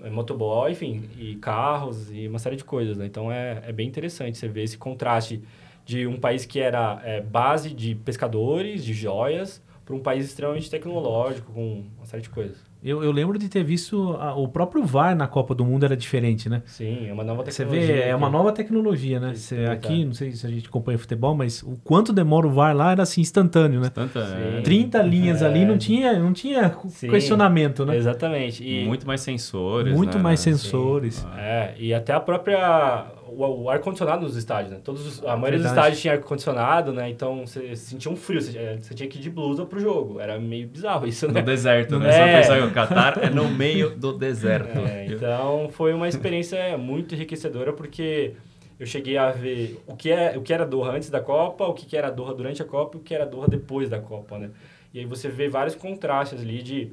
é, 0.03 0.09
motoboy, 0.09 0.71
enfim, 0.71 1.09
e 1.17 1.35
carros 1.37 2.11
e 2.11 2.27
uma 2.27 2.37
série 2.37 2.55
de 2.55 2.63
coisas, 2.63 2.95
né? 2.95 3.07
Então 3.07 3.31
é, 3.31 3.63
é 3.65 3.71
bem 3.71 3.87
interessante 3.87 4.37
você 4.37 4.47
ver 4.47 4.63
esse 4.63 4.77
contraste 4.77 5.41
de 5.83 6.05
um 6.05 6.19
país 6.19 6.45
que 6.45 6.59
era 6.59 7.01
é, 7.03 7.21
base 7.21 7.73
de 7.73 7.95
pescadores, 7.95 8.83
de 8.83 8.93
joias, 8.93 9.63
para 9.83 9.95
um 9.95 9.99
país 9.99 10.25
extremamente 10.25 10.69
tecnológico, 10.69 11.51
com 11.53 11.85
uma 11.97 12.05
série 12.05 12.21
de 12.21 12.29
coisas. 12.29 12.66
Eu, 12.83 13.03
eu 13.03 13.11
lembro 13.11 13.39
de 13.39 13.49
ter 13.49 13.63
visto 13.63 14.15
a- 14.19 14.35
o 14.35 14.47
próprio 14.47 14.83
VAR 14.85 15.15
na 15.15 15.27
Copa 15.27 15.55
do 15.55 15.65
Mundo 15.65 15.83
era 15.83 15.97
diferente, 15.97 16.47
né? 16.47 16.61
Sim, 16.65 17.07
é 17.07 17.13
uma 17.13 17.23
nova 17.23 17.43
Você 17.43 17.63
tecnologia. 17.65 17.95
vê, 17.95 18.01
é 18.03 18.15
uma 18.15 18.27
que- 18.27 18.33
nova 18.33 18.51
tecnologia, 18.51 19.19
né? 19.19 19.33
Você, 19.33 19.55
é 19.61 19.71
aqui, 19.71 20.05
não 20.05 20.13
sei 20.13 20.31
se 20.31 20.45
a 20.45 20.49
gente 20.49 20.67
acompanha 20.69 20.97
futebol, 20.99 21.33
mas 21.35 21.63
o 21.63 21.75
quanto 21.83 22.13
demora 22.13 22.45
o 22.47 22.51
VAR 22.51 22.75
lá 22.75 22.91
era 22.91 23.01
assim, 23.03 23.19
instantâneo, 23.21 23.81
né? 23.81 23.91
É, 23.97 24.57
Sim. 24.57 24.63
30 24.63 25.01
linhas 25.01 25.41
ali, 25.41 25.61
É. 25.63 25.65
não 25.65 25.77
tinha, 25.77 26.19
não 26.19 26.31
tinha 26.33 26.75
Sim. 26.87 27.09
questionamento, 27.09 27.85
né? 27.85 27.97
Exatamente. 27.97 28.63
E, 28.63 28.85
Muito 28.85 29.07
mais 29.07 29.21
sensores. 29.21 29.93
Muito 29.95 30.17
né? 30.17 30.23
mais 30.23 30.39
Sim. 30.39 30.51
sensores. 30.51 31.25
É, 31.37 31.73
e 31.79 31.93
até 31.93 32.13
a 32.13 32.19
própria. 32.19 33.05
O, 33.37 33.63
o 33.63 33.69
ar-condicionado 33.69 34.23
nos 34.23 34.35
estádios, 34.35 34.71
né? 34.73 34.79
Todos 34.83 35.05
os- 35.05 35.23
a 35.23 35.35
maioria 35.37 35.59
dos 35.59 35.67
Verdade. 35.67 35.75
estádios 35.79 36.01
tinha 36.01 36.13
ar-condicionado, 36.13 36.91
né? 36.93 37.09
Então 37.09 37.45
você 37.45 37.75
sentia 37.75 38.11
um 38.11 38.15
frio, 38.15 38.41
você, 38.41 38.57
eh, 38.57 38.77
você 38.81 38.93
tinha 38.93 39.07
que 39.07 39.17
ir 39.17 39.21
de 39.21 39.29
blusa 39.29 39.65
pro 39.65 39.79
jogo. 39.79 40.19
Era 40.19 40.39
meio 40.39 40.67
bizarro 40.67 41.07
isso, 41.07 41.27
No 41.27 41.33
né? 41.33 41.41
deserto, 41.41 41.99
né? 41.99 42.07
É. 42.39 42.43
Só 42.43 42.53
pensar 42.53 42.61
que 42.65 42.71
o 42.71 42.73
Qatar 42.73 43.19
é 43.21 43.29
no 43.29 43.47
meio 43.49 43.91
do 43.95 44.11
deserto. 44.13 44.77
É, 44.79 45.05
então 45.05 45.69
foi 45.69 45.93
uma 45.93 46.07
experiência 46.07 46.77
muito 46.77 47.13
enriquecedora 47.13 47.71
porque 47.73 48.33
eu 48.79 48.85
cheguei 48.85 49.17
a 49.17 49.31
ver 49.31 49.79
o 49.87 49.95
que, 49.95 50.09
é, 50.11 50.37
o 50.37 50.41
que 50.41 50.51
era 50.53 50.65
Doha 50.65 50.91
antes 50.91 51.09
da 51.09 51.19
Copa, 51.19 51.65
o 51.65 51.73
que, 51.73 51.85
que 51.85 51.95
era 51.97 52.09
Doha 52.09 52.33
durante 52.33 52.61
a 52.61 52.65
Copa 52.65 52.97
e 52.97 52.99
o 52.99 53.03
que 53.03 53.13
era 53.13 53.25
Doha 53.25 53.47
depois 53.47 53.89
da 53.89 53.99
Copa, 53.99 54.37
né? 54.37 54.49
E 54.93 54.99
aí 54.99 55.05
você 55.05 55.29
vê 55.29 55.47
vários 55.47 55.75
contrastes 55.75 56.41
ali 56.41 56.61
de 56.63 56.91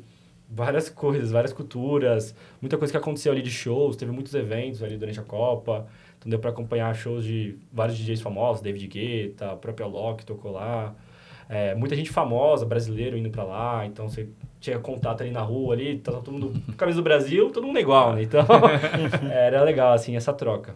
várias 0.50 0.88
coisas, 0.90 1.30
várias 1.30 1.52
culturas, 1.52 2.34
muita 2.60 2.76
coisa 2.76 2.92
que 2.92 2.96
aconteceu 2.98 3.32
ali 3.32 3.40
de 3.42 3.50
shows, 3.50 3.96
teve 3.96 4.12
muitos 4.12 4.34
eventos 4.34 4.82
ali 4.82 4.96
durante 4.96 5.18
a 5.18 5.22
Copa, 5.22 5.86
então 6.24 6.30
deu 6.30 6.38
para 6.38 6.50
acompanhar 6.50 6.94
shows 6.94 7.24
de 7.24 7.56
vários 7.70 7.98
DJs 7.98 8.22
famosos, 8.22 8.62
David 8.62 8.86
Guetta, 8.86 9.52
a 9.52 9.56
própria 9.56 9.86
Loki 9.86 10.24
tocou 10.24 10.52
lá, 10.52 10.94
é, 11.48 11.74
muita 11.74 11.94
gente 11.94 12.10
famosa, 12.10 12.64
brasileiro 12.64 13.18
indo 13.18 13.28
para 13.28 13.44
lá, 13.44 13.84
então 13.84 14.08
você 14.08 14.26
tinha 14.58 14.78
contato 14.78 15.20
ali 15.20 15.30
na 15.30 15.42
rua 15.42 15.74
ali, 15.74 15.98
tava 15.98 16.22
todo 16.22 16.32
mundo 16.32 16.62
com 16.64 16.72
camisa 16.72 16.96
do 16.96 17.04
Brasil, 17.04 17.50
todo 17.50 17.66
mundo 17.66 17.78
igual, 17.78 18.14
né? 18.14 18.22
Então 18.22 18.46
era 19.30 19.62
legal 19.62 19.92
assim 19.92 20.16
essa 20.16 20.32
troca. 20.32 20.74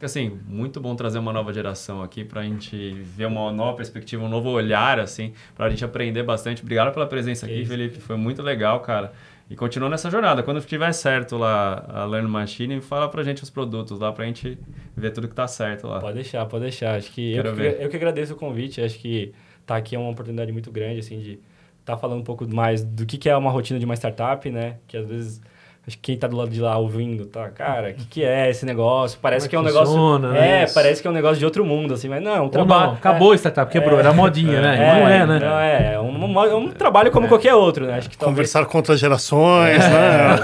Assim, 0.00 0.38
muito 0.46 0.80
bom 0.80 0.94
trazer 0.94 1.18
uma 1.18 1.32
nova 1.32 1.52
geração 1.52 2.02
aqui 2.02 2.24
pra 2.24 2.44
gente 2.44 2.92
ver 3.02 3.26
uma 3.26 3.50
nova 3.50 3.76
perspectiva, 3.76 4.24
um 4.24 4.28
novo 4.28 4.48
olhar, 4.48 5.00
assim, 5.00 5.32
pra 5.56 5.68
gente 5.68 5.84
aprender 5.84 6.22
bastante. 6.22 6.62
Obrigado 6.62 6.94
pela 6.94 7.04
presença 7.04 7.46
aqui, 7.46 7.62
Isso. 7.62 7.70
Felipe. 7.70 7.98
Foi 8.00 8.16
muito 8.16 8.40
legal, 8.40 8.78
cara. 8.78 9.12
E 9.50 9.56
continua 9.56 9.88
nessa 9.88 10.10
jornada. 10.10 10.42
Quando 10.42 10.60
tiver 10.60 10.92
certo 10.92 11.36
lá 11.38 11.84
a 11.88 12.04
Learn 12.04 12.28
Machine, 12.28 12.80
fala 12.80 13.08
pra 13.08 13.22
gente 13.22 13.42
os 13.42 13.48
produtos 13.48 13.98
lá 13.98 14.12
pra 14.12 14.26
gente 14.26 14.58
ver 14.94 15.10
tudo 15.10 15.26
que 15.26 15.34
tá 15.34 15.48
certo 15.48 15.86
lá. 15.86 16.00
Pode 16.00 16.16
deixar, 16.16 16.44
pode 16.46 16.64
deixar. 16.64 16.96
Acho 16.96 17.10
que 17.10 17.34
eu, 17.34 17.42
que 17.42 17.62
eu 17.80 17.88
que 17.88 17.96
agradeço 17.96 18.34
o 18.34 18.36
convite. 18.36 18.82
Acho 18.82 18.98
que 18.98 19.32
tá 19.64 19.76
aqui 19.76 19.96
é 19.96 19.98
uma 19.98 20.10
oportunidade 20.10 20.52
muito 20.52 20.70
grande, 20.70 21.00
assim, 21.00 21.18
de 21.18 21.40
estar 21.80 21.96
falando 21.96 22.20
um 22.20 22.24
pouco 22.24 22.46
mais 22.46 22.84
do 22.84 23.06
que, 23.06 23.16
que 23.16 23.28
é 23.28 23.36
uma 23.36 23.50
rotina 23.50 23.78
de 23.78 23.86
uma 23.86 23.94
startup, 23.94 24.50
né? 24.50 24.76
Que 24.86 24.98
às 24.98 25.06
vezes 25.06 25.40
acho 25.88 25.96
que 25.96 26.02
quem 26.02 26.18
tá 26.18 26.28
do 26.28 26.36
lado 26.36 26.50
de 26.50 26.60
lá 26.60 26.76
ouvindo, 26.76 27.24
tá, 27.24 27.48
cara, 27.48 27.90
o 27.90 27.94
que, 27.94 28.04
que 28.04 28.22
é 28.22 28.50
esse 28.50 28.66
negócio? 28.66 29.18
Parece 29.20 29.48
Como 29.48 29.50
que 29.50 29.56
é 29.56 29.58
um 29.58 29.62
é 29.62 29.64
negócio. 29.66 29.94
funciona, 29.94 30.32
né? 30.32 30.60
É, 30.60 30.64
Isso. 30.64 30.74
parece 30.74 31.00
que 31.00 31.08
é 31.08 31.10
um 31.10 31.14
negócio 31.14 31.38
de 31.38 31.44
outro 31.46 31.64
mundo, 31.64 31.94
assim, 31.94 32.08
mas 32.08 32.22
não, 32.22 32.36
é 32.36 32.40
um 32.40 32.48
trabalho. 32.50 32.88
não, 32.88 32.94
acabou 32.94 33.32
a 33.32 33.34
startup, 33.36 33.72
quebrou, 33.72 33.98
era 33.98 34.12
modinha, 34.12 34.60
né? 34.60 34.76
Não 34.76 35.08
é, 35.08 35.26
né? 35.26 35.38
Não 35.38 35.58
é, 35.58 35.94
é 35.94 36.00
um, 36.00 36.44
é 36.44 36.54
um 36.54 36.68
trabalho 36.68 37.10
como 37.10 37.26
qualquer 37.26 37.54
outro, 37.54 37.86
né? 37.86 37.94
Acho 37.94 38.10
que 38.10 38.18
talvez 38.18 38.36
Conversar 38.36 38.66
com 38.66 38.76
outras 38.76 39.00
gerações, 39.00 39.78
né? 39.78 40.36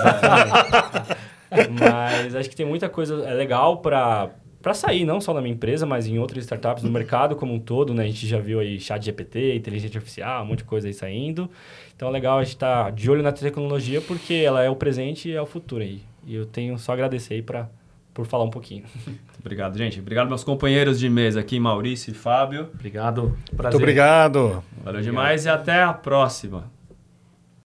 Mas 1.78 2.34
acho 2.34 2.48
que 2.48 2.56
tem 2.56 2.66
muita 2.66 2.88
coisa 2.88 3.22
é 3.24 3.34
legal 3.34 3.76
para 3.76 4.30
para 4.60 4.72
sair 4.72 5.04
não 5.04 5.20
só 5.20 5.34
na 5.34 5.42
minha 5.42 5.54
empresa, 5.54 5.84
mas 5.84 6.06
em 6.06 6.18
outras 6.18 6.42
startups 6.44 6.82
no 6.82 6.90
mercado 6.90 7.36
como 7.36 7.52
um 7.52 7.58
todo, 7.60 7.92
né? 7.92 8.04
A 8.04 8.06
gente 8.06 8.26
já 8.26 8.38
viu 8.38 8.60
aí 8.60 8.80
chat 8.80 9.04
GPT, 9.04 9.54
inteligência 9.56 9.98
artificial, 9.98 10.42
um 10.42 10.46
monte 10.46 10.58
de 10.60 10.64
coisa 10.64 10.86
aí 10.88 10.94
saindo. 10.94 11.50
Então 11.96 12.08
é 12.08 12.10
legal 12.10 12.38
a 12.38 12.42
gente 12.42 12.54
estar 12.54 12.84
tá 12.84 12.90
de 12.90 13.10
olho 13.10 13.22
na 13.22 13.32
tecnologia 13.32 14.00
porque 14.00 14.34
ela 14.34 14.62
é 14.62 14.68
o 14.68 14.76
presente 14.76 15.28
e 15.28 15.32
é 15.32 15.40
o 15.40 15.46
futuro 15.46 15.82
aí. 15.82 16.02
E 16.26 16.34
eu 16.34 16.46
tenho 16.46 16.78
só 16.78 16.92
a 16.92 16.94
agradecer 16.94 17.34
aí 17.34 17.42
para 17.42 17.68
por 18.12 18.26
falar 18.26 18.44
um 18.44 18.50
pouquinho. 18.50 18.84
Obrigado, 19.40 19.76
gente. 19.76 20.00
Obrigado 20.00 20.28
meus 20.28 20.44
companheiros 20.44 20.98
de 20.98 21.08
mesa 21.10 21.40
aqui, 21.40 21.58
Maurício 21.58 22.12
e 22.12 22.14
Fábio. 22.14 22.70
Obrigado. 22.72 23.36
Prazer. 23.56 23.72
Muito 23.72 23.82
obrigado. 23.82 24.64
Valeu 24.82 25.02
demais 25.02 25.44
e 25.44 25.48
até 25.48 25.82
a 25.82 25.92
próxima. 25.92 26.72